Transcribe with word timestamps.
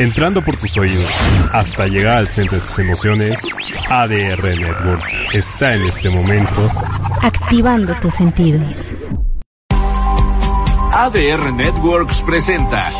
Entrando 0.00 0.42
por 0.42 0.56
tus 0.56 0.78
oídos 0.78 1.10
hasta 1.52 1.86
llegar 1.86 2.16
al 2.16 2.28
centro 2.28 2.58
de 2.58 2.64
tus 2.64 2.78
emociones, 2.78 3.46
ADR 3.90 4.42
Networks 4.42 5.14
está 5.34 5.74
en 5.74 5.82
este 5.82 6.08
momento 6.08 6.70
activando 7.20 7.94
tus 7.96 8.14
sentidos. 8.14 8.94
ADR 10.94 11.52
Networks 11.52 12.22
presenta 12.22 12.90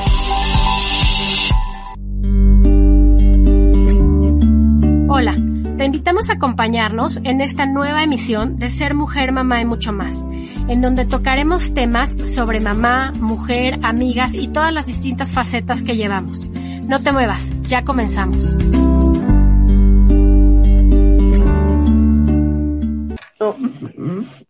Hola, 5.08 5.36
te 5.78 5.84
invitamos 5.86 6.28
a 6.28 6.34
acompañarnos 6.34 7.18
en 7.24 7.40
esta 7.40 7.64
nueva 7.64 8.02
emisión 8.02 8.58
de 8.58 8.68
Ser 8.68 8.92
Mujer, 8.92 9.32
Mamá 9.32 9.62
y 9.62 9.64
mucho 9.64 9.94
más, 9.94 10.22
en 10.68 10.82
donde 10.82 11.06
tocaremos 11.06 11.72
temas 11.72 12.10
sobre 12.10 12.60
mamá, 12.60 13.12
mujer, 13.18 13.80
amigas 13.84 14.34
y 14.34 14.48
todas 14.48 14.74
las 14.74 14.84
distintas 14.84 15.32
facetas 15.32 15.80
que 15.80 15.96
llevamos. 15.96 16.50
No 16.90 17.00
te 17.00 17.12
muevas, 17.12 17.52
ya 17.68 17.84
comenzamos. 17.84 18.56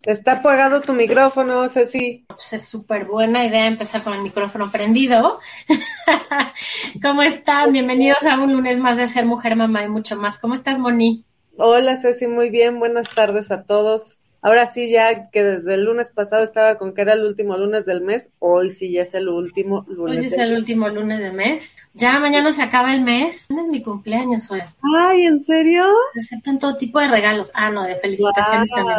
Está 0.05 0.33
apagado 0.33 0.81
tu 0.81 0.95
micrófono, 0.95 1.69
Ceci. 1.69 2.25
Pues 2.29 2.55
es 2.55 2.65
súper 2.67 3.05
buena 3.05 3.45
idea 3.45 3.67
empezar 3.67 4.03
con 4.03 4.15
el 4.15 4.23
micrófono 4.23 4.71
prendido. 4.71 5.39
¿Cómo 7.03 7.21
están? 7.21 7.75
Bienvenidos 7.75 8.25
a 8.25 8.41
un 8.41 8.55
lunes 8.55 8.79
más 8.79 8.97
de 8.97 9.07
Ser 9.07 9.27
Mujer, 9.27 9.55
Mamá 9.55 9.85
y 9.85 9.91
mucho 9.91 10.17
más. 10.17 10.39
¿Cómo 10.39 10.55
estás, 10.55 10.79
Moni? 10.79 11.27
Hola, 11.59 11.99
Ceci, 11.99 12.27
muy 12.27 12.49
bien. 12.49 12.79
Buenas 12.79 13.15
tardes 13.15 13.51
a 13.51 13.67
todos. 13.67 14.20
Ahora 14.43 14.67
sí, 14.67 14.91
ya 14.91 15.31
que 15.31 15.45
desde 15.45 15.75
el 15.75 15.85
lunes 15.85 16.13
pasado 16.13 16.43
estaba 16.43 16.79
con 16.79 16.95
que 16.95 17.03
era 17.03 17.13
el 17.13 17.25
último 17.25 17.59
lunes 17.59 17.85
del 17.85 18.01
mes, 18.01 18.31
hoy 18.39 18.71
sí 18.71 18.91
ya 18.91 19.03
es 19.03 19.13
el 19.13 19.29
último 19.29 19.85
lunes. 19.87 20.19
Hoy 20.19 20.27
es 20.27 20.33
el 20.39 20.55
último 20.55 20.89
lunes 20.89 21.19
del 21.19 21.35
mes. 21.35 21.77
Ya 21.93 22.19
mañana 22.19 22.51
se 22.55 22.63
acaba 22.63 22.95
el 22.95 23.03
mes. 23.03 23.51
Es 23.51 23.67
mi 23.67 23.83
cumpleaños 23.83 24.51
hoy. 24.51 24.63
Ay, 24.99 25.25
¿en 25.25 25.39
serio? 25.39 25.85
Aceptan 26.19 26.59
todo 26.59 26.77
tipo 26.79 26.99
de 27.01 27.09
regalos. 27.09 27.51
Ah, 27.53 27.71
no, 27.71 27.85
de 27.85 27.97
felicitaciones 27.97 28.71
también. 28.71 28.97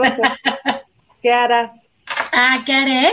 ¿verdad? 0.00 0.32
¿Qué 1.22 1.32
harás? 1.32 1.89
Ah, 2.32 2.62
¿qué 2.64 2.72
haré? 2.72 3.12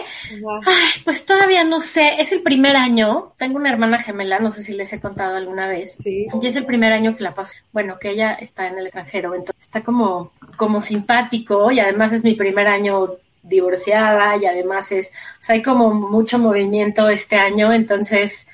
Ay, 0.65 1.01
pues 1.03 1.25
todavía 1.25 1.63
no 1.63 1.81
sé. 1.81 2.15
Es 2.19 2.31
el 2.31 2.41
primer 2.41 2.75
año. 2.75 3.33
Tengo 3.37 3.57
una 3.57 3.69
hermana 3.69 4.01
gemela, 4.01 4.39
no 4.39 4.51
sé 4.51 4.61
si 4.61 4.73
les 4.73 4.91
he 4.93 4.99
contado 4.99 5.35
alguna 5.35 5.67
vez. 5.67 5.97
Sí. 6.01 6.27
Y 6.41 6.47
es 6.47 6.55
el 6.55 6.65
primer 6.65 6.93
año 6.93 7.15
que 7.15 7.23
la 7.23 7.33
paso. 7.33 7.53
Bueno, 7.71 7.97
que 7.99 8.11
ella 8.11 8.33
está 8.33 8.67
en 8.67 8.77
el 8.77 8.85
extranjero, 8.85 9.33
entonces 9.33 9.63
está 9.63 9.81
como, 9.81 10.31
como 10.55 10.81
simpático 10.81 11.71
y 11.71 11.79
además 11.79 12.13
es 12.13 12.23
mi 12.23 12.35
primer 12.35 12.67
año 12.67 13.09
divorciada 13.43 14.37
y 14.37 14.45
además 14.45 14.91
es, 14.91 15.11
o 15.39 15.43
sea, 15.43 15.55
hay 15.55 15.61
como 15.61 15.93
mucho 15.93 16.37
movimiento 16.37 17.09
este 17.09 17.37
año, 17.37 17.71
entonces 17.71 18.47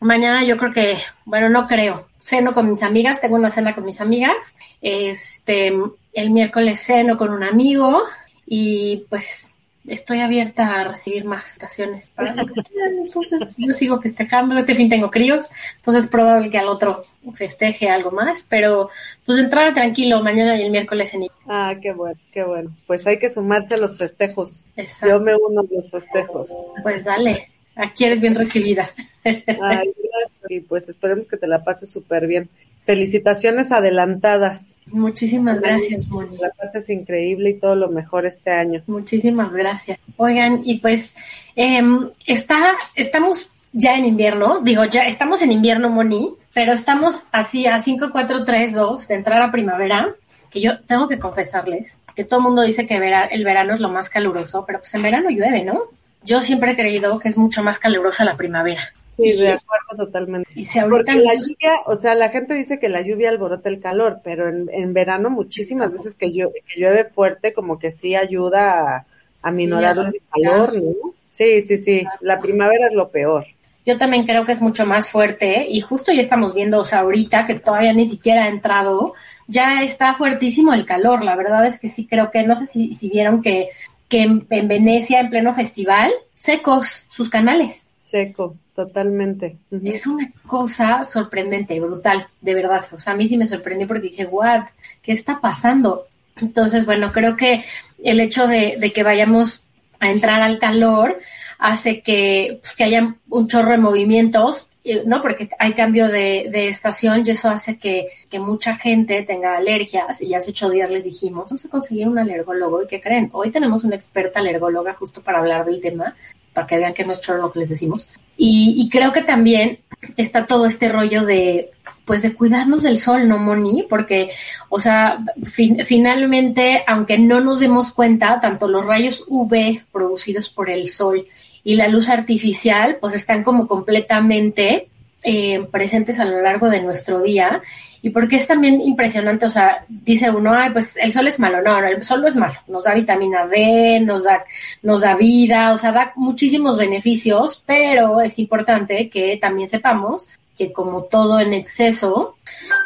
mañana 0.00 0.44
yo 0.44 0.56
creo 0.56 0.72
que, 0.72 0.98
bueno, 1.24 1.48
no 1.48 1.66
creo, 1.66 2.06
ceno 2.20 2.52
con 2.52 2.70
mis 2.70 2.82
amigas, 2.82 3.20
tengo 3.20 3.36
una 3.36 3.50
cena 3.50 3.74
con 3.74 3.84
mis 3.84 4.00
amigas, 4.00 4.56
este, 4.80 5.72
el 6.12 6.30
miércoles 6.30 6.80
ceno 6.80 7.16
con 7.16 7.30
un 7.30 7.42
amigo 7.42 8.02
y 8.46 9.04
pues 9.08 9.52
estoy 9.86 10.20
abierta 10.20 10.80
a 10.80 10.84
recibir 10.84 11.24
más 11.24 11.52
estaciones 11.52 12.10
para 12.10 12.34
lo 12.34 12.46
que 12.46 12.62
quieran. 12.62 12.98
Entonces, 13.06 13.40
yo 13.56 13.72
sigo 13.72 14.00
festejando. 14.00 14.56
Este 14.58 14.74
fin 14.74 14.88
tengo 14.88 15.10
críos, 15.10 15.46
entonces 15.76 16.04
es 16.04 16.10
probable 16.10 16.50
que 16.50 16.58
al 16.58 16.68
otro 16.68 17.04
festeje 17.34 17.88
algo 17.88 18.10
más, 18.10 18.44
pero 18.48 18.90
pues 19.24 19.38
entrada 19.38 19.74
tranquilo 19.74 20.22
mañana 20.22 20.56
y 20.56 20.62
el 20.62 20.70
miércoles 20.70 21.12
en 21.14 21.26
Ah, 21.48 21.74
qué 21.80 21.92
bueno, 21.92 22.18
qué 22.32 22.44
bueno. 22.44 22.70
Pues 22.86 23.06
hay 23.06 23.18
que 23.18 23.30
sumarse 23.30 23.74
a 23.74 23.78
los 23.78 23.98
festejos. 23.98 24.64
Exacto. 24.76 25.16
Yo 25.16 25.20
me 25.20 25.34
uno 25.34 25.62
a 25.62 25.74
los 25.74 25.90
festejos. 25.90 26.50
Pues 26.82 27.04
dale, 27.04 27.50
aquí 27.74 28.04
eres 28.04 28.20
bien 28.20 28.34
recibida. 28.34 28.90
Ay, 29.24 29.36
gracias. 29.56 30.35
Y 30.48 30.60
pues 30.60 30.88
esperemos 30.88 31.28
que 31.28 31.36
te 31.36 31.46
la 31.46 31.64
pases 31.64 31.90
súper 31.90 32.26
bien. 32.26 32.48
Felicitaciones 32.84 33.72
adelantadas. 33.72 34.76
Muchísimas 34.86 35.60
gracias, 35.60 36.08
Moni. 36.08 36.36
La 36.38 36.50
pases 36.50 36.88
increíble 36.90 37.50
y 37.50 37.54
todo 37.54 37.74
lo 37.74 37.88
mejor 37.88 38.26
este 38.26 38.50
año. 38.50 38.82
Muchísimas 38.86 39.52
gracias. 39.52 39.98
Oigan, 40.16 40.62
y 40.64 40.78
pues 40.78 41.14
eh, 41.56 41.82
está, 42.26 42.74
estamos 42.94 43.50
ya 43.72 43.94
en 43.94 44.06
invierno, 44.06 44.60
digo, 44.60 44.84
ya 44.84 45.02
estamos 45.02 45.42
en 45.42 45.52
invierno, 45.52 45.90
Moni, 45.90 46.34
pero 46.54 46.72
estamos 46.72 47.26
así 47.32 47.66
a 47.66 47.78
5, 47.78 48.08
4, 48.10 48.44
3, 48.44 48.72
2 48.72 49.08
de 49.08 49.14
entrar 49.14 49.42
a 49.42 49.52
primavera, 49.52 50.14
que 50.50 50.62
yo 50.62 50.80
tengo 50.86 51.08
que 51.08 51.18
confesarles 51.18 51.98
que 52.16 52.24
todo 52.24 52.40
el 52.40 52.44
mundo 52.44 52.62
dice 52.62 52.86
que 52.86 52.98
vera, 52.98 53.26
el 53.26 53.44
verano 53.44 53.74
es 53.74 53.80
lo 53.80 53.90
más 53.90 54.08
caluroso, 54.08 54.64
pero 54.66 54.78
pues 54.78 54.94
en 54.94 55.02
verano 55.02 55.28
llueve, 55.28 55.62
¿no? 55.62 55.82
Yo 56.24 56.40
siempre 56.40 56.72
he 56.72 56.76
creído 56.76 57.18
que 57.18 57.28
es 57.28 57.36
mucho 57.36 57.62
más 57.62 57.78
calurosa 57.78 58.24
la 58.24 58.36
primavera. 58.36 58.92
Sí, 59.16 59.32
de 59.32 59.52
acuerdo 59.52 60.06
totalmente. 60.06 60.50
Y 60.54 60.64
si 60.64 60.78
ahorita 60.78 60.96
Porque 60.96 61.14
la 61.14 61.34
lluvia, 61.34 61.72
o 61.86 61.96
sea, 61.96 62.14
la 62.14 62.28
gente 62.28 62.54
dice 62.54 62.78
que 62.78 62.88
la 62.88 63.00
lluvia 63.00 63.30
alborota 63.30 63.68
el 63.68 63.80
calor, 63.80 64.20
pero 64.22 64.48
en, 64.48 64.68
en 64.70 64.92
verano 64.92 65.30
muchísimas 65.30 65.90
veces 65.90 66.16
que, 66.16 66.30
llueve, 66.32 66.62
que 66.66 66.80
llueve 66.80 67.04
fuerte 67.04 67.52
como 67.52 67.78
que 67.78 67.90
sí 67.90 68.14
ayuda 68.14 68.96
a, 68.96 69.06
a 69.42 69.50
minorar 69.50 69.96
Sí, 69.96 70.18
el 70.18 70.22
calor, 70.30 70.74
¿no? 70.74 71.14
Sí, 71.32 71.62
sí, 71.62 71.78
sí. 71.78 72.04
La 72.20 72.40
primavera 72.40 72.88
es 72.88 72.94
lo 72.94 73.08
peor. 73.08 73.46
Yo 73.86 73.96
también 73.96 74.26
creo 74.26 74.44
que 74.44 74.52
es 74.52 74.60
mucho 74.60 74.84
más 74.84 75.08
fuerte 75.08 75.66
y 75.68 75.80
justo 75.80 76.12
ya 76.12 76.20
estamos 76.20 76.54
viendo, 76.54 76.80
o 76.80 76.84
sea, 76.84 77.00
ahorita 77.00 77.46
que 77.46 77.54
todavía 77.54 77.92
ni 77.92 78.06
siquiera 78.06 78.44
ha 78.44 78.48
entrado, 78.48 79.14
ya 79.46 79.82
está 79.82 80.14
fuertísimo 80.14 80.74
el 80.74 80.84
calor. 80.84 81.22
La 81.22 81.36
verdad 81.36 81.64
es 81.66 81.78
que 81.78 81.88
sí 81.88 82.06
creo 82.06 82.30
que, 82.30 82.42
no 82.42 82.56
sé 82.56 82.66
si, 82.66 82.94
si 82.94 83.08
vieron 83.08 83.42
que, 83.42 83.68
que 84.08 84.22
en, 84.22 84.46
en 84.50 84.66
Venecia, 84.66 85.20
en 85.20 85.30
pleno 85.30 85.54
festival, 85.54 86.10
secos 86.34 87.06
sus 87.08 87.30
canales. 87.30 87.88
Seco, 88.06 88.56
totalmente. 88.72 89.56
Es 89.82 90.06
una 90.06 90.30
cosa 90.46 91.04
sorprendente, 91.04 91.80
brutal, 91.80 92.28
de 92.40 92.54
verdad. 92.54 92.86
O 92.92 93.00
sea, 93.00 93.14
a 93.14 93.16
mí 93.16 93.26
sí 93.26 93.36
me 93.36 93.48
sorprendió 93.48 93.88
porque 93.88 94.02
dije, 94.02 94.26
what, 94.26 94.66
¿qué 95.02 95.10
está 95.10 95.40
pasando? 95.40 96.06
Entonces, 96.40 96.86
bueno, 96.86 97.10
creo 97.10 97.36
que 97.36 97.64
el 98.04 98.20
hecho 98.20 98.46
de, 98.46 98.76
de 98.78 98.92
que 98.92 99.02
vayamos 99.02 99.64
a 99.98 100.12
entrar 100.12 100.40
al 100.40 100.60
calor 100.60 101.18
hace 101.58 102.00
que, 102.00 102.58
pues, 102.60 102.76
que 102.76 102.84
haya 102.84 103.16
un 103.28 103.48
chorro 103.48 103.72
de 103.72 103.78
movimientos, 103.78 104.68
¿no? 105.04 105.20
Porque 105.20 105.48
hay 105.58 105.72
cambio 105.72 106.06
de, 106.06 106.48
de 106.52 106.68
estación 106.68 107.24
y 107.26 107.30
eso 107.30 107.50
hace 107.50 107.76
que, 107.76 108.06
que 108.30 108.38
mucha 108.38 108.76
gente 108.76 109.22
tenga 109.22 109.56
alergias. 109.56 110.22
Y 110.22 110.32
hace 110.32 110.52
ocho 110.52 110.70
días 110.70 110.92
les 110.92 111.02
dijimos, 111.02 111.46
vamos 111.50 111.64
a 111.64 111.70
conseguir 111.70 112.06
un 112.06 112.20
alergólogo. 112.20 112.84
¿Y 112.84 112.86
qué 112.86 113.00
creen? 113.00 113.30
Hoy 113.32 113.50
tenemos 113.50 113.82
una 113.82 113.96
experta 113.96 114.38
alergóloga 114.38 114.94
justo 114.94 115.22
para 115.22 115.40
hablar 115.40 115.64
del 115.64 115.80
tema, 115.80 116.14
para 116.56 116.66
que 116.66 116.78
vean 116.78 116.94
que 116.94 117.04
no 117.04 117.12
es 117.12 117.20
chorro 117.20 117.42
lo 117.42 117.52
que 117.52 117.60
les 117.60 117.68
decimos. 117.68 118.08
Y, 118.38 118.74
y 118.82 118.88
creo 118.88 119.12
que 119.12 119.22
también 119.22 119.78
está 120.16 120.46
todo 120.46 120.64
este 120.64 120.88
rollo 120.88 121.24
de, 121.24 121.70
pues 122.06 122.22
de 122.22 122.34
cuidarnos 122.34 122.82
del 122.82 122.98
sol, 122.98 123.28
¿no, 123.28 123.36
Moni? 123.38 123.84
Porque, 123.88 124.30
o 124.70 124.80
sea, 124.80 125.18
fin- 125.44 125.84
finalmente, 125.84 126.82
aunque 126.86 127.18
no 127.18 127.40
nos 127.40 127.60
demos 127.60 127.92
cuenta, 127.92 128.40
tanto 128.40 128.68
los 128.68 128.86
rayos 128.86 129.22
UV 129.28 129.82
producidos 129.92 130.48
por 130.48 130.70
el 130.70 130.88
sol 130.90 131.26
y 131.62 131.74
la 131.74 131.88
luz 131.88 132.08
artificial, 132.08 132.96
pues 133.00 133.14
están 133.14 133.42
como 133.42 133.66
completamente 133.66 134.88
eh, 135.22 135.66
presentes 135.70 136.18
a 136.20 136.24
lo 136.24 136.40
largo 136.40 136.68
de 136.70 136.82
nuestro 136.82 137.20
día. 137.22 137.60
Y 138.06 138.10
porque 138.10 138.36
es 138.36 138.46
también 138.46 138.80
impresionante, 138.80 139.46
o 139.46 139.50
sea, 139.50 139.84
dice 139.88 140.30
uno, 140.30 140.54
ay, 140.54 140.70
pues 140.70 140.96
el 140.96 141.12
sol 141.12 141.26
es 141.26 141.40
malo. 141.40 141.60
No, 141.60 141.80
no, 141.80 141.88
el 141.88 142.04
sol 142.04 142.22
no 142.22 142.28
es 142.28 142.36
malo. 142.36 142.54
Nos 142.68 142.84
da 142.84 142.94
vitamina 142.94 143.48
D, 143.48 143.98
nos 143.98 144.22
da, 144.22 144.44
nos 144.84 145.00
da 145.00 145.16
vida, 145.16 145.72
o 145.72 145.78
sea, 145.78 145.90
da 145.90 146.12
muchísimos 146.14 146.78
beneficios, 146.78 147.60
pero 147.66 148.20
es 148.20 148.38
importante 148.38 149.08
que 149.08 149.38
también 149.38 149.68
sepamos 149.68 150.28
que 150.56 150.72
como 150.72 151.02
todo 151.02 151.40
en 151.40 151.52
exceso, 151.52 152.36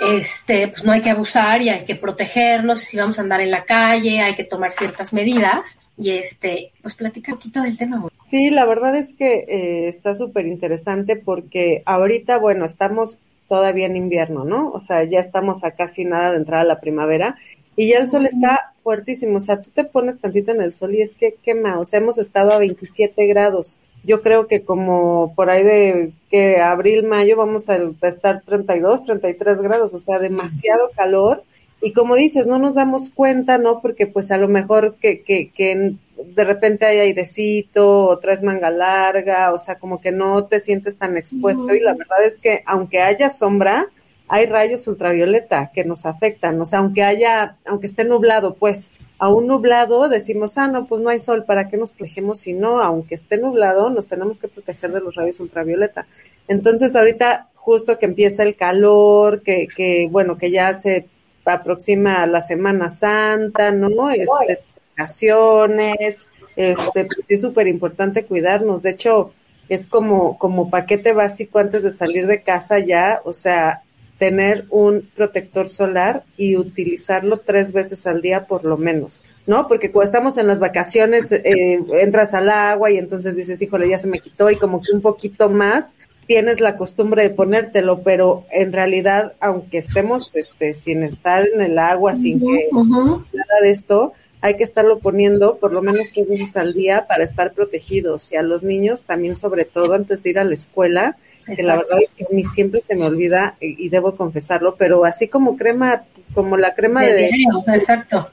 este, 0.00 0.68
pues 0.68 0.86
no 0.86 0.92
hay 0.92 1.02
que 1.02 1.10
abusar 1.10 1.60
y 1.60 1.68
hay 1.68 1.84
que 1.84 1.96
protegernos, 1.96 2.80
si 2.80 2.96
vamos 2.96 3.18
a 3.18 3.22
andar 3.22 3.42
en 3.42 3.50
la 3.50 3.64
calle, 3.64 4.22
hay 4.22 4.34
que 4.34 4.44
tomar 4.44 4.72
ciertas 4.72 5.12
medidas, 5.12 5.78
y 5.98 6.12
este, 6.12 6.72
pues 6.80 6.94
platica 6.94 7.32
un 7.32 7.38
poquito 7.38 7.60
del 7.60 7.76
tema. 7.76 8.08
Sí, 8.26 8.48
la 8.48 8.64
verdad 8.64 8.96
es 8.96 9.12
que 9.12 9.44
eh, 9.46 9.88
está 9.88 10.14
súper 10.14 10.46
interesante 10.46 11.14
porque 11.14 11.82
ahorita, 11.84 12.38
bueno, 12.38 12.64
estamos 12.64 13.18
todavía 13.50 13.84
en 13.84 13.96
invierno, 13.96 14.46
¿no? 14.46 14.70
O 14.70 14.80
sea, 14.80 15.04
ya 15.04 15.20
estamos 15.20 15.62
a 15.62 15.72
casi 15.72 16.06
nada 16.06 16.30
de 16.30 16.38
entrar 16.38 16.62
a 16.62 16.64
la 16.64 16.80
primavera 16.80 17.36
y 17.76 17.88
ya 17.88 17.98
el 17.98 18.08
sol 18.08 18.24
está 18.24 18.72
fuertísimo. 18.82 19.36
O 19.36 19.40
sea, 19.40 19.60
tú 19.60 19.68
te 19.70 19.84
pones 19.84 20.18
tantito 20.18 20.52
en 20.52 20.62
el 20.62 20.72
sol 20.72 20.94
y 20.94 21.02
es 21.02 21.16
que 21.16 21.34
quema. 21.42 21.78
O 21.78 21.84
sea, 21.84 22.00
hemos 22.00 22.16
estado 22.16 22.52
a 22.52 22.58
27 22.58 23.26
grados 23.26 23.80
yo 24.02 24.22
creo 24.22 24.46
que 24.46 24.62
como 24.62 25.34
por 25.34 25.50
ahí 25.50 25.62
de 25.62 26.12
que 26.30 26.60
abril, 26.60 27.04
mayo 27.04 27.36
vamos 27.36 27.68
a 27.68 27.76
estar 28.02 28.42
32, 28.42 29.04
33 29.04 29.60
grados, 29.60 29.92
o 29.94 29.98
sea, 29.98 30.18
demasiado 30.18 30.90
calor. 30.96 31.44
Y 31.82 31.92
como 31.92 32.14
dices, 32.14 32.46
no 32.46 32.58
nos 32.58 32.74
damos 32.74 33.10
cuenta, 33.10 33.58
¿no? 33.58 33.80
Porque 33.80 34.06
pues 34.06 34.30
a 34.30 34.36
lo 34.36 34.48
mejor 34.48 34.96
que, 35.00 35.22
que, 35.22 35.50
que 35.50 35.94
de 36.24 36.44
repente 36.44 36.84
hay 36.84 36.98
airecito, 36.98 38.06
o 38.06 38.18
traes 38.18 38.42
manga 38.42 38.70
larga, 38.70 39.52
o 39.52 39.58
sea, 39.58 39.78
como 39.78 40.00
que 40.00 40.12
no 40.12 40.44
te 40.44 40.60
sientes 40.60 40.96
tan 40.96 41.16
expuesto. 41.16 41.74
Y 41.74 41.80
la 41.80 41.94
verdad 41.94 42.22
es 42.24 42.38
que 42.38 42.62
aunque 42.66 43.00
haya 43.00 43.30
sombra, 43.30 43.86
hay 44.28 44.46
rayos 44.46 44.86
ultravioleta 44.86 45.72
que 45.74 45.84
nos 45.84 46.06
afectan. 46.06 46.60
O 46.60 46.66
sea, 46.66 46.80
aunque 46.80 47.02
haya, 47.02 47.56
aunque 47.64 47.86
esté 47.86 48.04
nublado, 48.04 48.54
pues, 48.54 48.92
a 49.18 49.28
un 49.28 49.46
nublado 49.46 50.08
decimos, 50.08 50.56
ah, 50.56 50.68
no, 50.68 50.86
pues 50.86 51.02
no 51.02 51.10
hay 51.10 51.18
sol, 51.18 51.44
¿para 51.44 51.68
qué 51.68 51.76
nos 51.76 51.90
protegemos 51.90 52.40
si 52.40 52.52
no? 52.52 52.80
Aunque 52.80 53.16
esté 53.16 53.38
nublado, 53.38 53.90
nos 53.90 54.06
tenemos 54.06 54.38
que 54.38 54.48
proteger 54.48 54.92
de 54.92 55.00
los 55.00 55.14
rayos 55.14 55.40
ultravioleta. 55.40 56.06
Entonces, 56.46 56.94
ahorita, 56.94 57.48
justo 57.54 57.98
que 57.98 58.06
empieza 58.06 58.42
el 58.44 58.56
calor, 58.56 59.42
que, 59.42 59.66
que 59.66 60.08
bueno, 60.10 60.38
que 60.38 60.50
ya 60.50 60.74
se 60.74 61.06
aproxima 61.52 62.26
la 62.26 62.42
Semana 62.42 62.90
Santa, 62.90 63.70
¿no? 63.70 64.10
Este, 64.10 64.58
vacaciones, 64.96 66.26
este, 66.56 67.04
pues 67.04 67.24
es 67.28 67.40
súper 67.40 67.66
importante 67.66 68.24
cuidarnos. 68.24 68.82
De 68.82 68.90
hecho, 68.90 69.32
es 69.68 69.88
como, 69.88 70.36
como 70.38 70.68
paquete 70.68 71.12
básico 71.12 71.58
antes 71.58 71.82
de 71.82 71.92
salir 71.92 72.26
de 72.26 72.42
casa 72.42 72.78
ya, 72.78 73.20
o 73.24 73.32
sea, 73.32 73.82
tener 74.18 74.66
un 74.68 75.08
protector 75.16 75.68
solar 75.68 76.24
y 76.36 76.56
utilizarlo 76.56 77.38
tres 77.38 77.72
veces 77.72 78.06
al 78.06 78.20
día 78.20 78.44
por 78.44 78.64
lo 78.64 78.76
menos, 78.76 79.24
¿no? 79.46 79.66
Porque 79.66 79.90
cuando 79.90 80.10
estamos 80.10 80.36
en 80.36 80.46
las 80.46 80.60
vacaciones, 80.60 81.32
eh, 81.32 81.80
entras 81.94 82.34
al 82.34 82.50
agua 82.50 82.90
y 82.90 82.98
entonces 82.98 83.36
dices, 83.36 83.62
híjole, 83.62 83.88
ya 83.88 83.96
se 83.96 84.08
me 84.08 84.20
quitó 84.20 84.50
y 84.50 84.56
como 84.56 84.82
que 84.82 84.92
un 84.92 85.00
poquito 85.00 85.48
más 85.48 85.96
tienes 86.30 86.60
la 86.60 86.76
costumbre 86.76 87.24
de 87.24 87.30
ponértelo, 87.30 88.04
pero 88.04 88.44
en 88.52 88.72
realidad, 88.72 89.32
aunque 89.40 89.78
estemos 89.78 90.32
este, 90.36 90.74
sin 90.74 91.02
estar 91.02 91.44
en 91.52 91.60
el 91.60 91.76
agua, 91.76 92.14
sin 92.14 92.38
que 92.38 92.68
nada 92.72 93.60
de 93.60 93.70
esto, 93.70 94.12
hay 94.40 94.56
que 94.56 94.62
estarlo 94.62 95.00
poniendo 95.00 95.56
por 95.56 95.72
lo 95.72 95.82
menos 95.82 96.08
tres 96.14 96.28
veces 96.28 96.56
al 96.56 96.72
día 96.72 97.06
para 97.08 97.24
estar 97.24 97.52
protegidos. 97.52 98.30
Y 98.30 98.36
a 98.36 98.42
los 98.42 98.62
niños 98.62 99.02
también 99.02 99.34
sobre 99.34 99.64
todo 99.64 99.92
antes 99.92 100.22
de 100.22 100.30
ir 100.30 100.38
a 100.38 100.44
la 100.44 100.54
escuela 100.54 101.16
que 101.44 101.64
la 101.64 101.78
verdad 101.78 101.98
es 102.00 102.14
que 102.14 102.22
a 102.22 102.28
mí 102.30 102.44
siempre 102.44 102.78
se 102.78 102.94
me 102.94 103.06
olvida 103.06 103.56
y, 103.58 103.88
debo 103.88 104.14
confesarlo, 104.14 104.76
pero 104.76 105.04
así 105.04 105.26
como 105.26 105.56
crema, 105.56 106.04
como 106.32 106.56
la 106.56 106.74
crema 106.74 107.02
de, 107.02 107.28
exacto. 107.74 108.28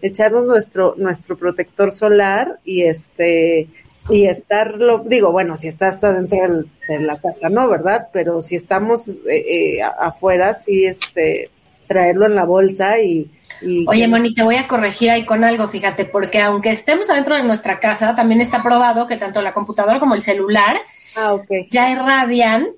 echarnos 0.00 0.46
nuestro 0.46 0.94
nuestro 0.96 1.36
protector 1.36 1.90
solar 1.90 2.60
y 2.64 2.82
este 2.82 3.66
y 4.08 4.26
estarlo, 4.26 5.02
digo, 5.06 5.32
bueno, 5.32 5.56
si 5.56 5.68
estás 5.68 6.02
adentro 6.02 6.64
de 6.88 7.00
la 7.00 7.20
casa, 7.20 7.48
no, 7.48 7.68
¿verdad? 7.68 8.08
Pero 8.12 8.40
si 8.40 8.56
estamos 8.56 9.08
eh, 9.08 9.22
eh, 9.28 9.82
afuera, 9.82 10.54
sí, 10.54 10.84
este, 10.84 11.50
traerlo 11.86 12.26
en 12.26 12.34
la 12.34 12.44
bolsa 12.44 13.00
y, 13.00 13.30
Oye, 13.86 14.08
Moni, 14.08 14.34
te 14.34 14.42
voy 14.42 14.56
a 14.56 14.66
corregir 14.66 15.10
ahí 15.10 15.24
con 15.24 15.44
algo, 15.44 15.68
fíjate, 15.68 16.04
porque 16.04 16.40
aunque 16.40 16.70
estemos 16.70 17.08
adentro 17.08 17.36
de 17.36 17.44
nuestra 17.44 17.78
casa, 17.78 18.16
también 18.16 18.40
está 18.40 18.60
probado 18.60 19.06
que 19.06 19.16
tanto 19.16 19.40
la 19.40 19.52
computadora 19.52 20.00
como 20.00 20.16
el 20.16 20.22
celular 20.22 20.78
Ah, 21.16 21.34
okay. 21.34 21.68
ya 21.70 21.90
irradian 21.90 22.68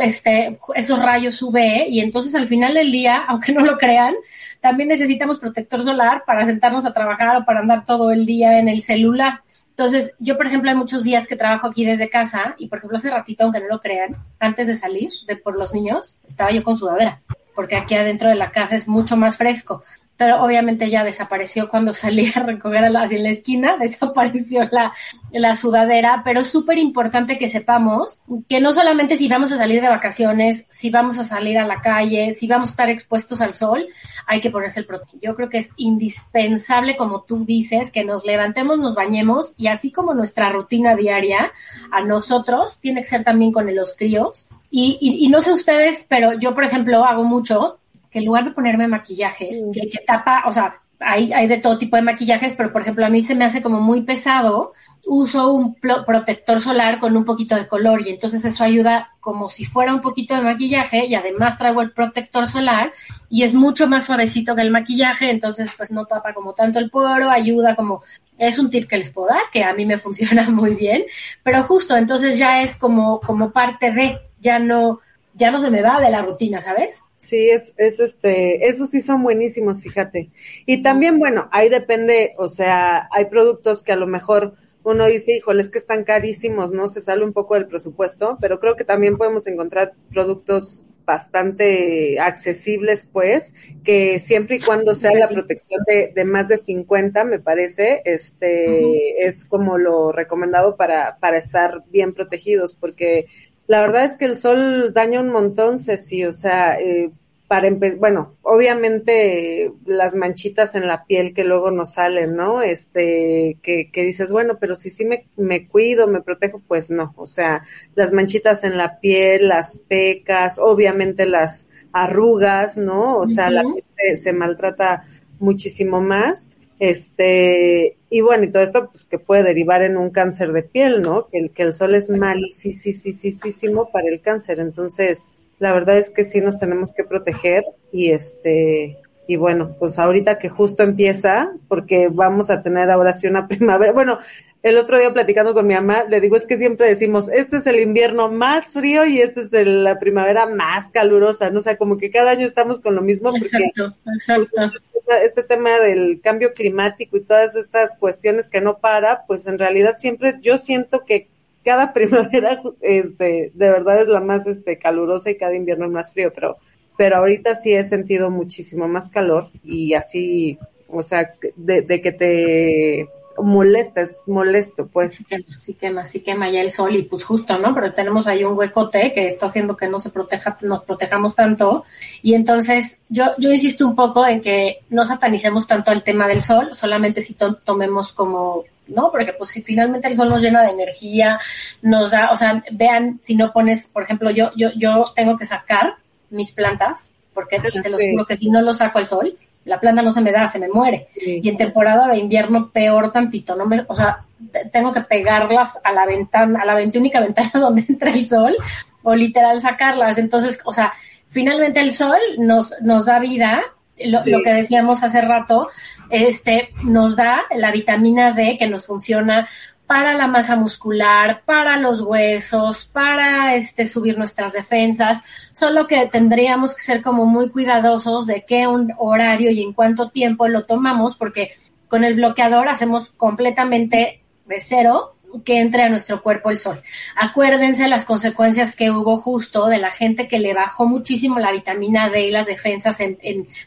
este, 0.00 0.58
esos 0.74 1.00
rayos 1.00 1.40
UV 1.40 1.86
y 1.88 2.00
entonces 2.00 2.34
al 2.34 2.48
final 2.48 2.74
del 2.74 2.90
día, 2.90 3.24
aunque 3.28 3.52
no 3.52 3.64
lo 3.64 3.78
crean, 3.78 4.14
también 4.60 4.88
necesitamos 4.88 5.38
protector 5.38 5.82
solar 5.82 6.24
para 6.26 6.44
sentarnos 6.46 6.84
a 6.84 6.92
trabajar 6.92 7.36
o 7.36 7.44
para 7.44 7.60
andar 7.60 7.84
todo 7.84 8.10
el 8.10 8.26
día 8.26 8.58
en 8.58 8.68
el 8.68 8.82
celular. 8.82 9.40
Entonces, 9.80 10.14
yo, 10.18 10.36
por 10.36 10.46
ejemplo, 10.46 10.68
hay 10.68 10.76
muchos 10.76 11.04
días 11.04 11.26
que 11.26 11.36
trabajo 11.36 11.66
aquí 11.66 11.86
desde 11.86 12.10
casa 12.10 12.54
y, 12.58 12.68
por 12.68 12.76
ejemplo, 12.76 12.98
hace 12.98 13.08
ratito, 13.08 13.44
aunque 13.44 13.60
no 13.60 13.66
lo 13.66 13.80
crean, 13.80 14.14
antes 14.38 14.66
de 14.66 14.76
salir 14.76 15.10
de 15.26 15.36
por 15.36 15.58
los 15.58 15.72
niños, 15.72 16.18
estaba 16.28 16.50
yo 16.50 16.62
con 16.62 16.76
sudadera, 16.76 17.22
porque 17.54 17.76
aquí 17.76 17.94
adentro 17.94 18.28
de 18.28 18.34
la 18.34 18.52
casa 18.52 18.76
es 18.76 18.86
mucho 18.86 19.16
más 19.16 19.38
fresco 19.38 19.82
pero 20.20 20.44
obviamente 20.44 20.90
ya 20.90 21.02
desapareció 21.02 21.70
cuando 21.70 21.94
salí 21.94 22.30
a 22.34 22.42
recoger 22.42 22.84
a 22.84 22.90
la, 22.90 23.06
en 23.06 23.22
la 23.22 23.30
esquina, 23.30 23.76
desapareció 23.80 24.68
la, 24.70 24.92
la 25.32 25.56
sudadera, 25.56 26.20
pero 26.22 26.40
es 26.40 26.48
súper 26.48 26.76
importante 26.76 27.38
que 27.38 27.48
sepamos 27.48 28.20
que 28.46 28.60
no 28.60 28.74
solamente 28.74 29.16
si 29.16 29.28
vamos 29.28 29.50
a 29.50 29.56
salir 29.56 29.80
de 29.80 29.88
vacaciones, 29.88 30.66
si 30.68 30.90
vamos 30.90 31.18
a 31.18 31.24
salir 31.24 31.56
a 31.56 31.66
la 31.66 31.80
calle, 31.80 32.34
si 32.34 32.46
vamos 32.46 32.68
a 32.68 32.72
estar 32.72 32.90
expuestos 32.90 33.40
al 33.40 33.54
sol, 33.54 33.86
hay 34.26 34.42
que 34.42 34.50
ponerse 34.50 34.80
el 34.80 34.86
protector. 34.86 35.18
Yo 35.22 35.34
creo 35.34 35.48
que 35.48 35.56
es 35.56 35.70
indispensable, 35.78 36.98
como 36.98 37.22
tú 37.22 37.46
dices, 37.46 37.90
que 37.90 38.04
nos 38.04 38.22
levantemos, 38.26 38.78
nos 38.78 38.94
bañemos 38.94 39.54
y 39.56 39.68
así 39.68 39.90
como 39.90 40.12
nuestra 40.12 40.52
rutina 40.52 40.96
diaria, 40.96 41.50
a 41.92 42.02
nosotros 42.02 42.78
tiene 42.78 43.00
que 43.00 43.08
ser 43.08 43.24
también 43.24 43.52
con 43.52 43.74
los 43.74 43.96
críos. 43.96 44.48
Y, 44.70 44.98
y, 45.00 45.24
y 45.24 45.28
no 45.30 45.40
sé 45.40 45.50
ustedes, 45.50 46.04
pero 46.06 46.38
yo, 46.38 46.54
por 46.54 46.64
ejemplo, 46.64 47.06
hago 47.06 47.24
mucho 47.24 47.79
que 48.10 48.18
en 48.18 48.24
lugar 48.24 48.44
de 48.44 48.50
ponerme 48.50 48.88
maquillaje, 48.88 49.62
que, 49.72 49.88
que, 49.88 49.98
tapa, 50.06 50.44
o 50.46 50.52
sea, 50.52 50.80
hay, 51.00 51.32
hay 51.32 51.46
de 51.46 51.58
todo 51.58 51.78
tipo 51.78 51.96
de 51.96 52.02
maquillajes, 52.02 52.52
pero 52.52 52.72
por 52.72 52.82
ejemplo 52.82 53.06
a 53.06 53.08
mí 53.08 53.22
se 53.22 53.34
me 53.34 53.44
hace 53.44 53.62
como 53.62 53.80
muy 53.80 54.02
pesado, 54.02 54.74
uso 55.06 55.52
un 55.52 55.74
protector 55.74 56.60
solar 56.60 56.98
con 56.98 57.16
un 57.16 57.24
poquito 57.24 57.56
de 57.56 57.66
color 57.66 58.06
y 58.06 58.10
entonces 58.10 58.44
eso 58.44 58.62
ayuda 58.62 59.12
como 59.20 59.48
si 59.48 59.64
fuera 59.64 59.94
un 59.94 60.02
poquito 60.02 60.34
de 60.34 60.42
maquillaje 60.42 61.06
y 61.06 61.14
además 61.14 61.56
traigo 61.56 61.80
el 61.80 61.92
protector 61.92 62.46
solar 62.46 62.92
y 63.30 63.44
es 63.44 63.54
mucho 63.54 63.88
más 63.88 64.04
suavecito 64.04 64.54
que 64.54 64.62
el 64.62 64.70
maquillaje, 64.70 65.30
entonces 65.30 65.72
pues 65.76 65.90
no 65.90 66.04
tapa 66.04 66.34
como 66.34 66.52
tanto 66.52 66.78
el 66.78 66.90
poro, 66.90 67.30
ayuda 67.30 67.74
como, 67.76 68.02
es 68.36 68.58
un 68.58 68.70
tip 68.70 68.88
que 68.88 68.98
les 68.98 69.10
puedo 69.10 69.28
dar, 69.28 69.42
que 69.52 69.64
a 69.64 69.72
mí 69.72 69.86
me 69.86 69.98
funciona 70.00 70.50
muy 70.50 70.74
bien, 70.74 71.04
pero 71.42 71.62
justo 71.64 71.96
entonces 71.96 72.36
ya 72.36 72.62
es 72.62 72.76
como, 72.76 73.20
como 73.20 73.52
parte 73.52 73.90
de, 73.90 74.18
ya 74.40 74.58
no, 74.58 75.00
ya 75.34 75.50
no 75.50 75.60
se 75.60 75.70
me 75.70 75.82
va 75.82 76.00
de 76.00 76.10
la 76.10 76.22
rutina, 76.22 76.60
¿sabes? 76.60 77.02
Sí, 77.20 77.50
es, 77.50 77.74
es 77.76 78.00
este, 78.00 78.68
esos 78.68 78.90
sí 78.90 79.02
son 79.02 79.22
buenísimos, 79.22 79.82
fíjate. 79.82 80.30
Y 80.64 80.82
también, 80.82 81.18
bueno, 81.18 81.48
ahí 81.52 81.68
depende, 81.68 82.34
o 82.38 82.48
sea, 82.48 83.08
hay 83.12 83.26
productos 83.26 83.82
que 83.82 83.92
a 83.92 83.96
lo 83.96 84.06
mejor 84.06 84.54
uno 84.84 85.04
dice, 85.04 85.36
híjole, 85.36 85.60
es 85.62 85.68
que 85.68 85.78
están 85.78 86.04
carísimos, 86.04 86.72
¿no? 86.72 86.88
Se 86.88 87.02
sale 87.02 87.22
un 87.22 87.34
poco 87.34 87.54
del 87.54 87.66
presupuesto, 87.66 88.38
pero 88.40 88.58
creo 88.58 88.74
que 88.74 88.84
también 88.84 89.18
podemos 89.18 89.46
encontrar 89.46 89.92
productos 90.10 90.82
bastante 91.04 92.18
accesibles, 92.20 93.06
pues, 93.12 93.52
que 93.84 94.18
siempre 94.18 94.56
y 94.56 94.60
cuando 94.60 94.94
sea 94.94 95.12
la 95.12 95.28
protección 95.28 95.82
de, 95.86 96.12
de 96.14 96.24
más 96.24 96.48
de 96.48 96.56
50, 96.56 97.24
me 97.24 97.38
parece, 97.38 98.00
este, 98.06 99.26
es 99.26 99.44
como 99.44 99.76
lo 99.76 100.12
recomendado 100.12 100.76
para, 100.76 101.18
para 101.20 101.36
estar 101.36 101.82
bien 101.90 102.14
protegidos, 102.14 102.74
porque 102.74 103.26
la 103.70 103.82
verdad 103.82 104.04
es 104.04 104.16
que 104.16 104.24
el 104.24 104.36
sol 104.36 104.92
daña 104.92 105.20
un 105.20 105.30
montón, 105.30 105.78
Ceci, 105.78 106.24
o 106.24 106.32
sea, 106.32 106.76
eh, 106.80 107.12
para 107.46 107.68
empezar, 107.68 107.98
bueno, 107.98 108.34
obviamente 108.42 109.70
las 109.86 110.16
manchitas 110.16 110.74
en 110.74 110.88
la 110.88 111.04
piel 111.04 111.32
que 111.34 111.44
luego 111.44 111.70
nos 111.70 111.92
salen, 111.92 112.34
¿no? 112.34 112.62
Este, 112.62 113.58
que, 113.62 113.88
que 113.92 114.02
dices, 114.02 114.32
bueno, 114.32 114.58
pero 114.60 114.74
si 114.74 114.90
sí 114.90 115.04
me, 115.04 115.28
me 115.36 115.68
cuido, 115.68 116.08
me 116.08 116.20
protejo, 116.20 116.60
pues 116.66 116.90
no, 116.90 117.14
o 117.16 117.28
sea, 117.28 117.62
las 117.94 118.12
manchitas 118.12 118.64
en 118.64 118.76
la 118.76 118.98
piel, 118.98 119.46
las 119.46 119.78
pecas, 119.86 120.58
obviamente 120.58 121.24
las 121.24 121.68
arrugas, 121.92 122.76
¿no? 122.76 123.18
O 123.18 123.26
sea, 123.26 123.52
la 123.52 123.62
piel 123.62 123.84
se, 123.96 124.16
se 124.16 124.32
maltrata 124.32 125.04
muchísimo 125.38 126.00
más. 126.00 126.50
Este, 126.80 127.98
y 128.08 128.22
bueno, 128.22 128.44
y 128.44 128.50
todo 128.50 128.62
esto 128.62 128.88
pues, 128.90 129.04
que 129.04 129.18
puede 129.18 129.42
derivar 129.42 129.82
en 129.82 129.98
un 129.98 130.08
cáncer 130.08 130.52
de 130.52 130.62
piel, 130.62 131.02
¿no? 131.02 131.28
Que 131.28 131.38
el, 131.38 131.50
que 131.50 131.62
el 131.62 131.74
sol 131.74 131.94
es 131.94 132.08
malísimo 132.08 133.90
para 133.92 134.08
el 134.08 134.22
cáncer. 134.22 134.60
Entonces, 134.60 135.28
la 135.58 135.74
verdad 135.74 135.98
es 135.98 136.08
que 136.08 136.24
sí 136.24 136.40
nos 136.40 136.58
tenemos 136.58 136.94
que 136.94 137.04
proteger 137.04 137.64
y 137.92 138.12
este, 138.12 138.96
y 139.30 139.36
bueno, 139.36 139.68
pues 139.78 139.96
ahorita 139.96 140.40
que 140.40 140.48
justo 140.48 140.82
empieza, 140.82 141.52
porque 141.68 142.08
vamos 142.10 142.50
a 142.50 142.64
tener 142.64 142.90
ahora 142.90 143.12
sí 143.12 143.28
una 143.28 143.46
primavera, 143.48 143.92
bueno, 143.92 144.18
el 144.64 144.76
otro 144.76 144.98
día 144.98 145.12
platicando 145.12 145.54
con 145.54 145.68
mi 145.68 145.74
mamá, 145.74 146.02
le 146.02 146.20
digo, 146.20 146.34
es 146.34 146.46
que 146.46 146.56
siempre 146.56 146.88
decimos, 146.88 147.28
este 147.28 147.58
es 147.58 147.66
el 147.68 147.78
invierno 147.78 148.28
más 148.28 148.72
frío 148.72 149.06
y 149.06 149.20
este 149.20 149.42
es 149.42 149.52
la 149.52 150.00
primavera 150.00 150.46
más 150.46 150.90
calurosa, 150.90 151.48
¿no? 151.48 151.60
O 151.60 151.62
sea, 151.62 151.76
como 151.76 151.96
que 151.96 152.10
cada 152.10 152.32
año 152.32 152.44
estamos 152.44 152.80
con 152.80 152.96
lo 152.96 153.02
mismo. 153.02 153.30
Porque, 153.30 153.46
exacto, 153.46 153.96
exacto. 154.16 154.80
Pues, 155.06 155.22
este 155.22 155.44
tema 155.44 155.78
del 155.78 156.20
cambio 156.20 156.52
climático 156.52 157.16
y 157.16 157.20
todas 157.20 157.54
estas 157.54 157.96
cuestiones 157.96 158.48
que 158.48 158.60
no 158.60 158.78
para, 158.78 159.26
pues 159.26 159.46
en 159.46 159.60
realidad 159.60 159.94
siempre 159.98 160.38
yo 160.40 160.58
siento 160.58 161.04
que 161.04 161.28
cada 161.64 161.92
primavera, 161.94 162.60
este, 162.80 163.52
de 163.54 163.70
verdad 163.70 164.00
es 164.00 164.08
la 164.08 164.20
más, 164.20 164.48
este, 164.48 164.76
calurosa 164.76 165.30
y 165.30 165.38
cada 165.38 165.54
invierno 165.54 165.86
es 165.86 165.92
más 165.92 166.12
frío, 166.12 166.32
pero, 166.34 166.58
pero 167.00 167.16
ahorita 167.16 167.54
sí 167.54 167.72
he 167.72 167.82
sentido 167.82 168.30
muchísimo 168.30 168.86
más 168.86 169.08
calor 169.08 169.48
y 169.64 169.94
así, 169.94 170.58
o 170.86 171.02
sea, 171.02 171.30
de, 171.56 172.02
que 172.02 172.12
te 172.12 173.08
molesta, 173.42 174.02
es 174.02 174.22
molesto, 174.26 174.86
pues. 174.86 175.14
Sí 175.14 175.24
quema, 175.24 175.58
sí 175.58 175.72
quema, 175.72 176.06
sí 176.06 176.20
quema 176.20 176.50
ya 176.50 176.60
el 176.60 176.70
sol 176.70 176.94
y 176.94 177.04
pues 177.04 177.24
justo, 177.24 177.56
¿no? 177.56 177.74
Pero 177.74 177.94
tenemos 177.94 178.26
ahí 178.26 178.44
un 178.44 178.52
huecote 178.52 179.12
que 179.14 179.28
está 179.28 179.46
haciendo 179.46 179.78
que 179.78 179.88
no 179.88 179.98
se 179.98 180.10
proteja, 180.10 180.58
nos 180.60 180.84
protejamos 180.84 181.34
tanto. 181.34 181.84
Y 182.20 182.34
entonces 182.34 183.00
yo, 183.08 183.28
yo 183.38 183.50
insisto 183.50 183.86
un 183.86 183.96
poco 183.96 184.26
en 184.26 184.42
que 184.42 184.80
no 184.90 185.06
satanicemos 185.06 185.66
tanto 185.66 185.92
el 185.92 186.02
tema 186.02 186.28
del 186.28 186.42
sol, 186.42 186.76
solamente 186.76 187.22
si 187.22 187.34
tomemos 187.64 188.12
como 188.12 188.64
¿no? 188.88 189.10
Porque 189.10 189.32
pues 189.32 189.52
si 189.52 189.62
finalmente 189.62 190.06
el 190.08 190.16
sol 190.16 190.28
nos 190.28 190.42
llena 190.42 190.64
de 190.64 190.72
energía, 190.72 191.40
nos 191.80 192.10
da, 192.10 192.30
o 192.30 192.36
sea, 192.36 192.62
vean 192.72 193.20
si 193.22 193.36
no 193.36 193.54
pones, 193.54 193.88
por 193.88 194.02
ejemplo, 194.02 194.30
yo, 194.30 194.50
yo, 194.54 194.68
yo 194.76 195.06
tengo 195.16 195.38
que 195.38 195.46
sacar 195.46 195.94
mis 196.30 196.52
plantas, 196.52 197.14
porque 197.34 197.60
te 197.60 197.70
los 197.90 198.02
juro 198.02 198.26
que 198.26 198.36
si 198.36 198.50
no 198.50 198.60
los 198.60 198.78
saco 198.78 198.98
al 198.98 199.06
sol, 199.06 199.36
la 199.64 199.78
planta 199.78 200.02
no 200.02 200.12
se 200.12 200.20
me 200.20 200.32
da, 200.32 200.46
se 200.46 200.58
me 200.58 200.68
muere. 200.68 201.08
Y 201.16 201.48
en 201.48 201.56
temporada 201.56 202.08
de 202.08 202.18
invierno 202.18 202.70
peor 202.70 203.12
tantito, 203.12 203.54
no 203.56 203.66
me, 203.66 203.84
o 203.86 203.94
sea, 203.94 204.24
tengo 204.72 204.92
que 204.92 205.02
pegarlas 205.02 205.78
a 205.84 205.92
la 205.92 206.06
ventana, 206.06 206.62
a 206.62 206.64
la 206.64 206.74
única 206.74 207.20
ventana 207.20 207.50
donde 207.54 207.84
entra 207.88 208.10
el 208.10 208.26
sol, 208.26 208.56
o 209.02 209.14
literal 209.14 209.60
sacarlas. 209.60 210.18
Entonces, 210.18 210.60
o 210.64 210.72
sea, 210.72 210.92
finalmente 211.28 211.80
el 211.80 211.92
sol 211.92 212.18
nos, 212.38 212.74
nos 212.82 213.06
da 213.06 213.18
vida, 213.18 213.62
lo, 213.98 214.20
lo, 214.24 214.42
que 214.42 214.52
decíamos 214.52 215.02
hace 215.02 215.20
rato, 215.20 215.68
este, 216.10 216.70
nos 216.82 217.16
da 217.16 217.42
la 217.54 217.70
vitamina 217.70 218.32
D 218.32 218.56
que 218.58 218.66
nos 218.66 218.86
funciona 218.86 219.48
para 219.90 220.14
la 220.14 220.28
masa 220.28 220.54
muscular, 220.54 221.42
para 221.44 221.76
los 221.76 222.00
huesos, 222.00 222.84
para 222.92 223.56
este 223.56 223.88
subir 223.88 224.16
nuestras 224.16 224.52
defensas, 224.52 225.24
solo 225.52 225.88
que 225.88 226.06
tendríamos 226.06 226.76
que 226.76 226.80
ser 226.80 227.02
como 227.02 227.26
muy 227.26 227.50
cuidadosos 227.50 228.28
de 228.28 228.44
qué 228.46 228.68
un 228.68 228.92
horario 228.98 229.50
y 229.50 229.60
en 229.60 229.72
cuánto 229.72 230.10
tiempo 230.10 230.46
lo 230.46 230.64
tomamos, 230.64 231.16
porque 231.16 231.56
con 231.88 232.04
el 232.04 232.14
bloqueador 232.14 232.68
hacemos 232.68 233.10
completamente 233.10 234.22
de 234.46 234.60
cero 234.60 235.16
que 235.44 235.60
entre 235.60 235.82
a 235.82 235.88
nuestro 235.88 236.22
cuerpo 236.22 236.50
el 236.50 236.58
sol. 236.58 236.82
Acuérdense 237.16 237.88
las 237.88 238.04
consecuencias 238.04 238.76
que 238.76 238.90
hubo 238.90 239.18
justo 239.18 239.66
de 239.66 239.78
la 239.78 239.90
gente 239.90 240.28
que 240.28 240.38
le 240.38 240.54
bajó 240.54 240.86
muchísimo 240.86 241.38
la 241.38 241.52
vitamina 241.52 242.08
D 242.10 242.26
y 242.26 242.30
las 242.30 242.46
defensas 242.46 243.00
en, 243.00 243.18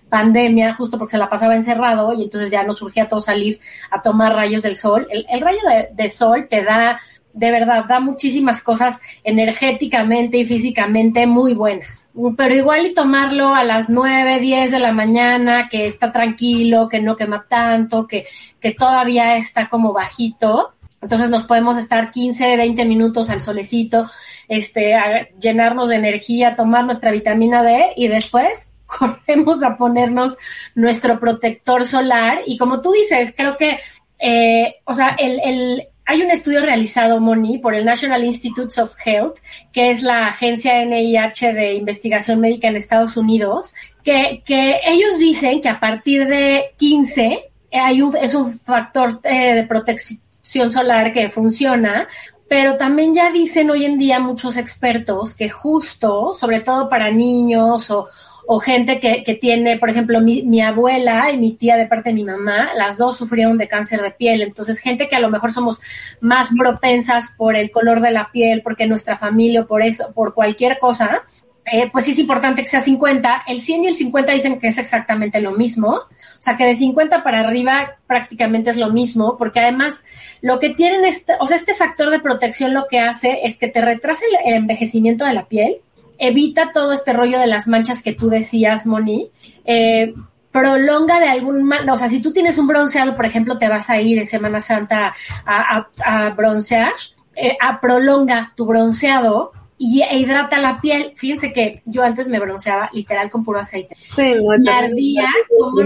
pandemia, 0.09 0.75
justo 0.75 0.97
porque 0.97 1.11
se 1.11 1.17
la 1.17 1.29
pasaba 1.29 1.55
encerrado 1.55 2.13
y 2.13 2.23
entonces 2.23 2.51
ya 2.51 2.63
no 2.63 2.73
surgía 2.73 3.07
todo 3.07 3.21
salir 3.21 3.59
a 3.89 4.01
tomar 4.01 4.35
rayos 4.35 4.63
del 4.63 4.75
sol. 4.75 5.07
El, 5.09 5.41
rayo 5.41 5.59
de, 5.91 6.09
sol 6.09 6.47
te 6.49 6.63
da, 6.63 6.99
de 7.33 7.51
verdad, 7.51 7.85
da 7.85 7.99
muchísimas 7.99 8.61
cosas 8.61 9.01
energéticamente 9.23 10.37
y 10.37 10.45
físicamente 10.45 11.25
muy 11.25 11.53
buenas. 11.53 12.05
Pero 12.37 12.53
igual 12.53 12.85
y 12.85 12.93
tomarlo 12.93 13.55
a 13.55 13.63
las 13.63 13.89
nueve, 13.89 14.39
diez 14.39 14.71
de 14.71 14.79
la 14.79 14.91
mañana, 14.91 15.67
que 15.69 15.87
está 15.87 16.11
tranquilo, 16.11 16.87
que 16.87 17.01
no 17.01 17.15
quema 17.15 17.45
tanto, 17.49 18.05
que, 18.05 18.27
que 18.59 18.71
todavía 18.71 19.35
está 19.37 19.67
como 19.67 19.93
bajito, 19.93 20.73
entonces 21.03 21.29
nos 21.29 21.43
podemos 21.43 21.77
estar 21.77 22.11
15, 22.11 22.55
20 22.57 22.85
minutos 22.85 23.29
al 23.29 23.41
solecito, 23.41 24.09
este, 24.47 24.95
a 24.95 25.27
llenarnos 25.39 25.89
de 25.89 25.97
energía, 25.97 26.55
tomar 26.55 26.85
nuestra 26.85 27.11
vitamina 27.11 27.61
D 27.61 27.93
y 27.95 28.07
después 28.07 28.71
corremos 28.85 29.63
a 29.63 29.77
ponernos 29.77 30.37
nuestro 30.75 31.19
protector 31.19 31.85
solar. 31.85 32.39
Y 32.45 32.57
como 32.57 32.81
tú 32.81 32.93
dices, 32.93 33.33
creo 33.35 33.57
que, 33.57 33.79
eh, 34.17 34.75
o 34.85 34.93
sea, 34.93 35.09
el, 35.19 35.39
el, 35.43 35.83
hay 36.05 36.21
un 36.21 36.31
estudio 36.31 36.61
realizado, 36.61 37.19
Moni, 37.19 37.57
por 37.57 37.75
el 37.75 37.85
National 37.85 38.23
Institutes 38.23 38.77
of 38.77 38.95
Health, 39.05 39.37
que 39.73 39.91
es 39.91 40.03
la 40.03 40.27
agencia 40.27 40.85
NIH 40.85 41.53
de 41.53 41.73
investigación 41.73 42.39
médica 42.39 42.69
en 42.69 42.77
Estados 42.77 43.17
Unidos, 43.17 43.73
que, 44.03 44.41
que 44.45 44.79
ellos 44.85 45.19
dicen 45.19 45.61
que 45.61 45.69
a 45.69 45.79
partir 45.79 46.27
de 46.27 46.71
15 46.77 47.51
hay 47.73 48.01
un, 48.01 48.15
es 48.15 48.35
un 48.35 48.51
factor 48.51 49.19
eh, 49.23 49.55
de 49.55 49.63
protección 49.63 50.22
solar 50.43 51.13
que 51.13 51.29
funciona, 51.29 52.07
pero 52.47 52.77
también 52.77 53.15
ya 53.15 53.31
dicen 53.31 53.71
hoy 53.71 53.85
en 53.85 53.97
día 53.97 54.19
muchos 54.19 54.57
expertos 54.57 55.33
que 55.33 55.49
justo, 55.49 56.35
sobre 56.35 56.61
todo 56.61 56.89
para 56.89 57.09
niños 57.09 57.89
o, 57.89 58.07
o 58.45 58.59
gente 58.59 58.99
que, 58.99 59.23
que, 59.23 59.35
tiene, 59.35 59.77
por 59.77 59.89
ejemplo, 59.89 60.19
mi, 60.21 60.43
mi, 60.43 60.61
abuela 60.61 61.31
y 61.31 61.37
mi 61.37 61.53
tía 61.53 61.77
de 61.77 61.87
parte 61.87 62.09
de 62.09 62.15
mi 62.15 62.23
mamá, 62.23 62.73
las 62.75 62.97
dos 62.97 63.17
sufrieron 63.17 63.57
de 63.57 63.67
cáncer 63.67 64.01
de 64.01 64.11
piel. 64.11 64.41
Entonces, 64.41 64.79
gente 64.79 65.07
que 65.07 65.15
a 65.15 65.19
lo 65.19 65.29
mejor 65.29 65.53
somos 65.53 65.79
más 66.19 66.49
propensas 66.57 67.33
por 67.37 67.55
el 67.55 67.71
color 67.71 68.01
de 68.01 68.11
la 68.11 68.29
piel, 68.31 68.61
porque 68.61 68.85
nuestra 68.85 69.17
familia 69.17 69.61
o 69.61 69.67
por 69.67 69.81
eso, 69.81 70.11
por 70.13 70.33
cualquier 70.33 70.77
cosa, 70.77 71.23
eh, 71.65 71.89
pues 71.91 72.07
es 72.07 72.19
importante 72.19 72.61
que 72.61 72.67
sea 72.67 72.81
50. 72.81 73.43
El 73.47 73.59
100 73.59 73.83
y 73.83 73.87
el 73.87 73.95
50 73.95 74.31
dicen 74.33 74.59
que 74.59 74.67
es 74.67 74.77
exactamente 74.77 75.39
lo 75.39 75.51
mismo. 75.51 75.89
O 75.89 76.41
sea, 76.41 76.57
que 76.57 76.65
de 76.65 76.75
50 76.75 77.23
para 77.23 77.39
arriba 77.39 77.95
prácticamente 78.05 78.69
es 78.69 78.77
lo 78.77 78.89
mismo, 78.89 79.37
porque 79.37 79.61
además 79.61 80.03
lo 80.41 80.59
que 80.59 80.71
tienen, 80.71 81.05
este, 81.05 81.33
o 81.39 81.47
sea, 81.47 81.55
este 81.55 81.73
factor 81.73 82.09
de 82.09 82.19
protección 82.19 82.73
lo 82.73 82.87
que 82.87 82.99
hace 82.99 83.41
es 83.43 83.57
que 83.57 83.69
te 83.69 83.79
retrasa 83.79 84.23
el, 84.45 84.55
envejecimiento 84.55 85.23
de 85.23 85.33
la 85.33 85.45
piel, 85.45 85.77
evita 86.17 86.71
todo 86.73 86.91
este 86.91 87.13
rollo 87.13 87.39
de 87.39 87.47
las 87.47 87.67
manchas 87.67 88.03
que 88.03 88.13
tú 88.13 88.29
decías, 88.29 88.85
Moni, 88.85 89.29
eh, 89.63 90.13
prolonga 90.51 91.19
de 91.19 91.27
algún, 91.29 91.71
o 91.89 91.97
sea, 91.97 92.09
si 92.09 92.21
tú 92.21 92.33
tienes 92.33 92.57
un 92.57 92.67
bronceado, 92.67 93.15
por 93.15 93.25
ejemplo, 93.25 93.57
te 93.57 93.69
vas 93.69 93.89
a 93.89 93.99
ir 94.01 94.19
en 94.19 94.27
Semana 94.27 94.59
Santa 94.59 95.13
a, 95.45 95.87
a, 96.03 96.29
broncear, 96.31 96.93
eh, 97.35 97.57
a 97.59 97.79
prolonga 97.79 98.51
tu 98.55 98.65
bronceado 98.65 99.53
y 99.85 100.01
hidrata 100.01 100.59
la 100.59 100.79
piel. 100.79 101.11
Fíjense 101.17 101.51
que 101.51 101.81
yo 101.85 102.03
antes 102.03 102.29
me 102.29 102.39
bronceaba 102.39 102.89
literal 102.93 103.29
con 103.29 103.43
puro 103.43 103.59
aceite. 103.59 103.97
Sí, 104.15 104.35
me 104.59 104.71
ardía 104.71 105.27
como... 105.59 105.83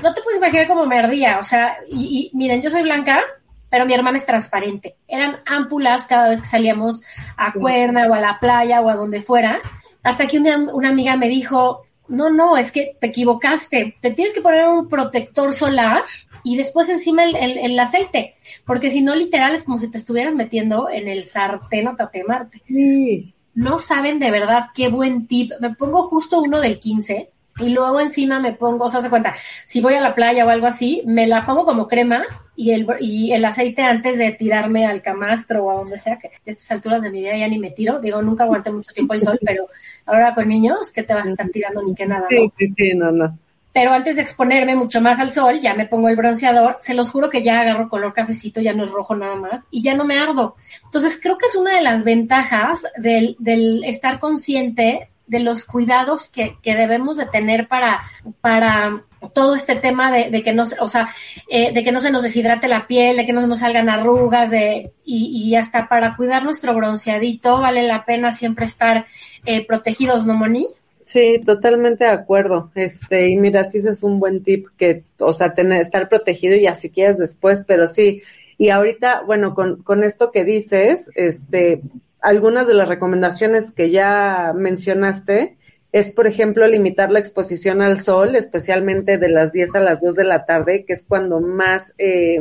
No 0.00 0.14
te 0.14 0.22
puedes 0.22 0.38
imaginar 0.38 0.68
cómo 0.68 0.86
me 0.86 0.96
ardía, 0.96 1.40
o 1.40 1.42
sea, 1.42 1.78
y, 1.88 2.30
miren, 2.32 2.62
yo 2.62 2.70
soy 2.70 2.82
blanca, 2.82 3.20
pero 3.68 3.84
mi 3.84 3.94
hermana 3.94 4.18
es 4.18 4.24
transparente. 4.24 4.94
Eran 5.08 5.40
ámpulas 5.44 6.04
cada 6.04 6.28
vez 6.28 6.40
que 6.40 6.46
salíamos 6.46 7.02
a 7.36 7.52
Cuerna 7.52 8.06
o 8.06 8.14
a 8.14 8.20
la 8.20 8.38
playa 8.38 8.80
o 8.80 8.88
a 8.88 8.94
donde 8.94 9.20
fuera, 9.20 9.58
hasta 10.04 10.28
que 10.28 10.38
una 10.38 10.88
amiga 10.88 11.16
me 11.16 11.28
dijo, 11.28 11.82
no, 12.06 12.30
no, 12.30 12.56
es 12.56 12.70
que 12.70 12.96
te 13.00 13.08
equivocaste, 13.08 13.96
te 14.00 14.10
tienes 14.12 14.32
que 14.32 14.40
poner 14.40 14.68
un 14.68 14.88
protector 14.88 15.52
solar 15.52 16.04
y 16.42 16.56
después 16.56 16.88
encima 16.88 17.24
el, 17.24 17.36
el, 17.36 17.78
aceite, 17.78 18.34
porque 18.64 18.90
si 18.90 19.02
no, 19.02 19.14
literal 19.14 19.54
es 19.54 19.64
como 19.64 19.78
si 19.78 19.90
te 19.90 19.98
estuvieras 19.98 20.34
metiendo 20.34 20.88
en 20.90 21.08
el 21.08 21.24
sartén 21.24 21.88
o 21.88 21.96
tatemarte. 21.96 22.62
Sí. 22.66 23.34
No 23.54 23.78
saben 23.78 24.18
de 24.18 24.30
verdad 24.30 24.66
qué 24.74 24.88
buen 24.88 25.26
tip. 25.26 25.52
Me 25.60 25.74
pongo 25.74 26.04
justo 26.04 26.40
uno 26.40 26.60
del 26.60 26.78
15 26.78 27.30
y 27.58 27.68
luego 27.70 28.00
encima 28.00 28.40
me 28.40 28.52
pongo, 28.52 28.86
o 28.86 28.90
sea, 28.90 29.02
se 29.02 29.10
cuenta, 29.10 29.34
si 29.66 29.80
voy 29.80 29.94
a 29.94 30.00
la 30.00 30.14
playa 30.14 30.46
o 30.46 30.48
algo 30.48 30.66
así, 30.66 31.02
me 31.04 31.26
la 31.26 31.44
pongo 31.44 31.64
como 31.64 31.88
crema 31.88 32.24
y 32.56 32.70
el, 32.70 32.86
y 33.00 33.32
el 33.32 33.44
aceite 33.44 33.82
antes 33.82 34.18
de 34.18 34.32
tirarme 34.32 34.86
al 34.86 35.02
camastro 35.02 35.64
o 35.64 35.70
a 35.70 35.74
donde 35.74 35.98
sea, 35.98 36.16
que 36.16 36.28
a 36.28 36.30
estas 36.44 36.70
alturas 36.70 37.02
de 37.02 37.10
mi 37.10 37.20
vida 37.20 37.36
ya 37.36 37.48
ni 37.48 37.58
me 37.58 37.70
tiro, 37.70 38.00
digo, 38.00 38.22
nunca 38.22 38.44
aguanté 38.44 38.70
mucho 38.70 38.92
tiempo 38.92 39.14
el 39.14 39.20
sol, 39.20 39.38
pero 39.44 39.66
ahora 40.06 40.34
con 40.34 40.48
niños, 40.48 40.90
¿qué 40.92 41.02
te 41.02 41.12
vas 41.12 41.26
a 41.26 41.30
estar 41.30 41.48
tirando 41.50 41.82
ni 41.82 41.94
qué 41.94 42.06
nada? 42.06 42.26
Sí, 42.28 42.48
sí, 42.56 42.68
sí, 42.68 42.94
no, 42.94 43.10
no 43.10 43.38
pero 43.72 43.92
antes 43.92 44.16
de 44.16 44.22
exponerme 44.22 44.74
mucho 44.74 45.00
más 45.00 45.18
al 45.20 45.30
sol, 45.30 45.60
ya 45.60 45.74
me 45.74 45.86
pongo 45.86 46.08
el 46.08 46.16
bronceador, 46.16 46.78
se 46.82 46.94
los 46.94 47.10
juro 47.10 47.30
que 47.30 47.42
ya 47.42 47.60
agarro 47.60 47.88
color 47.88 48.12
cafecito, 48.12 48.60
ya 48.60 48.72
no 48.72 48.84
es 48.84 48.90
rojo 48.90 49.14
nada 49.14 49.36
más, 49.36 49.64
y 49.70 49.82
ya 49.82 49.94
no 49.94 50.04
me 50.04 50.18
ardo. 50.18 50.56
Entonces 50.84 51.18
creo 51.22 51.38
que 51.38 51.46
es 51.46 51.54
una 51.54 51.76
de 51.76 51.82
las 51.82 52.04
ventajas 52.04 52.86
del, 52.96 53.36
del 53.38 53.84
estar 53.84 54.18
consciente 54.18 55.08
de 55.30 55.38
los 55.38 55.64
cuidados 55.64 56.28
que, 56.28 56.56
que 56.60 56.74
debemos 56.74 57.16
de 57.16 57.26
tener 57.26 57.68
para, 57.68 58.00
para 58.40 59.04
todo 59.32 59.54
este 59.54 59.76
tema 59.76 60.10
de, 60.10 60.28
de 60.28 60.42
que 60.42 60.52
no, 60.52 60.64
o 60.80 60.88
sea, 60.88 61.08
eh, 61.48 61.72
de 61.72 61.84
que 61.84 61.92
no 61.92 62.00
se 62.00 62.10
nos 62.10 62.24
deshidrate 62.24 62.66
la 62.66 62.88
piel, 62.88 63.16
de 63.16 63.26
que 63.26 63.32
no 63.32 63.40
se 63.40 63.46
nos 63.46 63.60
salgan 63.60 63.88
arrugas, 63.88 64.50
de, 64.50 64.90
y, 65.04 65.26
y 65.44 65.54
hasta 65.54 65.88
para 65.88 66.16
cuidar 66.16 66.42
nuestro 66.42 66.74
bronceadito 66.74 67.60
vale 67.60 67.84
la 67.84 68.04
pena 68.04 68.32
siempre 68.32 68.64
estar 68.64 69.06
eh, 69.44 69.64
protegidos, 69.64 70.26
¿no, 70.26 70.34
Moni? 70.34 70.66
Sí, 71.10 71.40
totalmente 71.44 72.04
de 72.04 72.10
acuerdo. 72.10 72.70
Este, 72.76 73.28
y 73.30 73.36
mira, 73.36 73.64
sí 73.64 73.78
ese 73.78 73.90
es 73.90 74.04
un 74.04 74.20
buen 74.20 74.44
tip 74.44 74.68
que, 74.78 75.02
o 75.18 75.32
sea, 75.32 75.54
tener, 75.54 75.80
estar 75.80 76.08
protegido 76.08 76.54
y 76.54 76.68
así 76.68 76.88
quieres 76.88 77.18
después, 77.18 77.64
pero 77.66 77.88
sí. 77.88 78.22
Y 78.58 78.68
ahorita, 78.68 79.22
bueno, 79.26 79.56
con, 79.56 79.82
con 79.82 80.04
esto 80.04 80.30
que 80.30 80.44
dices, 80.44 81.10
este, 81.16 81.82
algunas 82.20 82.68
de 82.68 82.74
las 82.74 82.86
recomendaciones 82.86 83.72
que 83.72 83.90
ya 83.90 84.52
mencionaste 84.54 85.56
es, 85.90 86.12
por 86.12 86.28
ejemplo, 86.28 86.68
limitar 86.68 87.10
la 87.10 87.18
exposición 87.18 87.82
al 87.82 87.98
sol, 87.98 88.36
especialmente 88.36 89.18
de 89.18 89.30
las 89.30 89.50
10 89.52 89.74
a 89.74 89.80
las 89.80 90.00
2 90.00 90.14
de 90.14 90.24
la 90.24 90.46
tarde, 90.46 90.84
que 90.84 90.92
es 90.92 91.04
cuando 91.04 91.40
más, 91.40 91.92
eh, 91.98 92.40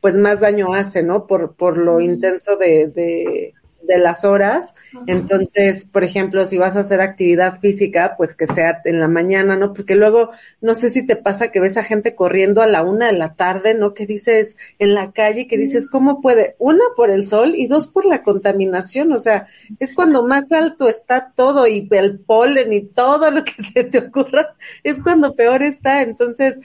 pues 0.00 0.16
más 0.16 0.38
daño 0.38 0.72
hace, 0.72 1.02
¿no? 1.02 1.26
Por, 1.26 1.56
por 1.56 1.76
lo 1.78 2.00
intenso 2.00 2.56
de, 2.58 2.86
de 2.86 3.54
de 3.86 3.98
las 3.98 4.24
horas. 4.24 4.74
Entonces, 5.06 5.84
por 5.84 6.04
ejemplo, 6.04 6.44
si 6.44 6.58
vas 6.58 6.76
a 6.76 6.80
hacer 6.80 7.00
actividad 7.00 7.60
física, 7.60 8.14
pues 8.16 8.34
que 8.34 8.46
sea 8.46 8.80
en 8.84 9.00
la 9.00 9.08
mañana, 9.08 9.56
¿no? 9.56 9.72
Porque 9.72 9.94
luego, 9.94 10.30
no 10.60 10.74
sé 10.74 10.90
si 10.90 11.06
te 11.06 11.16
pasa 11.16 11.48
que 11.48 11.60
ves 11.60 11.76
a 11.76 11.82
gente 11.82 12.14
corriendo 12.14 12.62
a 12.62 12.66
la 12.66 12.82
una 12.82 13.06
de 13.06 13.18
la 13.18 13.34
tarde, 13.34 13.74
¿no? 13.74 13.94
Que 13.94 14.06
dices 14.06 14.56
en 14.78 14.94
la 14.94 15.12
calle, 15.12 15.46
que 15.46 15.58
dices, 15.58 15.88
¿cómo 15.88 16.20
puede? 16.20 16.56
Una, 16.58 16.84
por 16.96 17.10
el 17.10 17.26
sol 17.26 17.54
y 17.54 17.66
dos, 17.66 17.88
por 17.88 18.04
la 18.04 18.22
contaminación. 18.22 19.12
O 19.12 19.18
sea, 19.18 19.46
es 19.78 19.94
cuando 19.94 20.24
más 20.26 20.52
alto 20.52 20.88
está 20.88 21.32
todo 21.34 21.66
y 21.66 21.88
el 21.90 22.18
polen 22.18 22.72
y 22.72 22.82
todo 22.82 23.30
lo 23.30 23.44
que 23.44 23.52
se 23.74 23.84
te 23.84 23.98
ocurra, 23.98 24.54
es 24.82 25.02
cuando 25.02 25.34
peor 25.34 25.62
está. 25.62 26.02
Entonces, 26.02 26.60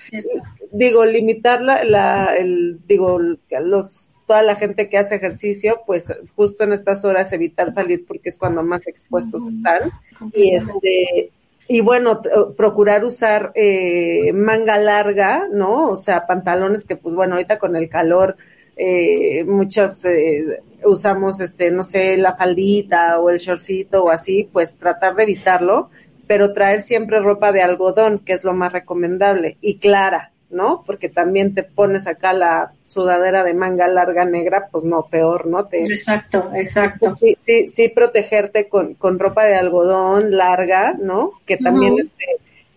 digo, 0.72 1.06
limitar 1.06 1.62
la, 1.62 1.84
la 1.84 2.36
el, 2.38 2.80
digo, 2.88 3.20
los 3.20 4.09
toda 4.30 4.44
la 4.44 4.56
gente 4.58 4.90
que 4.90 5.00
hace 5.00 5.16
ejercicio, 5.16 5.82
pues 5.88 6.14
justo 6.36 6.64
en 6.64 6.72
estas 6.72 7.04
horas 7.04 7.34
evitar 7.34 7.72
salir 7.72 8.06
porque 8.06 8.30
es 8.30 8.38
cuando 8.38 8.62
más 8.62 8.86
expuestos 8.86 9.42
están. 9.48 9.90
Y 10.36 10.54
este, 10.54 11.32
y 11.68 11.82
bueno, 11.82 12.22
procurar 12.56 13.04
usar 13.04 13.52
eh, 13.56 14.32
manga 14.32 14.78
larga, 14.78 15.48
¿no? 15.52 15.90
O 15.90 15.98
sea, 15.98 16.28
pantalones 16.28 16.86
que 16.86 16.96
pues 16.96 17.16
bueno, 17.16 17.34
ahorita 17.34 17.58
con 17.58 17.76
el 17.76 17.90
calor 17.90 18.38
eh, 18.78 19.44
muchas 19.46 20.06
eh, 20.06 20.62
usamos, 20.86 21.40
este, 21.40 21.72
no 21.72 21.82
sé, 21.82 22.16
la 22.16 22.36
faldita 22.36 23.20
o 23.20 23.32
el 23.32 23.40
shortcito 23.40 24.04
o 24.04 24.12
así, 24.12 24.48
pues 24.54 24.76
tratar 24.76 25.16
de 25.16 25.24
evitarlo, 25.24 25.90
pero 26.28 26.54
traer 26.54 26.84
siempre 26.84 27.20
ropa 27.20 27.52
de 27.52 27.64
algodón, 27.64 28.20
que 28.20 28.34
es 28.34 28.44
lo 28.44 28.54
más 28.54 28.74
recomendable, 28.74 29.58
y 29.60 29.80
clara, 29.80 30.34
¿no? 30.52 30.84
Porque 30.86 31.10
también 31.10 31.56
te 31.56 31.64
pones 31.64 32.06
acá 32.06 32.32
la 32.32 32.74
sudadera 32.90 33.44
de 33.44 33.54
manga 33.54 33.88
larga 33.88 34.26
negra, 34.26 34.68
pues 34.72 34.84
no, 34.84 35.08
peor, 35.10 35.46
¿no? 35.46 35.68
Te, 35.68 35.84
exacto, 35.84 36.50
exacto. 36.56 37.16
Sí, 37.20 37.36
sí, 37.38 37.68
sí 37.70 37.90
protegerte 37.90 38.68
con, 38.68 38.96
con 38.96 39.20
ropa 39.20 39.46
de 39.46 39.56
algodón 39.56 40.36
larga, 40.36 40.96
¿no? 41.00 41.34
Que 41.46 41.58
también 41.58 41.98
este, 42.00 42.26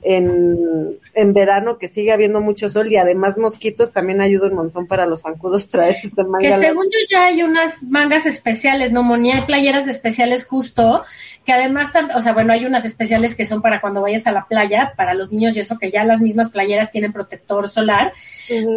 en, 0.03 0.99
en 1.15 1.33
verano 1.33 1.79
que 1.79 1.89
sigue 1.89 2.13
habiendo 2.13 2.41
mucho 2.41 2.69
sol 2.69 2.91
y 2.91 2.97
además 2.97 3.39
mosquitos 3.39 3.93
también 3.93 4.21
ayuda 4.21 4.49
un 4.49 4.55
montón 4.55 4.87
para 4.87 5.07
los 5.07 5.23
zancudos 5.23 5.69
traer 5.71 5.97
esta 6.03 6.25
manga. 6.25 6.57
Que 6.57 6.67
según 6.67 6.85
yo 6.87 6.99
ya 7.11 7.27
hay 7.27 7.43
unas 7.43 7.83
mangas 7.83 8.27
especiales, 8.27 8.93
¿no, 8.93 9.03
Moni? 9.03 9.33
Hay 9.33 9.43
playeras 9.43 9.87
especiales 9.87 10.45
justo 10.45 11.03
que 11.45 11.53
además, 11.53 11.91
o 12.15 12.23
sea, 12.23 12.33
bueno, 12.33 12.53
hay 12.53 12.65
unas 12.65 12.85
especiales 12.85 13.35
que 13.35 13.47
son 13.47 13.63
para 13.63 13.81
cuando 13.81 14.01
vayas 14.01 14.29
a 14.29 14.33
la 14.33 14.47
playa, 14.47 14.93
para 14.97 15.13
los 15.13 15.33
niños 15.33 15.57
y 15.57 15.61
eso, 15.61 15.77
que 15.77 15.91
ya 15.91 16.05
las 16.05 16.21
mismas 16.21 16.51
playeras 16.51 16.93
tienen 16.93 17.13
protector 17.13 17.69
solar, 17.69 18.13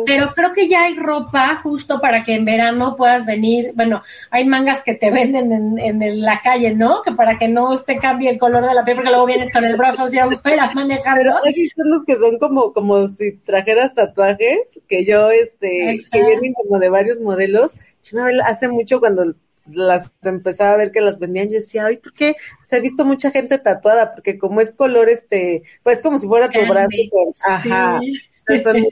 pero 0.05 0.33
creo 0.33 0.51
que 0.51 0.67
ya 0.67 0.85
hay 0.85 0.95
ropa 0.95 1.57
justo 1.61 2.01
para 2.01 2.23
que 2.23 2.33
en 2.33 2.43
verano 2.43 2.95
puedas 2.95 3.25
venir, 3.27 3.71
bueno, 3.75 4.01
hay 4.31 4.45
mangas 4.45 4.81
que 4.81 4.95
te 4.95 5.11
venden 5.11 5.51
en, 5.51 6.01
en 6.01 6.21
la 6.21 6.41
calle, 6.41 6.73
¿no? 6.73 7.03
Que 7.03 7.11
para 7.11 7.37
que 7.37 7.47
no 7.47 7.77
te 7.77 7.97
cambie 7.97 8.31
el 8.31 8.39
color 8.39 8.65
de 8.65 8.73
la 8.73 8.83
piel, 8.83 8.95
porque 8.95 9.11
luego 9.11 9.27
vienes 9.27 9.53
con 9.53 9.63
el 9.63 9.77
brazo 9.77 10.05
así 10.05 10.17
afuera 10.17 10.71
manejando. 10.73 11.14
Así 11.45 11.69
son 11.69 11.89
los 11.89 12.05
que 12.05 12.15
son 12.17 12.37
como, 12.39 12.73
como 12.73 13.07
si 13.07 13.37
trajeras 13.37 13.93
tatuajes, 13.93 14.81
que 14.87 15.05
yo, 15.05 15.31
este, 15.31 16.03
que 16.11 16.25
vienen 16.25 16.53
como 16.53 16.79
de 16.79 16.89
varios 16.89 17.19
modelos. 17.19 17.73
Yo 18.03 18.19
hace 18.43 18.67
mucho 18.67 18.99
cuando 18.99 19.33
las 19.67 20.11
empezaba 20.23 20.73
a 20.73 20.77
ver 20.77 20.91
que 20.91 21.01
las 21.01 21.19
vendían, 21.19 21.47
yo 21.47 21.55
decía, 21.55 21.85
ay, 21.85 21.97
¿por 21.97 22.13
qué 22.13 22.35
se 22.61 22.75
ha 22.75 22.79
visto 22.79 23.03
mucha 23.03 23.31
gente 23.31 23.57
tatuada? 23.57 24.11
Porque 24.11 24.37
como 24.37 24.61
es 24.61 24.73
color, 24.75 25.09
este, 25.09 25.63
pues 25.83 26.01
como 26.01 26.19
si 26.19 26.27
fuera 26.27 26.49
tu 26.49 26.59
brazo. 26.67 26.89
ajá. 27.43 27.99
Son 28.63 28.79
muy. 28.79 28.91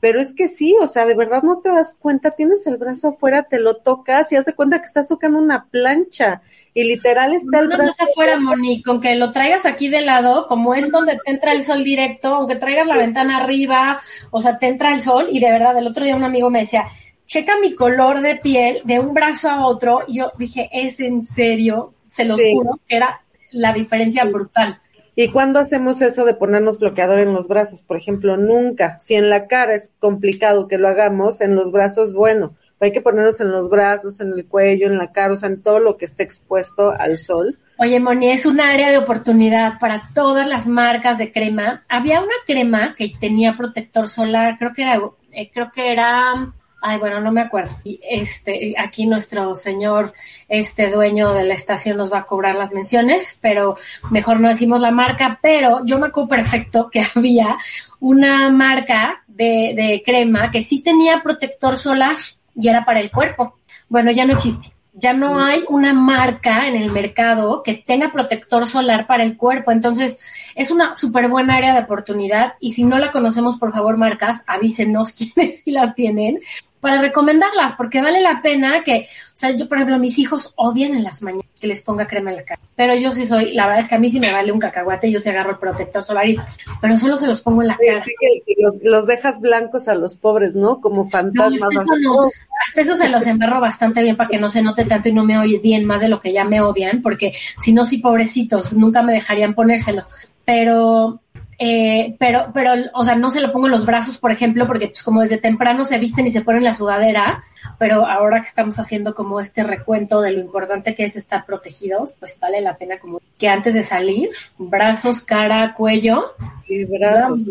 Pero 0.00 0.20
es 0.20 0.32
que 0.32 0.48
sí, 0.48 0.76
o 0.80 0.86
sea, 0.86 1.06
de 1.06 1.14
verdad 1.14 1.42
no 1.42 1.58
te 1.58 1.70
das 1.70 1.96
cuenta, 1.98 2.32
tienes 2.32 2.66
el 2.66 2.76
brazo 2.76 3.08
afuera, 3.08 3.44
te 3.44 3.58
lo 3.58 3.76
tocas 3.76 4.30
y 4.32 4.36
haz 4.36 4.44
de 4.44 4.54
cuenta 4.54 4.78
que 4.78 4.86
estás 4.86 5.08
tocando 5.08 5.38
una 5.38 5.66
plancha. 5.66 6.42
Y 6.72 6.84
literal 6.84 7.34
está 7.34 7.58
el 7.58 7.66
brazo. 7.66 7.94
No 7.98 8.04
afuera, 8.10 8.38
Moni, 8.38 8.82
con 8.82 9.00
que 9.00 9.16
lo 9.16 9.32
traigas 9.32 9.66
aquí 9.66 9.88
de 9.88 10.02
lado, 10.02 10.46
como 10.46 10.74
es 10.74 10.90
donde 10.92 11.18
te 11.24 11.30
entra 11.30 11.52
el 11.52 11.64
sol 11.64 11.82
directo, 11.82 12.28
aunque 12.34 12.56
traigas 12.56 12.86
la 12.86 12.96
ventana 12.96 13.38
arriba, 13.38 14.00
o 14.30 14.40
sea, 14.40 14.58
te 14.58 14.68
entra 14.68 14.94
el 14.94 15.00
sol, 15.00 15.28
y 15.32 15.40
de 15.40 15.50
verdad, 15.50 15.76
el 15.76 15.88
otro 15.88 16.04
día 16.04 16.14
un 16.14 16.22
amigo 16.22 16.48
me 16.48 16.60
decía, 16.60 16.84
checa 17.26 17.58
mi 17.58 17.74
color 17.74 18.20
de 18.20 18.36
piel 18.36 18.82
de 18.84 19.00
un 19.00 19.14
brazo 19.14 19.50
a 19.50 19.66
otro. 19.66 20.00
Y 20.06 20.18
yo 20.18 20.32
dije, 20.38 20.68
es 20.72 21.00
en 21.00 21.24
serio, 21.24 21.94
se 22.08 22.24
lo 22.24 22.36
juro, 22.36 22.78
que 22.86 22.96
era 22.96 23.14
la 23.52 23.72
diferencia 23.72 24.24
brutal. 24.24 24.80
¿Y 25.22 25.28
cuándo 25.28 25.58
hacemos 25.58 26.00
eso 26.00 26.24
de 26.24 26.32
ponernos 26.32 26.78
bloqueador 26.78 27.18
en 27.18 27.34
los 27.34 27.46
brazos? 27.46 27.82
Por 27.82 27.98
ejemplo, 27.98 28.38
nunca. 28.38 28.98
Si 29.00 29.16
en 29.16 29.28
la 29.28 29.48
cara 29.48 29.74
es 29.74 29.92
complicado 29.98 30.66
que 30.66 30.78
lo 30.78 30.88
hagamos, 30.88 31.42
en 31.42 31.56
los 31.56 31.72
brazos, 31.72 32.14
bueno, 32.14 32.54
hay 32.80 32.90
que 32.90 33.02
ponernos 33.02 33.38
en 33.42 33.50
los 33.50 33.68
brazos, 33.68 34.18
en 34.20 34.32
el 34.32 34.46
cuello, 34.46 34.86
en 34.86 34.96
la 34.96 35.12
cara, 35.12 35.34
o 35.34 35.36
sea, 35.36 35.50
en 35.50 35.60
todo 35.60 35.78
lo 35.78 35.98
que 35.98 36.06
esté 36.06 36.22
expuesto 36.22 36.92
al 36.98 37.18
sol. 37.18 37.58
Oye, 37.76 38.00
Moni, 38.00 38.30
es 38.30 38.46
un 38.46 38.62
área 38.62 38.90
de 38.90 38.96
oportunidad 38.96 39.78
para 39.78 40.08
todas 40.14 40.48
las 40.48 40.66
marcas 40.66 41.18
de 41.18 41.30
crema. 41.30 41.84
Había 41.90 42.22
una 42.22 42.32
crema 42.46 42.94
que 42.96 43.12
tenía 43.20 43.58
protector 43.58 44.08
solar, 44.08 44.56
creo 44.58 44.72
que 44.72 44.80
era, 44.80 45.02
eh, 45.32 45.50
creo 45.52 45.70
que 45.70 45.92
era 45.92 46.50
Ay, 46.82 46.98
bueno, 46.98 47.20
no 47.20 47.30
me 47.30 47.42
acuerdo. 47.42 47.76
Y 47.84 48.00
este, 48.02 48.74
aquí 48.78 49.06
nuestro 49.06 49.54
señor, 49.54 50.14
este 50.48 50.90
dueño 50.90 51.34
de 51.34 51.44
la 51.44 51.54
estación 51.54 51.98
nos 51.98 52.10
va 52.10 52.20
a 52.20 52.26
cobrar 52.26 52.54
las 52.54 52.72
menciones, 52.72 53.38
pero 53.42 53.76
mejor 54.10 54.40
no 54.40 54.48
decimos 54.48 54.80
la 54.80 54.90
marca, 54.90 55.38
pero 55.42 55.84
yo 55.84 55.98
me 55.98 56.06
acuerdo 56.06 56.28
perfecto 56.28 56.88
que 56.92 57.04
había 57.14 57.58
una 58.00 58.50
marca 58.50 59.22
de, 59.26 59.74
de 59.76 60.02
crema 60.04 60.50
que 60.50 60.62
sí 60.62 60.80
tenía 60.80 61.22
protector 61.22 61.76
solar 61.76 62.16
y 62.54 62.68
era 62.68 62.84
para 62.84 63.00
el 63.00 63.10
cuerpo. 63.10 63.58
Bueno, 63.88 64.10
ya 64.10 64.24
no 64.24 64.34
existe. 64.34 64.72
Ya 64.92 65.12
no 65.12 65.40
hay 65.40 65.64
una 65.68 65.92
marca 65.92 66.66
en 66.66 66.76
el 66.76 66.90
mercado 66.90 67.62
que 67.62 67.74
tenga 67.74 68.10
protector 68.10 68.68
solar 68.68 69.06
para 69.06 69.22
el 69.22 69.36
cuerpo. 69.36 69.70
Entonces, 69.70 70.18
es 70.54 70.70
una 70.70 70.96
súper 70.96 71.28
buena 71.28 71.56
área 71.56 71.74
de 71.74 71.80
oportunidad. 71.80 72.54
Y 72.58 72.72
si 72.72 72.84
no 72.84 72.98
la 72.98 73.12
conocemos, 73.12 73.56
por 73.56 73.72
favor, 73.72 73.96
marcas, 73.96 74.42
avísenos 74.46 75.12
quiénes 75.36 75.60
sí 75.62 75.70
la 75.70 75.94
tienen 75.94 76.40
para 76.80 77.00
recomendarlas, 77.00 77.74
porque 77.74 78.00
vale 78.00 78.20
la 78.20 78.40
pena 78.42 78.82
que, 78.82 79.08
o 79.34 79.36
sea, 79.36 79.50
yo, 79.50 79.68
por 79.68 79.78
ejemplo, 79.78 79.98
mis 79.98 80.18
hijos 80.18 80.52
odian 80.56 80.94
en 80.94 81.04
las 81.04 81.22
mañanas 81.22 81.46
que 81.60 81.66
les 81.66 81.82
ponga 81.82 82.06
crema 82.06 82.30
en 82.30 82.36
la 82.38 82.44
cara, 82.44 82.60
pero 82.74 82.94
yo 82.94 83.12
sí 83.12 83.26
soy, 83.26 83.52
la 83.52 83.64
verdad 83.66 83.80
es 83.80 83.88
que 83.88 83.94
a 83.94 83.98
mí 83.98 84.10
sí 84.10 84.18
me 84.18 84.32
vale 84.32 84.50
un 84.50 84.58
cacahuate, 84.58 85.10
yo 85.10 85.20
sí 85.20 85.28
agarro 85.28 85.50
el 85.50 85.58
protector 85.58 86.02
solar, 86.02 86.28
y, 86.28 86.36
pero 86.80 86.96
solo 86.96 87.18
se 87.18 87.26
los 87.26 87.42
pongo 87.42 87.62
en 87.62 87.68
la 87.68 87.76
cara. 87.76 88.02
Sí, 88.02 88.12
que 88.46 88.54
los, 88.58 88.82
los, 88.82 89.06
dejas 89.06 89.40
blancos 89.40 89.88
a 89.88 89.94
los 89.94 90.16
pobres, 90.16 90.54
¿no? 90.54 90.80
Como 90.80 91.08
fantasmas. 91.08 91.60
No, 91.60 91.80
hasta, 91.80 91.94
eso 91.94 92.30
hasta 92.66 92.80
eso 92.80 92.96
se 92.96 93.08
los 93.08 93.26
embarro 93.26 93.60
bastante 93.60 94.02
bien 94.02 94.16
para 94.16 94.30
que 94.30 94.38
no 94.38 94.48
se 94.48 94.62
note 94.62 94.84
tanto 94.86 95.10
y 95.10 95.12
no 95.12 95.24
me 95.24 95.38
odien 95.38 95.84
más 95.84 96.00
de 96.00 96.08
lo 96.08 96.20
que 96.20 96.32
ya 96.32 96.44
me 96.44 96.60
odian, 96.60 97.02
porque 97.02 97.34
si 97.58 97.72
no, 97.72 97.84
sí, 97.84 97.98
pobrecitos, 97.98 98.72
nunca 98.72 99.02
me 99.02 99.12
dejarían 99.12 99.54
ponérselo. 99.54 100.04
Pero 100.46 101.20
eh, 101.62 102.16
pero, 102.18 102.46
pero, 102.54 102.72
o 102.94 103.04
sea, 103.04 103.16
no 103.16 103.30
se 103.30 103.42
lo 103.42 103.52
pongo 103.52 103.66
en 103.66 103.72
los 103.72 103.84
brazos, 103.84 104.16
por 104.16 104.32
ejemplo, 104.32 104.66
porque 104.66 104.88
pues 104.88 105.02
como 105.02 105.20
desde 105.20 105.36
temprano 105.36 105.84
se 105.84 105.98
visten 105.98 106.26
y 106.26 106.30
se 106.30 106.40
ponen 106.40 106.64
la 106.64 106.72
sudadera, 106.72 107.44
pero 107.78 108.06
ahora 108.06 108.40
que 108.40 108.46
estamos 108.46 108.78
haciendo 108.78 109.14
como 109.14 109.40
este 109.40 109.62
recuento 109.62 110.22
de 110.22 110.32
lo 110.32 110.40
importante 110.40 110.94
que 110.94 111.04
es 111.04 111.16
estar 111.16 111.44
protegidos, 111.44 112.16
pues 112.18 112.40
vale 112.40 112.62
la 112.62 112.78
pena 112.78 112.98
como 112.98 113.20
que 113.36 113.48
antes 113.50 113.74
de 113.74 113.82
salir, 113.82 114.30
brazos, 114.56 115.20
cara, 115.20 115.74
cuello. 115.74 116.32
Sí, 116.66 116.86
brazos. 116.86 117.42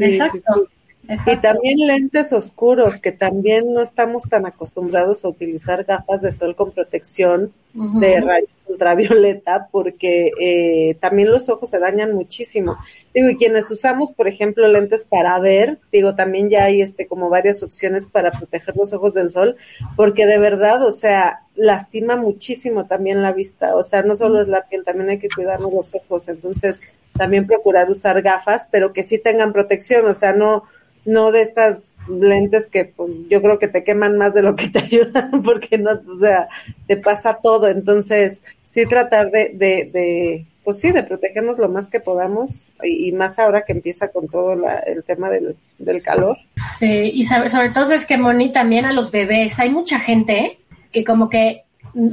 Exacto. 0.00 0.68
Y 1.08 1.36
también 1.36 1.86
lentes 1.86 2.32
oscuros, 2.32 2.98
que 2.98 3.12
también 3.12 3.72
no 3.72 3.82
estamos 3.82 4.24
tan 4.24 4.46
acostumbrados 4.46 5.24
a 5.24 5.28
utilizar 5.28 5.84
gafas 5.84 6.22
de 6.22 6.32
sol 6.32 6.56
con 6.56 6.70
protección 6.70 7.52
de 7.74 8.20
rayos 8.20 8.48
ultravioleta, 8.66 9.68
porque 9.70 10.30
eh, 10.40 10.94
también 11.00 11.30
los 11.30 11.48
ojos 11.48 11.70
se 11.70 11.78
dañan 11.78 12.14
muchísimo. 12.14 12.76
Digo, 13.12 13.28
y 13.28 13.36
quienes 13.36 13.70
usamos, 13.70 14.12
por 14.12 14.28
ejemplo, 14.28 14.66
lentes 14.68 15.04
para 15.04 15.38
ver, 15.38 15.78
digo, 15.92 16.14
también 16.14 16.48
ya 16.48 16.64
hay 16.64 16.80
este 16.80 17.06
como 17.06 17.28
varias 17.28 17.62
opciones 17.62 18.06
para 18.06 18.32
proteger 18.32 18.76
los 18.76 18.92
ojos 18.92 19.12
del 19.14 19.30
sol, 19.30 19.56
porque 19.96 20.26
de 20.26 20.38
verdad, 20.38 20.82
o 20.84 20.92
sea, 20.92 21.42
lastima 21.54 22.16
muchísimo 22.16 22.86
también 22.86 23.22
la 23.22 23.32
vista, 23.32 23.76
o 23.76 23.82
sea, 23.82 24.02
no 24.02 24.16
solo 24.16 24.40
es 24.40 24.48
la 24.48 24.62
piel, 24.62 24.84
también 24.84 25.10
hay 25.10 25.18
que 25.18 25.28
cuidarnos 25.28 25.72
los 25.72 25.94
ojos, 25.94 26.28
entonces 26.28 26.82
también 27.12 27.46
procurar 27.46 27.90
usar 27.90 28.22
gafas, 28.22 28.68
pero 28.70 28.92
que 28.92 29.02
sí 29.02 29.18
tengan 29.18 29.52
protección, 29.52 30.06
o 30.06 30.14
sea, 30.14 30.32
no 30.32 30.64
no 31.04 31.32
de 31.32 31.42
estas 31.42 31.98
lentes 32.08 32.68
que 32.68 32.84
pues, 32.84 33.10
yo 33.28 33.42
creo 33.42 33.58
que 33.58 33.68
te 33.68 33.84
queman 33.84 34.16
más 34.16 34.34
de 34.34 34.42
lo 34.42 34.56
que 34.56 34.68
te 34.68 34.78
ayudan, 34.84 35.42
porque 35.42 35.78
no, 35.78 35.90
o 36.12 36.16
sea, 36.16 36.48
te 36.86 36.96
pasa 36.96 37.38
todo. 37.42 37.68
Entonces, 37.68 38.42
sí 38.64 38.86
tratar 38.86 39.30
de, 39.30 39.50
de, 39.54 39.90
de 39.92 40.46
pues 40.64 40.80
sí, 40.80 40.90
de 40.92 41.02
protegernos 41.02 41.58
lo 41.58 41.68
más 41.68 41.90
que 41.90 42.00
podamos 42.00 42.68
y, 42.82 43.12
más 43.12 43.38
ahora 43.38 43.64
que 43.64 43.72
empieza 43.72 44.08
con 44.08 44.28
todo 44.28 44.54
el 44.86 45.04
tema 45.04 45.28
del, 45.28 45.56
del 45.78 46.02
calor. 46.02 46.38
Sí, 46.78 47.10
y 47.14 47.26
sobre, 47.26 47.50
sobre 47.50 47.70
todo 47.70 47.92
es 47.92 48.06
que, 48.06 48.16
Moni, 48.16 48.50
también 48.50 48.86
a 48.86 48.92
los 48.92 49.10
bebés, 49.10 49.58
hay 49.58 49.68
mucha 49.68 50.00
gente 50.00 50.58
que 50.90 51.04
como 51.04 51.28
que, 51.28 51.64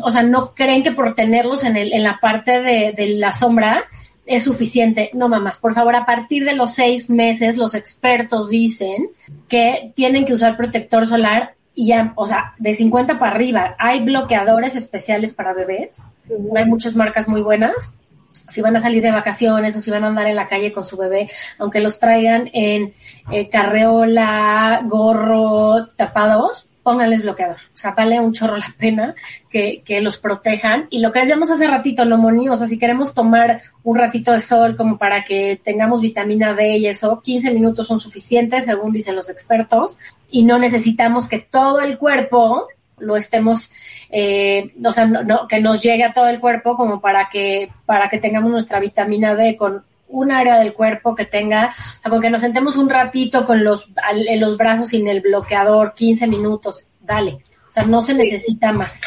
o 0.03 0.11
sea, 0.11 0.23
no 0.23 0.53
creen 0.53 0.83
que 0.83 0.91
por 0.91 1.15
tenerlos 1.15 1.63
en, 1.63 1.77
el, 1.77 1.93
en 1.93 2.03
la 2.03 2.19
parte 2.19 2.61
de, 2.61 2.91
de 2.91 3.07
la 3.15 3.31
sombra, 3.31 3.83
es 4.25 4.43
suficiente. 4.43 5.09
No, 5.13 5.29
mamás, 5.29 5.57
por 5.57 5.73
favor, 5.73 5.95
a 5.95 6.05
partir 6.05 6.45
de 6.45 6.53
los 6.53 6.73
seis 6.73 7.09
meses, 7.09 7.57
los 7.57 7.73
expertos 7.73 8.49
dicen 8.49 9.09
que 9.47 9.91
tienen 9.95 10.25
que 10.25 10.33
usar 10.33 10.57
protector 10.57 11.07
solar 11.07 11.55
y 11.73 11.87
ya, 11.87 12.13
o 12.15 12.27
sea, 12.27 12.53
de 12.57 12.73
50 12.73 13.17
para 13.19 13.35
arriba. 13.35 13.75
Hay 13.79 14.01
bloqueadores 14.01 14.75
especiales 14.75 15.33
para 15.33 15.53
bebés. 15.53 16.11
Hay 16.55 16.65
muchas 16.65 16.95
marcas 16.95 17.27
muy 17.27 17.41
buenas. 17.41 17.95
Si 18.31 18.61
van 18.61 18.75
a 18.75 18.81
salir 18.81 19.01
de 19.01 19.11
vacaciones 19.11 19.75
o 19.75 19.79
si 19.79 19.91
van 19.91 20.03
a 20.03 20.07
andar 20.07 20.27
en 20.27 20.35
la 20.35 20.47
calle 20.47 20.73
con 20.73 20.85
su 20.85 20.97
bebé, 20.97 21.29
aunque 21.57 21.79
los 21.79 21.99
traigan 21.99 22.49
en 22.53 22.93
eh, 23.31 23.47
carreola, 23.49 24.81
gorro, 24.85 25.87
tapados, 25.95 26.67
pónganles 26.83 27.21
bloqueador. 27.23 27.57
O 27.73 27.77
sea, 27.77 27.91
vale 27.91 28.19
un 28.19 28.33
chorro 28.33 28.57
la 28.57 28.73
pena 28.77 29.15
que, 29.49 29.81
que 29.85 30.01
los 30.01 30.17
protejan. 30.17 30.87
Y 30.89 30.99
lo 30.99 31.11
que 31.11 31.19
decíamos 31.19 31.51
hace 31.51 31.67
ratito, 31.67 32.05
no 32.05 32.17
Moni, 32.17 32.49
o 32.49 32.57
sea, 32.57 32.67
si 32.67 32.79
queremos 32.79 33.13
tomar 33.13 33.61
un 33.83 33.97
ratito 33.97 34.31
de 34.31 34.41
sol 34.41 34.75
como 34.75 34.97
para 34.97 35.23
que 35.23 35.59
tengamos 35.63 36.01
vitamina 36.01 36.53
D 36.53 36.77
y 36.77 36.87
eso, 36.87 37.21
15 37.21 37.51
minutos 37.51 37.87
son 37.87 37.99
suficientes, 37.99 38.65
según 38.65 38.91
dicen 38.91 39.15
los 39.15 39.29
expertos, 39.29 39.97
y 40.29 40.43
no 40.43 40.57
necesitamos 40.59 41.27
que 41.27 41.39
todo 41.39 41.81
el 41.81 41.97
cuerpo 41.97 42.67
lo 42.97 43.17
estemos, 43.17 43.71
eh, 44.09 44.71
o 44.83 44.93
sea, 44.93 45.05
no, 45.05 45.47
que 45.47 45.59
nos 45.59 45.81
llegue 45.81 46.03
a 46.03 46.13
todo 46.13 46.27
el 46.27 46.39
cuerpo 46.39 46.75
como 46.75 47.01
para 47.01 47.29
que, 47.29 47.71
para 47.85 48.09
que 48.09 48.19
tengamos 48.19 48.51
nuestra 48.51 48.79
vitamina 48.79 49.35
D 49.35 49.55
con 49.57 49.83
un 50.11 50.31
área 50.31 50.59
del 50.59 50.73
cuerpo 50.73 51.15
que 51.15 51.25
tenga, 51.25 51.73
o 51.99 52.01
sea, 52.01 52.11
con 52.11 52.21
que 52.21 52.29
nos 52.29 52.41
sentemos 52.41 52.75
un 52.75 52.89
ratito 52.89 53.45
con 53.45 53.63
los, 53.63 53.87
en 54.11 54.39
los 54.39 54.57
brazos 54.57 54.89
sin 54.89 55.07
el 55.07 55.21
bloqueador, 55.21 55.93
15 55.93 56.27
minutos, 56.27 56.89
dale. 57.01 57.43
O 57.69 57.73
sea, 57.73 57.83
no 57.83 58.01
se 58.01 58.13
necesita 58.13 58.71
más. 58.71 59.01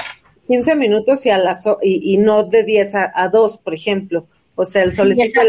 15 0.46 0.74
minutos 0.76 1.24
y, 1.26 1.30
a 1.30 1.38
las, 1.38 1.64
y, 1.82 2.14
y 2.14 2.16
no 2.18 2.44
de 2.44 2.64
10 2.64 2.94
a, 2.94 3.12
a 3.14 3.28
2, 3.28 3.58
por 3.58 3.74
ejemplo. 3.74 4.26
O 4.56 4.64
sea, 4.64 4.84
el 4.84 4.92
solecito 4.92 5.40
sí, 5.42 5.48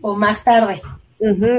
o 0.00 0.14
más 0.14 0.44
tarde. 0.44 0.82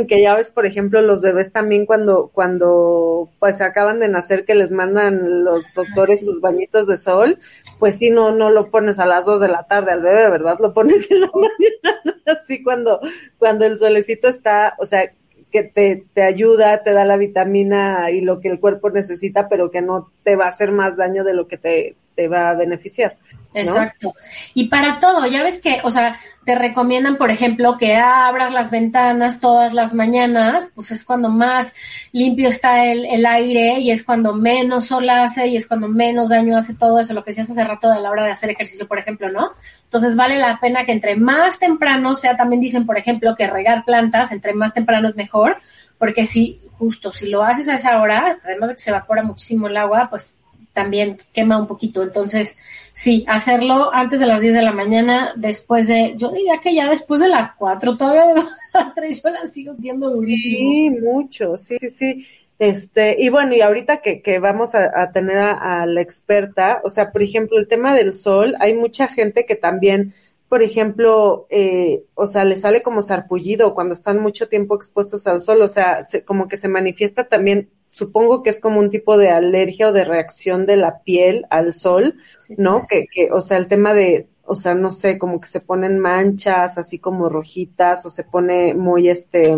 que 0.08 0.22
ya 0.22 0.36
ves, 0.36 0.50
por 0.50 0.66
ejemplo, 0.66 1.02
los 1.02 1.22
bebés 1.22 1.52
también 1.52 1.86
cuando, 1.86 2.30
cuando 2.32 3.30
pues 3.40 3.62
acaban 3.62 4.00
de 4.00 4.10
nacer 4.10 4.46
que 4.46 4.54
les 4.54 4.72
mandan 4.72 5.44
los 5.44 5.74
doctores 5.74 6.24
sus 6.24 6.40
bañitos 6.40 6.88
de 6.88 6.98
sol, 6.98 7.40
pues 7.80 7.98
sí, 7.98 8.10
no, 8.10 8.32
no 8.32 8.50
lo 8.50 8.70
pones 8.70 9.00
a 9.00 9.06
las 9.06 9.26
dos 9.26 9.42
de 9.42 9.48
la 9.48 9.64
tarde 9.64 9.92
al 9.92 10.02
bebé, 10.02 10.30
¿verdad? 10.30 10.58
Lo 10.60 10.74
pones 10.74 11.10
en 11.12 11.22
la 11.22 11.30
mañana, 11.34 12.22
así 12.40 12.64
cuando, 12.64 13.00
cuando 13.38 13.66
el 13.66 13.78
solecito 13.78 14.28
está, 14.28 14.76
o 14.80 14.86
sea, 14.86 15.12
que 15.52 15.64
te, 15.64 16.06
te 16.14 16.24
ayuda, 16.24 16.84
te 16.84 16.94
da 16.94 17.06
la 17.06 17.18
vitamina 17.18 18.10
y 18.10 18.22
lo 18.22 18.40
que 18.40 18.50
el 18.50 18.60
cuerpo 18.60 18.90
necesita, 18.90 19.48
pero 19.50 19.70
que 19.70 19.82
no 19.82 20.12
te 20.24 20.36
va 20.36 20.46
a 20.46 20.50
hacer 20.50 20.72
más 20.72 20.98
daño 20.98 21.24
de 21.24 21.34
lo 21.36 21.48
que 21.48 21.58
te, 21.58 21.96
te 22.16 22.28
va 22.28 22.50
a 22.50 22.56
beneficiar. 22.56 23.18
Exacto. 23.54 24.16
Y 24.54 24.68
para 24.68 25.00
todo, 25.00 25.26
ya 25.28 25.44
ves 25.44 25.62
que, 25.62 25.80
o 25.84 25.92
sea, 25.92 26.18
te 26.46 26.56
recomiendan, 26.56 27.18
por 27.18 27.32
ejemplo, 27.32 27.78
que 27.78 27.96
abras 27.96 28.52
las 28.52 28.72
ventanas 28.72 29.40
todas 29.40 29.74
las 29.74 29.94
mañanas, 29.94 30.70
pues 30.76 30.92
es 30.92 31.06
cuando 31.06 31.30
más 31.30 31.74
limpio 32.12 32.50
está 32.50 32.86
el, 32.86 33.06
el 33.06 33.26
aire 33.26 33.80
y 33.80 33.92
es 33.92 34.04
cuando 34.04 34.34
menos 34.34 34.88
sol 34.88 35.10
hace 35.10 35.48
y 35.48 35.58
es 35.58 35.68
cuando 35.68 35.88
menos 35.88 36.30
daño 36.30 36.58
hace 36.58 36.74
todo 36.74 37.00
eso, 37.00 37.14
lo 37.14 37.24
que 37.24 37.32
decías 37.32 37.50
hace 37.50 37.64
rato 37.64 37.92
a 37.92 38.00
la 38.00 38.12
hora 38.12 38.26
de 38.26 38.32
hacer 38.32 38.50
ejercicio, 38.50 38.88
por 38.88 39.00
ejemplo, 39.00 39.30
¿no? 39.30 39.52
Entonces 39.86 40.16
vale 40.16 40.38
la 40.38 40.60
pena 40.60 40.86
que 40.86 40.92
entre 40.92 41.16
más 41.16 41.60
temprano 41.60 42.16
sea, 42.16 42.36
también 42.36 42.62
dicen, 42.62 42.86
por 42.86 42.98
ejemplo, 42.98 43.36
que 43.36 43.48
regar 43.48 43.86
plantas, 43.86 44.32
entre 44.32 44.54
más 44.54 44.74
temprano 44.74 45.08
es 45.08 45.16
mejor, 45.16 45.58
porque 45.98 46.28
si, 46.28 46.60
justo, 46.78 47.14
si 47.14 47.30
lo 47.30 47.44
haces 47.44 47.70
a 47.70 47.76
esa 47.76 48.02
hora, 48.02 48.40
además 48.44 48.70
de 48.70 48.76
que 48.76 48.82
se 48.82 48.90
evapora 48.90 49.24
muchísimo 49.24 49.68
el 49.68 49.78
agua, 49.78 50.08
pues 50.10 50.40
también 50.74 51.18
quema 51.32 51.60
un 51.60 51.68
poquito. 51.68 52.04
Entonces, 52.04 52.58
sí, 52.94 53.24
hacerlo 53.28 53.94
antes 53.94 54.20
de 54.20 54.26
las 54.26 54.42
10 54.42 54.56
de 54.56 54.62
la 54.62 54.74
mañana, 54.74 55.34
después 55.36 55.88
de, 55.88 56.16
yo 56.18 56.32
diría 56.32 56.60
que 56.62 56.76
ya 56.76 56.90
después 56.90 57.22
de 57.22 57.30
las 57.30 57.54
4, 57.56 57.96
todavía 57.96 58.34
yo 59.24 59.30
la 59.30 59.46
sigo 59.48 59.74
viendo 59.78 60.10
durísimo. 60.10 60.72
Sí, 60.72 60.90
mucho, 61.02 61.58
sí, 61.58 61.78
sí, 61.80 61.90
sí. 61.90 62.28
Este, 62.60 63.18
y 63.20 63.30
bueno, 63.30 63.56
y 63.56 63.62
ahorita 63.62 63.98
que, 63.98 64.22
que 64.22 64.40
vamos 64.40 64.74
a, 64.76 65.12
tener 65.12 65.38
a, 65.38 65.86
la 65.86 66.02
experta, 66.02 66.82
o 66.84 66.90
sea, 66.90 67.12
por 67.12 67.22
ejemplo, 67.22 67.58
el 67.58 67.68
tema 67.68 67.94
del 67.94 68.16
sol, 68.16 68.56
hay 68.60 68.74
mucha 68.74 69.08
gente 69.08 69.46
que 69.46 69.56
también, 69.56 70.14
por 70.48 70.62
ejemplo, 70.62 71.48
eh, 71.50 72.04
o 72.14 72.28
sea, 72.28 72.46
le 72.46 72.56
sale 72.56 72.82
como 72.82 73.02
sarpullido 73.02 73.74
cuando 73.74 73.94
están 73.94 74.20
mucho 74.20 74.48
tiempo 74.48 74.76
expuestos 74.76 75.28
al 75.28 75.42
sol, 75.42 75.62
o 75.62 75.68
sea, 75.68 76.02
como 76.26 76.48
que 76.48 76.58
se 76.58 76.70
manifiesta 76.70 77.28
también 77.28 77.70
supongo 77.94 78.42
que 78.42 78.50
es 78.50 78.60
como 78.60 78.80
un 78.80 78.90
tipo 78.90 79.18
de 79.20 79.30
alergia 79.30 79.90
o 79.90 79.94
de 79.94 80.04
reacción 80.04 80.66
de 80.66 80.78
la 80.78 81.04
piel 81.04 81.46
al 81.52 81.76
sol, 81.76 82.16
¿no? 82.58 82.88
Que, 82.90 83.06
que, 83.06 83.32
o 83.32 83.40
sea, 83.40 83.58
el 83.58 83.68
tema 83.68 83.94
de, 83.94 84.28
o 84.46 84.56
sea, 84.56 84.74
no 84.74 84.90
sé, 84.90 85.20
como 85.20 85.40
que 85.40 85.48
se 85.48 85.60
ponen 85.60 86.00
manchas, 86.00 86.80
así 86.80 86.98
como 86.98 87.30
rojitas, 87.30 88.04
o 88.08 88.10
se 88.10 88.24
pone 88.24 88.74
muy, 88.74 89.10
este, 89.10 89.56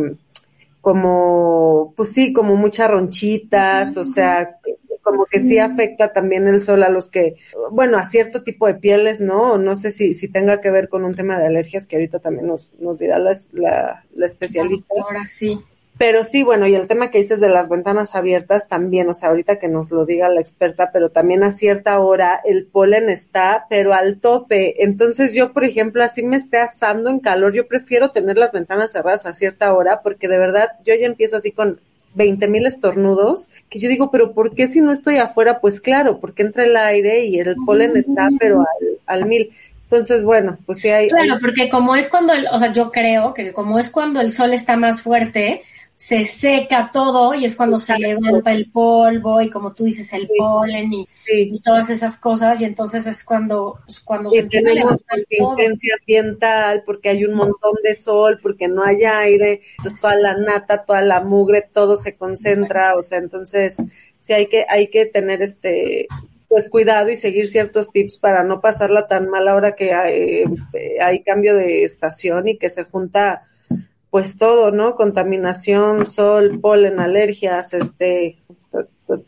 como, 0.82 1.94
pues 1.96 2.12
sí, 2.12 2.34
como 2.34 2.58
muchas 2.58 2.92
ronchitas, 2.92 3.96
o 3.96 4.04
sea, 4.04 4.60
como 5.02 5.28
que 5.28 5.40
sí 5.40 5.58
afecta 5.58 6.12
también 6.12 6.46
el 6.48 6.62
sol 6.62 6.84
a 6.84 6.90
los 6.90 7.10
que, 7.10 7.38
bueno, 7.72 7.98
a 7.98 8.04
cierto 8.04 8.44
tipo 8.44 8.68
de 8.68 8.76
pieles, 8.76 9.22
¿no? 9.22 9.58
No 9.58 9.78
sé 9.78 9.94
si, 9.94 10.14
si 10.14 10.28
tenga 10.28 10.60
que 10.60 10.72
ver 10.72 10.90
con 10.90 11.06
un 11.06 11.16
tema 11.16 11.40
de 11.40 11.48
alergias 11.48 11.88
que 11.88 11.96
ahorita 11.96 12.20
también 12.20 12.48
nos, 12.48 12.74
nos 12.80 13.00
dirá 13.00 13.18
la, 13.18 13.34
la, 13.54 14.04
la 14.14 14.26
especialista. 14.26 14.94
Ahora 15.02 15.26
sí. 15.26 15.64
Pero 15.98 16.24
sí, 16.24 16.44
bueno, 16.44 16.68
y 16.68 16.76
el 16.76 16.88
tema 16.88 17.10
que 17.10 17.20
dices 17.20 17.40
de 17.40 17.48
las 17.48 17.70
ventanas 17.70 18.16
abiertas 18.16 18.68
también, 18.68 19.08
o 19.08 19.14
sea, 19.14 19.30
ahorita 19.30 19.60
que 19.60 19.70
nos 19.70 19.92
lo 19.92 20.06
diga 20.06 20.28
la 20.28 20.42
experta, 20.42 20.90
pero 20.92 21.10
también 21.10 21.44
a 21.44 21.52
cierta 21.52 22.00
hora 22.00 22.42
el 22.44 22.66
polen 22.66 23.10
está, 23.10 23.66
pero 23.70 23.94
al 23.94 24.20
tope. 24.20 24.84
Entonces 24.84 25.34
yo, 25.34 25.54
por 25.54 25.64
ejemplo, 25.64 26.04
así 26.04 26.22
me 26.22 26.36
esté 26.36 26.58
asando 26.58 27.10
en 27.10 27.20
calor, 27.20 27.54
yo 27.54 27.68
prefiero 27.68 28.12
tener 28.12 28.38
las 28.38 28.52
ventanas 28.52 28.92
cerradas 28.92 29.26
a 29.26 29.34
cierta 29.34 29.74
hora, 29.74 30.02
porque 30.04 30.28
de 30.28 30.38
verdad 30.38 30.72
yo 30.86 30.94
ya 30.96 31.06
empiezo 31.06 31.38
así 31.38 31.52
con 31.52 31.80
20 32.16 32.48
mil 32.50 32.66
estornudos, 32.66 33.50
que 33.70 33.80
yo 33.80 33.88
digo, 33.88 34.12
pero 34.12 34.34
¿por 34.34 34.54
qué 34.54 34.68
si 34.68 34.82
no 34.82 34.92
estoy 34.92 35.18
afuera? 35.18 35.60
Pues 35.62 35.80
claro, 35.80 36.20
porque 36.20 36.44
entra 36.44 36.66
el 36.66 36.76
aire 36.76 37.26
y 37.26 37.40
el 37.40 37.56
polen 37.66 37.96
está, 37.96 38.28
pero 38.38 38.60
al, 38.60 39.22
al 39.22 39.26
mil. 39.26 39.52
Entonces, 39.84 40.24
bueno, 40.24 40.58
pues 40.66 40.80
sí 40.80 40.90
hay. 40.90 41.08
Claro, 41.10 41.36
porque 41.40 41.70
como 41.70 41.96
es 41.96 42.10
cuando, 42.10 42.34
el, 42.34 42.48
o 42.52 42.60
sea, 42.60 42.72
yo 42.72 42.92
creo 42.92 43.34
que 43.34 43.54
como 43.54 43.80
es 43.80 43.90
cuando 43.90 44.20
el 44.20 44.32
sol 44.32 44.54
está 44.54 44.76
más 44.78 45.02
fuerte, 45.02 45.62
se 45.96 46.26
seca 46.26 46.90
todo 46.92 47.34
y 47.34 47.46
es 47.46 47.56
cuando 47.56 47.80
se 47.80 47.98
levanta 47.98 48.52
el 48.52 48.70
polvo 48.70 49.42
y 49.42 49.50
como 49.50 49.74
tú 49.74 49.86
dices 49.86 50.12
el 50.12 50.30
polen 50.38 50.92
y, 50.92 51.08
todas 51.64 51.90
esas 51.90 52.18
cosas 52.18 52.60
y 52.60 52.66
entonces 52.66 53.08
es 53.08 53.24
cuando 53.24 53.80
pues, 53.86 54.02
cuando 54.02 54.36
y 54.36 54.48
tenemos 54.50 55.04
contingencia 55.10 55.96
ambiental 56.00 56.84
porque 56.86 57.10
hay 57.10 57.24
un 57.24 57.34
montón 57.34 57.76
de 57.82 57.96
sol 57.96 58.40
porque 58.42 58.68
no 58.68 58.84
hay 58.84 59.06
aire 59.06 59.62
entonces 59.78 60.02
toda 60.02 60.16
la 60.16 60.36
nata 60.36 60.84
toda 60.84 61.02
la 61.02 61.22
mugre 61.22 61.68
todo 61.74 61.96
se 61.96 62.18
concentra 62.18 62.94
o 62.96 63.02
sea 63.02 63.20
entonces 63.20 63.78
sí 64.20 64.34
hay 64.34 64.48
que 64.48 64.66
hay 64.68 64.90
que 64.90 65.06
tener 65.06 65.42
este 65.42 66.08
pues 66.50 66.70
cuidado 66.70 67.10
y 67.10 67.16
seguir 67.16 67.48
ciertos 67.48 67.92
tips 67.92 68.18
para 68.20 68.44
no 68.44 68.60
pasarla 68.60 69.08
tan 69.08 69.30
mal 69.30 69.48
ahora 69.48 69.76
que 69.76 69.94
hay, 69.94 70.44
eh, 70.74 71.02
hay 71.02 71.24
cambio 71.24 71.56
de 71.56 71.84
estación 71.84 72.48
y 72.48 72.58
que 72.58 72.70
se 72.70 72.84
junta 72.84 73.44
pues 74.16 74.38
todo, 74.38 74.72
¿no? 74.72 74.96
Contaminación, 74.96 76.06
sol, 76.06 76.62
polen, 76.62 77.02
alergias, 77.02 77.74
este, 77.74 78.38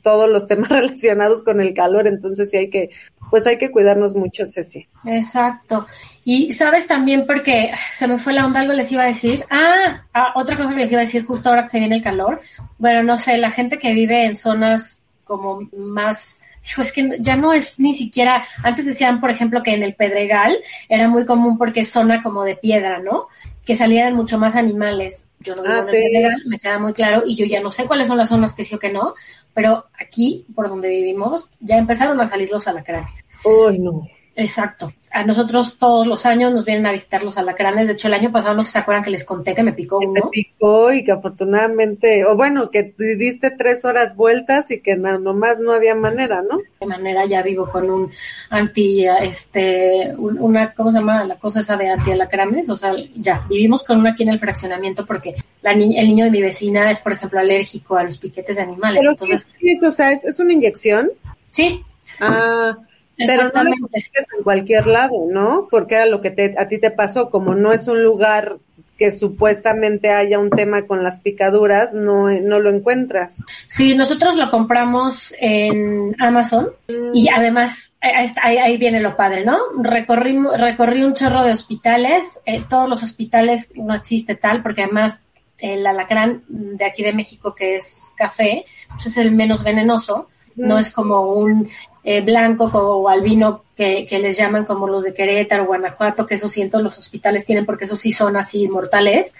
todos 0.02 0.30
los 0.30 0.47
temas 0.47 0.69
relacionados 0.69 1.43
con 1.43 1.60
el 1.60 1.73
calor, 1.73 2.08
entonces 2.08 2.50
sí 2.50 2.56
hay 2.56 2.69
que, 2.69 2.91
pues 3.30 3.45
hay 3.45 3.58
que 3.58 3.69
cuidarnos 3.69 4.15
mucho, 4.15 4.45
Ceci. 4.45 4.88
Exacto. 5.04 5.88
Y 6.23 6.54
sabes 6.54 6.88
también 6.88 7.26
porque 7.28 7.71
se 7.91 8.08
me 8.08 8.17
fue 8.17 8.32
la 8.32 8.45
onda, 8.45 8.62
algo 8.62 8.71
les 8.71 8.89
iba 8.89 9.04
a 9.04 9.08
decir. 9.08 9.43
Ah, 9.50 10.06
ah, 10.13 10.32
otra 10.36 10.56
cosa 10.56 10.69
que 10.69 10.80
les 10.80 10.91
iba 10.93 11.02
a 11.02 11.04
decir 11.04 11.26
justo 11.26 11.50
ahora 11.50 11.63
que 11.63 11.71
se 11.71 11.80
viene 11.80 11.97
el 11.97 12.02
calor. 12.02 12.39
Bueno, 12.78 13.04
no 13.04 13.17
sé, 13.17 13.38
la 13.38 13.52
gente 13.52 13.80
que 13.80 13.91
vive 13.91 14.23
en 14.23 14.38
zonas 14.38 15.04
como 15.26 15.67
más 15.76 16.39
es 16.78 16.91
que 16.91 17.17
ya 17.19 17.36
no 17.36 17.54
es 17.54 17.80
ni 17.80 17.93
siquiera, 17.93 18.43
antes 18.63 18.86
decían, 18.86 19.19
por 19.19 19.30
ejemplo, 19.30 19.63
que 19.63 19.73
en 19.73 19.84
el 19.84 19.95
Pedregal 19.95 20.58
era 20.89 21.08
muy 21.08 21.26
común 21.26 21.58
porque 21.58 21.82
es 21.82 21.89
zona 21.89 22.21
como 22.21 22.43
de 22.43 22.56
piedra, 22.56 23.00
¿no? 23.00 23.28
Que 23.67 23.75
salieran 23.75 24.15
mucho 24.15 24.39
más 24.39 24.56
animales. 24.56 25.30
Yo 25.41 25.53
no 25.53 25.62
vivo 25.62 25.75
ah, 25.75 25.91
en 25.91 26.49
me 26.49 26.58
queda 26.58 26.80
muy 26.80 26.93
claro, 26.93 27.21
y 27.25 27.36
yo 27.36 27.45
ya 27.45 27.62
no 27.62 27.69
sé 27.69 27.86
cuáles 27.86 28.08
son 28.08 28.17
las 28.17 28.30
zonas 28.30 28.53
que 28.53 28.65
sí 28.65 28.73
o 28.73 28.80
que 28.80 28.91
no, 28.91 29.13
pero 29.53 29.86
aquí, 29.99 30.47
por 30.56 30.69
donde 30.69 30.89
vivimos, 30.89 31.49
ya 31.60 31.77
empezaron 31.77 32.19
a 32.19 32.27
salir 32.27 32.49
los 32.49 32.67
alacranes. 32.67 33.25
Uy, 33.43 33.77
no. 33.77 34.08
Exacto. 34.36 34.93
A 35.12 35.24
nosotros 35.24 35.78
todos 35.78 36.06
los 36.06 36.26
años 36.26 36.54
nos 36.54 36.65
vienen 36.65 36.86
a 36.86 36.91
visitar 36.91 37.24
los 37.24 37.38
alacranes. 37.38 37.88
De 37.88 37.93
hecho, 37.93 38.08
el 38.08 38.13
año 38.13 38.32
pasado 38.32 38.56
no 38.56 38.63
se 38.63 38.78
acuerdan 38.78 39.04
que 39.04 39.10
les 39.10 39.24
conté 39.24 39.56
que 39.56 39.63
me 39.63 39.74
picó 39.74 40.00
uno. 40.00 40.12
Me 40.13 40.22
picó 40.30 40.91
y 40.91 41.04
que 41.04 41.12
afortunadamente, 41.12 42.26
o 42.26 42.36
bueno, 42.36 42.70
que 42.70 42.93
diste 42.98 43.52
tres 43.52 43.86
horas 43.86 44.15
vueltas 44.15 44.70
y 44.72 44.82
que 44.82 44.96
no, 44.96 45.17
nomás 45.17 45.60
no 45.60 45.72
había 45.72 45.96
manera, 45.96 46.41
¿no? 46.41 46.60
De 46.80 46.86
manera 46.86 47.26
ya 47.26 47.41
vivo 47.41 47.70
con 47.70 47.89
un 47.89 48.12
anti, 48.50 49.06
este, 49.08 50.13
una, 50.17 50.74
¿cómo 50.74 50.91
se 50.91 50.98
llama? 50.98 51.24
La 51.24 51.36
cosa 51.36 51.62
esa 51.62 51.78
de 51.78 51.89
anti 51.89 52.12
alacranes. 52.12 52.70
O 52.70 52.76
sea, 52.76 52.93
ya, 53.15 53.46
vivimos 53.50 53.84
con 53.84 54.00
uno 54.00 54.10
aquí 54.10 54.24
en 54.24 54.30
el 54.30 54.39
fraccionamiento 54.39 55.06
porque 55.06 55.36
la 55.62 55.72
el 55.72 56.08
niño 56.08 56.26
de 56.26 56.32
mi 56.32 56.41
vecina 56.41 56.91
es, 56.91 57.00
por 57.00 57.13
ejemplo, 57.13 57.39
alérgico 57.39 57.98
a 57.98 58.04
los 58.04 58.17
piquetes 58.17 58.56
de 58.56 58.62
animales. 58.62 59.00
¿Pero 59.00 59.12
Entonces, 59.12 59.48
¿qué 59.60 59.72
es? 59.72 59.84
O 59.84 59.91
sea, 59.91 60.12
¿es, 60.12 60.26
¿es 60.26 60.39
una 60.39 60.54
inyección? 60.54 61.12
Sí. 61.52 61.84
Ah, 62.20 62.78
pero 63.17 63.51
no 63.53 63.63
lo 63.63 63.71
en 63.71 64.43
cualquier 64.43 64.88
lado, 64.88 65.25
¿no? 65.30 65.67
Porque 65.69 65.95
era 65.95 66.06
lo 66.06 66.21
que 66.21 66.32
te, 66.32 66.56
a 66.58 66.67
ti 66.67 66.77
te 66.77 66.91
pasó, 66.91 67.30
como 67.30 67.56
no 67.56 67.73
es 67.73 67.88
un 67.88 68.03
lugar 68.03 68.58
que 68.97 69.12
supuestamente 69.12 70.12
haya 70.12 70.39
un 70.39 70.49
tema 70.49 70.88
con 70.88 71.03
las 71.03 71.19
picaduras, 71.19 71.93
no, 71.93 72.30
no 72.30 72.60
lo 72.60 72.69
encuentras. 72.71 73.43
Sí, 73.67 73.95
nosotros 73.95 74.36
lo 74.36 74.49
compramos 74.49 75.36
en 75.39 76.15
Amazon 76.19 76.69
y 77.13 77.25
mm. 77.25 77.34
además 77.34 77.93
ahí, 78.01 78.58
ahí, 78.58 78.77
viene 78.77 78.99
lo 78.99 79.15
padre, 79.15 79.45
¿no? 79.45 79.58
Recorrí, 79.82 80.38
recorrí 80.58 81.03
un 81.03 81.13
chorro 81.13 81.43
de 81.43 81.53
hospitales, 81.53 82.41
eh, 82.45 82.63
todos 82.67 82.89
los 82.89 83.03
hospitales 83.03 83.71
no 83.75 83.93
existe 83.93 84.36
tal, 84.36 84.63
porque 84.63 84.84
además 84.84 85.27
el 85.60 85.86
alacrán 85.86 86.43
de 86.47 86.86
aquí 86.86 87.03
de 87.03 87.13
México, 87.13 87.53
que 87.56 87.75
es 87.75 88.12
café, 88.15 88.65
pues 88.89 89.08
es 89.08 89.17
el 89.17 89.32
menos 89.32 89.63
venenoso, 89.63 90.27
no 90.56 90.80
es 90.80 90.91
como 90.91 91.34
un 91.34 91.69
eh, 92.10 92.22
blanco 92.22 92.63
o 92.72 93.10
albino 93.10 93.65
que, 93.76 94.06
que, 94.06 94.17
les 94.17 94.38
llaman 94.38 94.63
como 94.63 94.88
los 94.88 95.04
de 95.04 95.13
Querétaro, 95.13 95.65
Guanajuato, 95.65 96.26
que 96.26 96.36
eso 96.36 96.48
siento 96.48 96.82
los 96.82 96.98
hospitales 96.98 97.46
tienen 97.46 97.65
porque 97.65 97.84
esos 97.84 98.00
sí 98.00 98.13
son 98.13 98.38
así 98.38 98.65
mortales. 98.70 99.36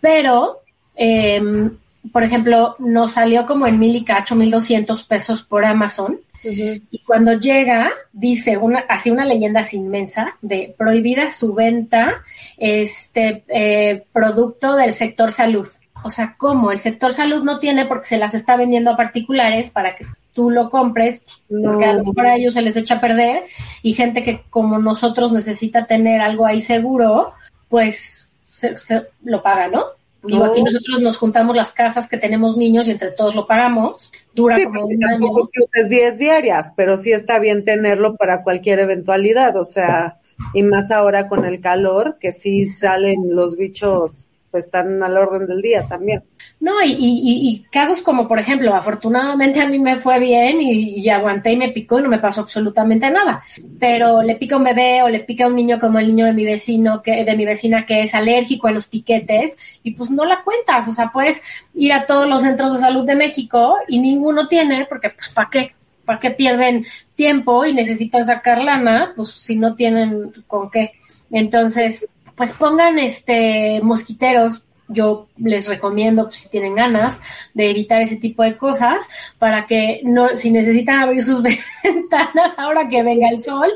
Pero, 0.00 0.62
eh, 0.96 1.40
por 2.12 2.24
ejemplo, 2.24 2.74
nos 2.80 3.12
salió 3.12 3.46
como 3.46 3.68
en 3.68 3.78
mil 3.78 3.94
y 3.94 4.04
cacho, 4.04 4.34
mil 4.34 4.50
doscientos 4.50 5.04
pesos 5.04 5.44
por 5.44 5.64
Amazon. 5.64 6.18
Y 6.42 6.98
cuando 7.06 7.34
llega, 7.34 7.92
dice 8.12 8.56
una, 8.56 8.80
así 8.88 9.12
una 9.12 9.24
leyenda 9.24 9.60
así 9.60 9.76
inmensa 9.76 10.36
de 10.42 10.74
prohibida 10.76 11.30
su 11.30 11.54
venta, 11.54 12.24
este, 12.56 13.44
eh, 13.46 14.04
producto 14.12 14.74
del 14.74 14.92
sector 14.92 15.30
salud. 15.30 15.68
O 16.02 16.10
sea, 16.10 16.34
¿cómo? 16.36 16.72
El 16.72 16.80
sector 16.80 17.12
salud 17.12 17.44
no 17.44 17.60
tiene 17.60 17.86
porque 17.86 18.06
se 18.08 18.18
las 18.18 18.34
está 18.34 18.56
vendiendo 18.56 18.90
a 18.90 18.96
particulares 18.96 19.70
para 19.70 19.94
que 19.94 20.04
tú 20.36 20.50
lo 20.50 20.68
compres, 20.70 21.22
porque 21.48 21.86
a 21.86 21.94
lo 21.94 22.04
mejor 22.04 22.26
a 22.26 22.36
ellos 22.36 22.54
se 22.54 22.62
les 22.62 22.76
echa 22.76 22.96
a 22.96 23.00
perder 23.00 23.44
y 23.82 23.94
gente 23.94 24.22
que 24.22 24.42
como 24.50 24.78
nosotros 24.78 25.32
necesita 25.32 25.86
tener 25.86 26.20
algo 26.20 26.46
ahí 26.46 26.60
seguro, 26.60 27.32
pues 27.68 28.36
se, 28.44 28.76
lo 29.24 29.42
paga, 29.42 29.68
¿no? 29.68 29.84
Digo, 30.22 30.44
aquí 30.44 30.62
nosotros 30.62 31.00
nos 31.00 31.16
juntamos 31.16 31.56
las 31.56 31.72
casas 31.72 32.08
que 32.08 32.18
tenemos 32.18 32.56
niños 32.56 32.86
y 32.86 32.90
entre 32.90 33.12
todos 33.12 33.34
lo 33.34 33.46
pagamos. 33.46 34.12
Dura 34.34 34.62
como 34.64 34.86
un 34.86 35.04
año. 35.04 35.20
Tampoco 35.20 35.48
es 35.72 35.88
10 35.88 36.18
diarias, 36.18 36.72
pero 36.76 36.98
sí 36.98 37.12
está 37.12 37.38
bien 37.38 37.64
tenerlo 37.64 38.16
para 38.16 38.42
cualquier 38.42 38.80
eventualidad. 38.80 39.56
O 39.56 39.64
sea, 39.64 40.18
y 40.52 40.64
más 40.64 40.90
ahora 40.90 41.28
con 41.28 41.44
el 41.44 41.60
calor, 41.60 42.18
que 42.20 42.32
sí 42.32 42.66
salen 42.66 43.36
los 43.36 43.56
bichos 43.56 44.26
están 44.58 45.02
al 45.02 45.16
orden 45.16 45.46
del 45.46 45.62
día 45.62 45.86
también. 45.86 46.22
No, 46.60 46.74
y, 46.84 47.64
casos 47.70 48.02
como, 48.02 48.26
por 48.26 48.38
ejemplo, 48.38 48.74
afortunadamente 48.74 49.60
a 49.60 49.68
mí 49.68 49.78
me 49.78 49.96
fue 49.96 50.18
bien 50.18 50.60
y, 50.60 51.08
aguanté 51.08 51.52
y 51.52 51.56
me 51.56 51.70
picó 51.70 51.98
y 51.98 52.02
no 52.02 52.08
me 52.08 52.18
pasó 52.18 52.42
absolutamente 52.42 53.10
nada. 53.10 53.42
Pero 53.78 54.22
le 54.22 54.36
pica 54.36 54.56
un 54.56 54.64
bebé 54.64 55.02
o 55.02 55.08
le 55.08 55.20
pica 55.20 55.46
un 55.46 55.56
niño 55.56 55.78
como 55.78 55.98
el 55.98 56.08
niño 56.08 56.26
de 56.26 56.32
mi 56.32 56.44
vecino, 56.44 57.02
que, 57.02 57.24
de 57.24 57.36
mi 57.36 57.44
vecina 57.44 57.86
que 57.86 58.00
es 58.00 58.14
alérgico 58.14 58.68
a 58.68 58.72
los 58.72 58.86
piquetes 58.86 59.56
y 59.82 59.92
pues 59.92 60.10
no 60.10 60.24
la 60.24 60.42
cuentas. 60.42 60.88
O 60.88 60.92
sea, 60.92 61.10
puedes 61.12 61.42
ir 61.74 61.92
a 61.92 62.06
todos 62.06 62.28
los 62.28 62.42
centros 62.42 62.72
de 62.74 62.80
salud 62.80 63.04
de 63.04 63.16
México 63.16 63.76
y 63.88 63.98
ninguno 63.98 64.48
tiene, 64.48 64.86
porque 64.86 65.10
pues 65.10 65.28
¿para 65.30 65.50
qué? 65.50 65.76
¿para 66.06 66.20
qué 66.20 66.30
pierden 66.30 66.86
tiempo 67.16 67.66
y 67.66 67.74
necesitan 67.74 68.24
sacar 68.24 68.62
lana? 68.62 69.12
Pues 69.14 69.32
si 69.32 69.56
no 69.56 69.74
tienen 69.74 70.32
con 70.46 70.70
qué. 70.70 70.92
Entonces, 71.30 72.08
pues 72.36 72.52
pongan 72.52 72.98
este 72.98 73.80
mosquiteros 73.82 74.62
yo 74.88 75.28
les 75.36 75.66
recomiendo, 75.66 76.24
pues, 76.24 76.36
si 76.36 76.48
tienen 76.48 76.74
ganas, 76.74 77.18
de 77.54 77.70
evitar 77.70 78.02
ese 78.02 78.16
tipo 78.16 78.42
de 78.42 78.56
cosas 78.56 79.08
para 79.38 79.66
que 79.66 80.00
no, 80.04 80.36
si 80.36 80.50
necesitan 80.50 81.00
abrir 81.00 81.24
sus 81.24 81.42
ventanas 81.84 82.58
ahora 82.58 82.88
que 82.88 83.02
venga 83.02 83.28
el 83.28 83.40
sol 83.40 83.70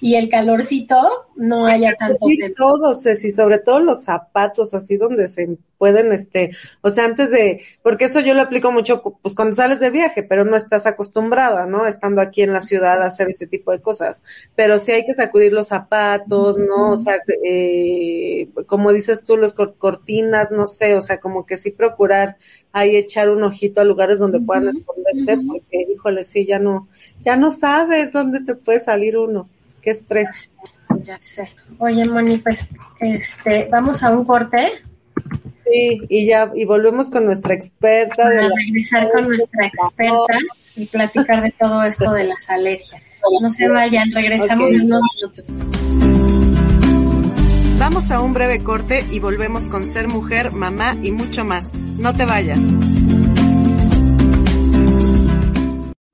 y 0.00 0.16
el 0.16 0.28
calorcito, 0.28 1.26
no 1.36 1.66
haya 1.66 1.94
tanto 1.94 2.26
sí, 2.26 2.38
todos, 2.56 3.06
y 3.06 3.30
sobre 3.30 3.60
todo 3.60 3.80
los 3.80 4.04
zapatos, 4.04 4.74
así 4.74 4.96
donde 4.96 5.28
se 5.28 5.56
pueden, 5.78 6.12
este, 6.12 6.50
o 6.80 6.90
sea, 6.90 7.04
antes 7.04 7.30
de, 7.30 7.62
porque 7.82 8.06
eso 8.06 8.20
yo 8.20 8.34
lo 8.34 8.42
aplico 8.42 8.72
mucho, 8.72 9.02
pues 9.02 9.34
cuando 9.34 9.54
sales 9.54 9.80
de 9.80 9.90
viaje, 9.90 10.22
pero 10.22 10.44
no 10.44 10.56
estás 10.56 10.86
acostumbrada, 10.86 11.66
¿no? 11.66 11.86
Estando 11.86 12.20
aquí 12.20 12.42
en 12.42 12.52
la 12.52 12.62
ciudad 12.62 13.02
a 13.02 13.06
hacer 13.06 13.28
ese 13.28 13.46
tipo 13.46 13.72
de 13.72 13.80
cosas. 13.80 14.22
Pero 14.54 14.78
sí 14.78 14.92
hay 14.92 15.04
que 15.04 15.14
sacudir 15.14 15.52
los 15.52 15.68
zapatos, 15.68 16.58
¿no? 16.58 16.92
O 16.92 16.96
sea, 16.96 17.18
eh, 17.44 18.48
como 18.66 18.92
dices 18.92 19.24
tú, 19.24 19.36
los 19.36 19.54
cortinas, 19.54 20.50
no 20.50 20.66
sé, 20.66 20.94
o 20.94 21.00
sea, 21.00 21.18
como 21.18 21.46
que 21.46 21.56
sí 21.56 21.70
procurar 21.70 22.36
ahí 22.72 22.96
echar 22.96 23.30
un 23.30 23.42
ojito 23.42 23.80
a 23.80 23.84
lugares 23.84 24.18
donde 24.18 24.40
puedan 24.40 24.68
esconderse, 24.68 25.38
porque, 25.46 25.86
híjole, 25.92 26.24
sí, 26.24 26.44
ya 26.44 26.58
no, 26.58 26.88
ya 27.24 27.36
no 27.36 27.50
sabes 27.50 28.12
dónde 28.12 28.40
te 28.40 28.54
puede 28.54 28.80
salir 28.80 29.16
uno. 29.16 29.48
Qué 29.80 29.90
estrés. 29.90 30.50
Ya 31.02 31.18
sé. 31.20 31.50
Oye, 31.78 32.04
Moni, 32.04 32.38
pues, 32.38 32.70
este, 33.00 33.68
vamos 33.70 34.02
a 34.02 34.10
un 34.10 34.24
corte. 34.24 34.72
Sí, 35.70 36.00
y 36.08 36.26
ya, 36.26 36.50
y 36.54 36.64
volvemos 36.64 37.10
con 37.10 37.26
nuestra 37.26 37.54
experta. 37.54 38.14
Para 38.16 38.30
de 38.30 38.48
regresar 38.48 39.10
con 39.10 39.28
nuestra 39.28 39.66
experta 39.66 40.38
y 40.76 40.86
platicar 40.86 41.42
de 41.42 41.52
todo 41.58 41.82
esto 41.82 42.12
de 42.12 42.24
las 42.24 42.48
alergias. 42.48 43.02
No 43.40 43.50
se 43.50 43.68
vayan, 43.68 44.10
regresamos 44.12 44.70
en 44.70 44.86
unos 44.86 45.02
minutos. 45.20 45.52
Vamos 47.78 48.10
a 48.10 48.20
un 48.20 48.32
breve 48.32 48.62
corte 48.62 49.04
y 49.10 49.20
volvemos 49.20 49.68
con 49.68 49.86
ser 49.86 50.08
mujer, 50.08 50.52
mamá 50.52 50.96
y 51.02 51.10
mucho 51.10 51.44
más. 51.44 51.74
No 51.74 52.14
te 52.14 52.24
vayas. 52.24 52.60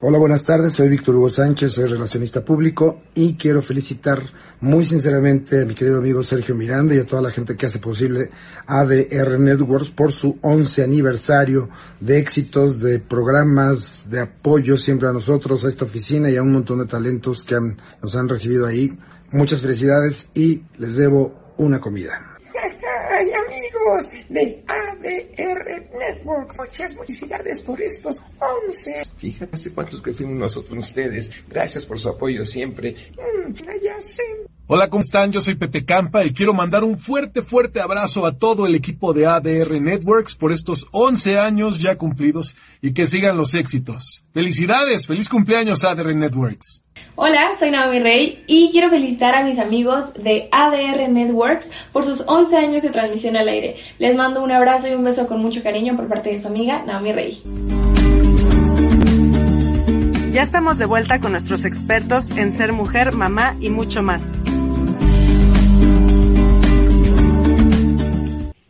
Hola, 0.04 0.18
buenas 0.18 0.42
tardes. 0.42 0.72
Soy 0.72 0.88
Víctor 0.88 1.14
Hugo 1.14 1.30
Sánchez, 1.30 1.74
soy 1.74 1.84
relacionista 1.84 2.44
público 2.44 3.02
y 3.14 3.36
quiero 3.36 3.62
felicitar 3.62 4.20
muy 4.60 4.82
sinceramente 4.82 5.62
a 5.62 5.64
mi 5.64 5.76
querido 5.76 5.98
amigo 5.98 6.24
Sergio 6.24 6.56
Miranda 6.56 6.92
y 6.92 6.98
a 6.98 7.06
toda 7.06 7.22
la 7.22 7.30
gente 7.30 7.54
que 7.54 7.66
hace 7.66 7.78
posible 7.78 8.28
ADR 8.66 9.38
Networks 9.38 9.90
por 9.90 10.12
su 10.12 10.40
11 10.42 10.82
aniversario 10.82 11.68
de 12.00 12.18
éxitos, 12.18 12.80
de 12.80 12.98
programas, 12.98 14.10
de 14.10 14.22
apoyo 14.22 14.76
siempre 14.76 15.06
a 15.06 15.12
nosotros, 15.12 15.64
a 15.64 15.68
esta 15.68 15.84
oficina 15.84 16.28
y 16.28 16.36
a 16.36 16.42
un 16.42 16.50
montón 16.50 16.80
de 16.80 16.86
talentos 16.86 17.44
que 17.44 17.60
nos 18.02 18.16
han 18.16 18.28
recibido 18.28 18.66
ahí. 18.66 18.98
Muchas 19.30 19.60
felicidades 19.60 20.28
y 20.34 20.62
les 20.78 20.96
debo 20.96 21.54
una 21.58 21.78
comida. 21.78 22.31
¡Ay, 23.22 23.30
amigos 23.30 24.10
de 24.28 24.64
ADR 24.66 25.96
Network! 25.96 26.56
Muchas 26.58 26.96
felicidades 26.96 27.62
por 27.62 27.80
estos 27.80 28.16
11. 28.66 29.02
Fíjate 29.16 29.54
hace 29.54 29.72
cuántos 29.72 30.02
que 30.02 30.12
fuimos 30.12 30.34
nosotros 30.34 30.78
ustedes. 30.78 31.30
Gracias 31.48 31.86
por 31.86 32.00
su 32.00 32.08
apoyo 32.08 32.44
siempre. 32.44 32.96
Mm. 33.12 33.54
Hola, 34.66 34.88
¿cómo 34.90 35.02
están? 35.02 35.30
Yo 35.30 35.40
soy 35.40 35.54
Pepe 35.54 35.84
Campa 35.84 36.24
y 36.24 36.32
quiero 36.32 36.52
mandar 36.52 36.82
un 36.82 36.98
fuerte, 36.98 37.42
fuerte 37.42 37.80
abrazo 37.80 38.26
a 38.26 38.36
todo 38.36 38.66
el 38.66 38.74
equipo 38.74 39.12
de 39.12 39.26
ADR 39.26 39.80
Networks 39.80 40.34
por 40.34 40.50
estos 40.50 40.88
11 40.90 41.38
años 41.38 41.78
ya 41.78 41.96
cumplidos 41.96 42.56
y 42.80 42.92
que 42.92 43.06
sigan 43.06 43.36
los 43.36 43.54
éxitos. 43.54 44.24
Felicidades, 44.32 45.06
feliz 45.06 45.28
cumpleaños 45.28 45.84
ADR 45.84 46.12
Networks. 46.14 46.82
Hola, 47.14 47.52
soy 47.58 47.70
Naomi 47.70 48.00
Rey 48.00 48.42
y 48.46 48.70
quiero 48.72 48.88
felicitar 48.90 49.34
a 49.34 49.44
mis 49.44 49.58
amigos 49.58 50.14
de 50.14 50.48
ADR 50.50 51.08
Networks 51.08 51.70
por 51.92 52.04
sus 52.04 52.24
11 52.26 52.56
años 52.56 52.82
de 52.82 52.90
transmisión 52.90 53.36
al 53.36 53.48
aire. 53.48 53.76
Les 53.98 54.16
mando 54.16 54.42
un 54.42 54.50
abrazo 54.50 54.88
y 54.88 54.92
un 54.92 55.04
beso 55.04 55.26
con 55.26 55.40
mucho 55.40 55.62
cariño 55.62 55.94
por 55.96 56.08
parte 56.08 56.30
de 56.30 56.38
su 56.38 56.48
amiga 56.48 56.82
Naomi 56.84 57.12
Rey. 57.12 57.42
Ya 60.32 60.42
estamos 60.42 60.78
de 60.78 60.86
vuelta 60.86 61.20
con 61.20 61.32
nuestros 61.32 61.66
expertos 61.66 62.30
en 62.30 62.52
ser 62.54 62.72
mujer, 62.72 63.12
mamá 63.12 63.54
y 63.60 63.68
mucho 63.68 64.02
más. 64.02 64.32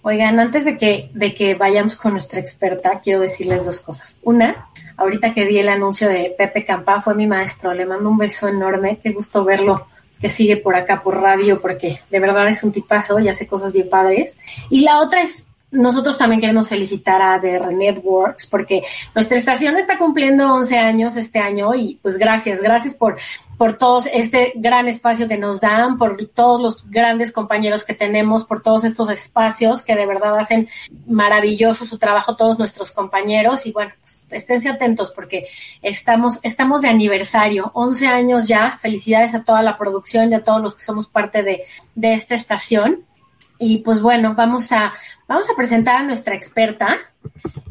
Oigan, 0.05 0.41
antes 0.41 0.65
de 0.65 0.77
que, 0.77 1.11
de 1.15 1.33
que 1.33 1.55
vayamos 1.55 1.95
con 1.95 2.13
nuestra 2.13 2.41
experta, 2.41 3.01
quiero 3.01 3.21
decirles 3.21 3.65
dos 3.65 3.79
cosas. 3.81 4.17
Una, 4.25 4.67
ahorita 4.97 5.33
que 5.33 5.45
vi 5.45 5.59
el 5.59 5.69
anuncio 5.69 6.09
de 6.09 6.35
Pepe 6.37 6.65
Campa, 6.65 7.01
fue 7.01 7.15
mi 7.15 7.27
maestro, 7.27 7.75
le 7.75 7.87
mando 7.87 8.09
un 8.09 8.19
beso 8.19 8.49
enorme, 8.49 8.99
qué 9.03 9.11
gusto 9.11 9.45
verlo, 9.45 9.87
que 10.21 10.31
sigue 10.31 10.57
por 10.57 10.77
acá 10.77 11.03
por 11.03 11.21
radio, 11.21 11.61
porque 11.61 12.01
de 12.11 12.21
verdad 12.21 12.49
es 12.49 12.63
un 12.63 12.73
tipazo 12.73 13.19
y 13.19 13.29
hace 13.29 13.47
cosas 13.47 13.73
bien 13.73 13.89
padres. 13.89 14.39
Y 14.71 14.81
la 14.81 15.01
otra 15.01 15.23
es 15.23 15.47
nosotros 15.73 16.19
también 16.19 16.41
queremos 16.41 16.69
felicitar 16.69 17.21
a 17.23 17.39
DR 17.39 17.73
Networks 17.73 18.47
porque 18.47 18.83
nuestra 19.15 19.39
estación 19.39 19.79
está 19.79 19.97
cumpliendo 19.97 20.53
11 20.53 20.79
años 20.79 21.17
este 21.17 21.39
año 21.39 21.75
y 21.75 21.99
pues 22.03 22.19
gracias, 22.19 22.61
gracias 22.61 22.95
por, 22.95 23.17
por 23.57 23.79
todo 23.79 24.05
este 24.13 24.53
gran 24.55 24.87
espacio 24.87 25.29
que 25.29 25.39
nos 25.39 25.61
dan, 25.61 25.97
por 25.97 26.29
todos 26.35 26.61
los 26.61 26.91
grandes 26.91 27.33
compañeros 27.33 27.85
que 27.85 27.95
tenemos, 27.95 28.45
por 28.45 28.63
todos 28.63 28.85
estos 28.85 29.09
espacios 29.09 29.83
que 29.83 29.97
de 29.97 30.05
verdad 30.05 30.39
hacen 30.39 30.69
maravilloso 31.07 31.87
su 31.87 31.97
trabajo 31.97 32.37
todos 32.37 32.59
nuestros 32.59 32.93
compañeros 32.93 33.65
y 33.65 33.73
bueno, 33.73 33.93
pues, 34.01 34.27
esténse 34.31 34.69
atentos 34.69 35.11
porque 35.15 35.47
estamos, 35.81 36.39
estamos 36.43 36.83
de 36.83 36.89
aniversario, 36.89 37.71
11 37.73 38.07
años 38.09 38.47
ya, 38.47 38.77
felicidades 38.79 39.35
a 39.35 39.43
toda 39.43 39.63
la 39.63 39.79
producción 39.79 40.31
y 40.31 40.35
a 40.35 40.45
todos 40.45 40.61
los 40.61 40.75
que 40.75 40.83
somos 40.83 41.09
parte 41.09 41.43
de, 41.43 41.63
de 41.95 42.13
esta 42.13 42.35
estación. 42.35 43.05
Y 43.63 43.79
pues 43.79 44.03
bueno, 44.03 44.35
vamos 44.35 44.73
a, 44.73 44.93
vamos 45.29 45.49
a 45.49 45.55
presentar 45.55 45.99
a 45.99 46.03
nuestra 46.03 46.35
experta. 46.35 46.97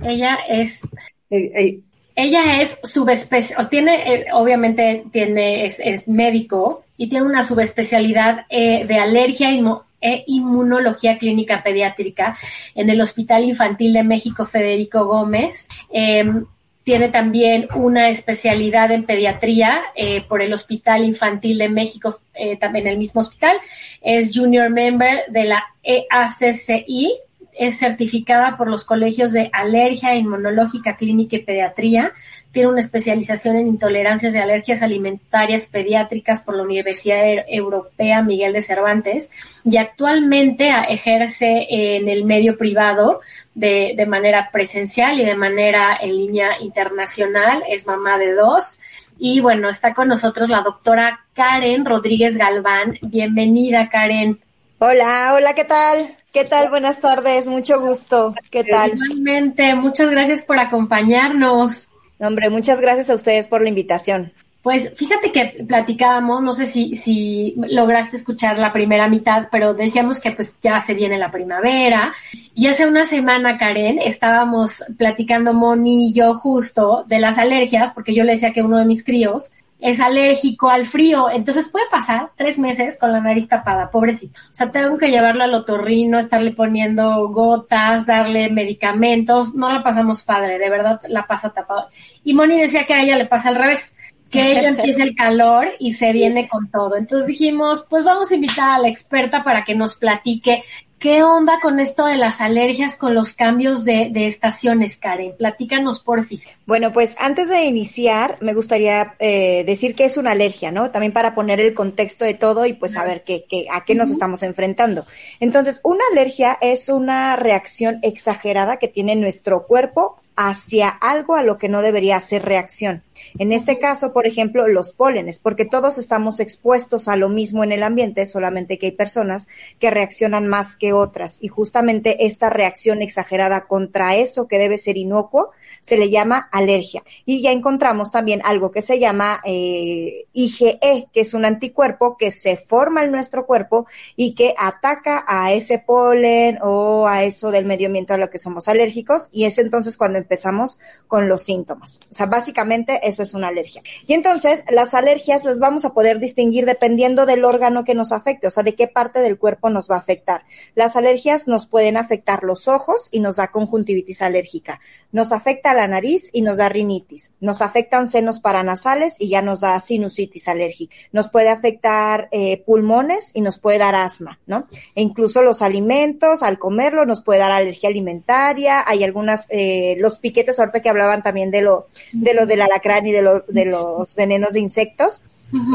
Ella 0.01 0.37
es, 0.47 0.87
ella 1.29 2.61
es 2.61 2.79
subespecial, 2.85 3.67
tiene, 3.67 4.13
eh, 4.13 4.25
obviamente 4.31 5.03
tiene, 5.11 5.65
es, 5.65 5.81
es, 5.83 6.07
médico 6.07 6.85
y 6.95 7.09
tiene 7.09 7.25
una 7.25 7.43
subespecialidad 7.43 8.45
eh, 8.47 8.85
de 8.87 8.99
alergia 8.99 9.49
e 9.49 10.23
inmunología 10.27 11.17
clínica 11.17 11.61
pediátrica 11.61 12.37
en 12.73 12.89
el 12.89 13.01
Hospital 13.01 13.43
Infantil 13.43 13.91
de 13.91 14.03
México 14.05 14.45
Federico 14.45 15.05
Gómez. 15.05 15.67
Em, 15.91 16.45
tiene 16.83 17.09
también 17.09 17.67
una 17.75 18.09
especialidad 18.09 18.91
en 18.91 19.05
pediatría 19.05 19.81
eh, 19.95 20.23
por 20.27 20.41
el 20.41 20.53
Hospital 20.53 21.05
Infantil 21.05 21.57
de 21.57 21.69
México, 21.69 22.19
eh, 22.33 22.57
también 22.57 22.87
el 22.87 22.97
mismo 22.97 23.21
hospital. 23.21 23.57
Es 24.01 24.31
junior 24.33 24.69
member 24.69 25.25
de 25.29 25.43
la 25.45 25.63
EACCI. 25.83 27.13
Es 27.53 27.77
certificada 27.77 28.57
por 28.57 28.69
los 28.69 28.85
colegios 28.85 29.33
de 29.33 29.49
alergia 29.53 30.15
inmunológica 30.15 30.95
clínica 30.95 31.35
y 31.35 31.43
pediatría 31.43 32.13
tiene 32.51 32.69
una 32.69 32.81
especialización 32.81 33.55
en 33.55 33.67
intolerancias 33.67 34.35
y 34.35 34.37
alergias 34.37 34.81
alimentarias 34.81 35.67
pediátricas 35.67 36.41
por 36.41 36.55
la 36.55 36.63
Universidad 36.63 37.23
e-, 37.25 37.45
Europea 37.47 38.21
Miguel 38.21 38.53
de 38.53 38.61
Cervantes 38.61 39.31
y 39.63 39.77
actualmente 39.77 40.71
ejerce 40.89 41.67
en 41.69 42.09
el 42.09 42.25
medio 42.25 42.57
privado 42.57 43.21
de, 43.55 43.93
de 43.95 44.05
manera 44.05 44.49
presencial 44.51 45.19
y 45.19 45.25
de 45.25 45.35
manera 45.35 45.97
en 46.01 46.15
línea 46.15 46.59
internacional. 46.59 47.63
Es 47.69 47.87
mamá 47.87 48.17
de 48.17 48.33
dos. 48.33 48.79
Y 49.17 49.39
bueno, 49.39 49.69
está 49.69 49.93
con 49.93 50.07
nosotros 50.07 50.49
la 50.49 50.61
doctora 50.61 51.25
Karen 51.33 51.85
Rodríguez 51.85 52.37
Galván. 52.37 52.97
Bienvenida, 53.01 53.87
Karen. 53.87 54.39
Hola, 54.79 55.33
hola, 55.35 55.53
¿qué 55.53 55.63
tal? 55.63 56.17
¿Qué 56.33 56.43
tal? 56.43 56.69
Buenas 56.69 57.01
tardes, 57.01 57.45
mucho 57.45 57.79
gusto. 57.79 58.33
¿Qué 58.49 58.63
tal? 58.63 58.91
Igualmente, 58.93 59.75
muchas 59.75 60.09
gracias 60.09 60.43
por 60.43 60.57
acompañarnos. 60.57 61.90
Hombre, 62.21 62.49
muchas 62.49 62.79
gracias 62.79 63.09
a 63.09 63.15
ustedes 63.15 63.47
por 63.47 63.63
la 63.63 63.69
invitación. 63.69 64.31
Pues 64.61 64.93
fíjate 64.95 65.31
que 65.31 65.65
platicábamos, 65.67 66.43
no 66.43 66.53
sé 66.53 66.67
si, 66.67 66.95
si 66.95 67.55
lograste 67.57 68.15
escuchar 68.15 68.59
la 68.59 68.71
primera 68.71 69.07
mitad, 69.07 69.47
pero 69.51 69.73
decíamos 69.73 70.19
que 70.19 70.31
pues 70.31 70.61
ya 70.61 70.79
se 70.81 70.93
viene 70.93 71.17
la 71.17 71.31
primavera. 71.31 72.13
Y 72.53 72.67
hace 72.67 72.85
una 72.85 73.07
semana, 73.07 73.57
Karen, 73.57 73.97
estábamos 73.97 74.83
platicando 74.99 75.55
Moni 75.55 76.09
y 76.09 76.13
yo 76.13 76.35
justo 76.35 77.05
de 77.07 77.17
las 77.17 77.39
alergias, 77.39 77.91
porque 77.93 78.13
yo 78.13 78.23
le 78.23 78.33
decía 78.33 78.53
que 78.53 78.61
uno 78.61 78.77
de 78.77 78.85
mis 78.85 79.03
críos 79.03 79.51
es 79.81 79.99
alérgico 79.99 80.69
al 80.69 80.85
frío, 80.85 81.29
entonces 81.31 81.67
puede 81.69 81.89
pasar 81.89 82.29
tres 82.37 82.59
meses 82.59 82.99
con 82.99 83.11
la 83.11 83.19
nariz 83.19 83.47
tapada, 83.47 83.89
pobrecito. 83.89 84.39
O 84.51 84.53
sea, 84.53 84.71
tengo 84.71 84.95
que 84.99 85.09
llevarlo 85.09 85.43
al 85.43 85.55
otorrino, 85.55 86.19
estarle 86.19 86.51
poniendo 86.51 87.27
gotas, 87.29 88.05
darle 88.05 88.51
medicamentos, 88.51 89.55
no 89.55 89.73
la 89.73 89.81
pasamos 89.81 90.21
padre, 90.21 90.59
de 90.59 90.69
verdad 90.69 91.01
la 91.09 91.25
pasa 91.25 91.49
tapada. 91.49 91.89
Y 92.23 92.35
Moni 92.35 92.61
decía 92.61 92.85
que 92.85 92.93
a 92.93 93.01
ella 93.01 93.17
le 93.17 93.25
pasa 93.25 93.49
al 93.49 93.55
revés, 93.55 93.97
que 94.29 94.51
ella 94.51 94.69
empieza 94.69 95.01
el 95.01 95.15
calor 95.15 95.69
y 95.79 95.93
se 95.93 96.13
viene 96.13 96.47
con 96.47 96.69
todo. 96.69 96.95
Entonces 96.95 97.25
dijimos, 97.25 97.87
pues 97.89 98.03
vamos 98.03 98.31
a 98.31 98.35
invitar 98.35 98.69
a 98.69 98.79
la 98.79 98.87
experta 98.87 99.43
para 99.43 99.63
que 99.63 99.73
nos 99.73 99.95
platique 99.95 100.63
qué 101.01 101.23
onda 101.23 101.59
con 101.59 101.79
esto 101.79 102.05
de 102.05 102.15
las 102.15 102.41
alergias 102.41 102.95
con 102.95 103.15
los 103.15 103.33
cambios 103.33 103.83
de, 103.83 104.09
de 104.13 104.27
estaciones, 104.27 104.97
Karen. 104.97 105.35
Platícanos, 105.35 105.99
porfis. 105.99 106.51
Bueno, 106.67 106.93
pues 106.93 107.15
antes 107.19 107.49
de 107.49 107.65
iniciar, 107.65 108.37
me 108.39 108.53
gustaría 108.53 109.15
eh, 109.19 109.63
decir 109.65 109.95
qué 109.95 110.05
es 110.05 110.15
una 110.15 110.31
alergia, 110.31 110.71
¿no? 110.71 110.91
También 110.91 111.11
para 111.11 111.33
poner 111.33 111.59
el 111.59 111.73
contexto 111.73 112.23
de 112.23 112.35
todo 112.35 112.67
y 112.67 112.73
pues 112.73 112.93
saber 112.93 113.23
qué, 113.23 113.45
qué, 113.49 113.65
a 113.73 113.83
qué 113.83 113.95
nos 113.95 114.11
estamos 114.11 114.43
enfrentando. 114.43 115.05
Entonces, 115.39 115.81
una 115.83 116.03
alergia 116.11 116.57
es 116.61 116.87
una 116.87 117.35
reacción 117.35 117.99
exagerada 118.03 118.77
que 118.77 118.87
tiene 118.87 119.15
nuestro 119.15 119.65
cuerpo 119.65 120.20
hacia 120.35 120.89
algo 120.89 121.35
a 121.35 121.43
lo 121.43 121.57
que 121.57 121.69
no 121.69 121.81
debería 121.81 122.17
hacer 122.17 122.43
reacción. 122.43 123.03
En 123.37 123.51
este 123.51 123.79
caso, 123.79 124.13
por 124.13 124.25
ejemplo, 124.25 124.67
los 124.67 124.93
pólenes, 124.93 125.39
porque 125.39 125.65
todos 125.65 125.97
estamos 125.97 126.39
expuestos 126.39 127.07
a 127.07 127.15
lo 127.15 127.29
mismo 127.29 127.63
en 127.63 127.71
el 127.71 127.83
ambiente, 127.83 128.25
solamente 128.25 128.77
que 128.77 128.87
hay 128.87 128.91
personas 128.93 129.47
que 129.79 129.91
reaccionan 129.91 130.47
más 130.47 130.75
que 130.75 130.93
otras. 130.93 131.37
Y 131.41 131.47
justamente 131.47 132.25
esta 132.25 132.49
reacción 132.49 133.01
exagerada 133.01 133.67
contra 133.67 134.15
eso 134.15 134.47
que 134.47 134.57
debe 134.57 134.77
ser 134.77 134.97
inocuo 134.97 135.51
se 135.81 135.97
le 135.97 136.09
llama 136.09 136.49
alergia. 136.51 137.03
Y 137.25 137.41
ya 137.41 137.51
encontramos 137.51 138.11
también 138.11 138.41
algo 138.45 138.71
que 138.71 138.81
se 138.81 138.99
llama 138.99 139.41
eh, 139.43 140.25
IgE, 140.33 141.09
que 141.11 141.21
es 141.21 141.33
un 141.33 141.45
anticuerpo 141.45 142.17
que 142.17 142.31
se 142.31 142.55
forma 142.55 143.03
en 143.03 143.11
nuestro 143.11 143.45
cuerpo 143.45 143.87
y 144.15 144.33
que 144.35 144.53
ataca 144.57 145.25
a 145.27 145.51
ese 145.53 145.79
polen 145.79 146.59
o 146.61 147.07
a 147.07 147.23
eso 147.23 147.51
del 147.51 147.65
medio 147.65 147.87
ambiente 147.87 148.13
a 148.13 148.17
lo 148.17 148.29
que 148.29 148.37
somos 148.37 148.67
alérgicos. 148.67 149.29
Y 149.31 149.45
es 149.45 149.57
entonces 149.57 149.97
cuando 149.97 150.19
empezamos 150.19 150.79
con 151.07 151.27
los 151.27 151.41
síntomas. 151.41 151.99
O 152.09 152.13
sea, 152.13 152.27
básicamente 152.27 152.99
eso 153.03 153.23
es 153.23 153.33
una 153.33 153.47
alergia. 153.47 153.81
Y 154.05 154.13
entonces 154.13 154.63
las 154.69 154.93
alergias 154.93 155.43
las 155.43 155.59
vamos 155.59 155.85
a 155.85 155.93
poder 155.93 156.19
distinguir 156.19 156.65
dependiendo 156.65 157.25
del 157.25 157.43
órgano 157.43 157.83
que 157.83 157.95
nos 157.95 158.11
afecte, 158.11 158.47
o 158.47 158.51
sea, 158.51 158.63
de 158.63 158.75
qué 158.75 158.87
parte 158.87 159.19
del 159.19 159.37
cuerpo 159.37 159.69
nos 159.69 159.89
va 159.89 159.95
a 159.95 159.99
afectar. 159.99 160.43
Las 160.75 160.95
alergias 160.95 161.47
nos 161.47 161.67
pueden 161.67 161.97
afectar 161.97 162.43
los 162.43 162.67
ojos 162.67 163.09
y 163.11 163.19
nos 163.19 163.37
da 163.37 163.47
conjuntivitis 163.47 164.21
alérgica. 164.21 164.79
Nos 165.11 165.31
afecta 165.31 165.70
la 165.73 165.87
nariz 165.87 166.29
y 166.33 166.41
nos 166.41 166.57
da 166.57 166.69
rinitis. 166.69 167.31
Nos 167.39 167.61
afectan 167.61 168.07
senos 168.07 168.39
paranasales 168.39 169.19
y 169.19 169.29
ya 169.29 169.41
nos 169.41 169.61
da 169.61 169.79
sinusitis 169.79 170.47
alérgica. 170.47 170.95
Nos 171.11 171.29
puede 171.29 171.49
afectar 171.49 172.29
eh, 172.31 172.61
pulmones 172.65 173.31
y 173.33 173.41
nos 173.41 173.59
puede 173.59 173.77
dar 173.77 173.95
asma, 173.95 174.39
¿no? 174.45 174.67
E 174.95 175.01
incluso 175.01 175.41
los 175.41 175.61
alimentos, 175.61 176.43
al 176.43 176.59
comerlo, 176.59 177.05
nos 177.05 177.21
puede 177.21 177.39
dar 177.39 177.51
alergia 177.51 177.89
alimentaria. 177.89 178.83
Hay 178.85 179.03
algunas, 179.03 179.47
eh, 179.49 179.95
los 179.99 180.19
piquetes, 180.19 180.59
ahorita 180.59 180.81
que 180.81 180.89
hablaban 180.89 181.23
también 181.23 181.51
de 181.51 181.61
lo, 181.61 181.87
de 182.11 182.33
lo 182.33 182.45
del 182.45 182.61
alacrán 182.61 183.07
y 183.07 183.11
de, 183.11 183.21
lo, 183.21 183.41
de 183.47 183.65
los 183.65 184.15
venenos 184.15 184.53
de 184.53 184.59
insectos. 184.59 185.21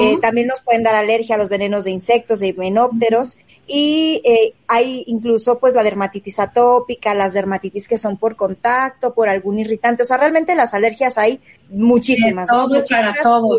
Eh, 0.01 0.19
también 0.21 0.47
nos 0.47 0.63
pueden 0.63 0.83
dar 0.83 0.95
alergia 0.95 1.35
a 1.35 1.39
los 1.39 1.49
venenos 1.49 1.85
de 1.85 1.91
insectos, 1.91 2.41
de 2.41 2.49
himenópteros, 2.49 3.37
y 3.67 4.23
eh, 4.25 4.55
hay 4.69 5.05
incluso 5.07 5.59
pues 5.59 5.75
la 5.75 5.83
dermatitis 5.83 6.39
atópica, 6.39 7.15
las 7.15 7.35
dermatitis 7.35 7.89
que 7.89 7.99
son 7.99 8.17
por 8.17 8.37
contacto, 8.37 9.13
por 9.13 9.29
algún 9.29 9.59
irritante. 9.59 10.05
O 10.05 10.07
sea, 10.07 10.17
realmente 10.17 10.55
las 10.55 10.73
alergias 10.73 11.19
hay 11.19 11.41
muchísimas. 11.69 12.49
todo 12.49 12.83
para 12.89 13.13
todos. 13.23 13.59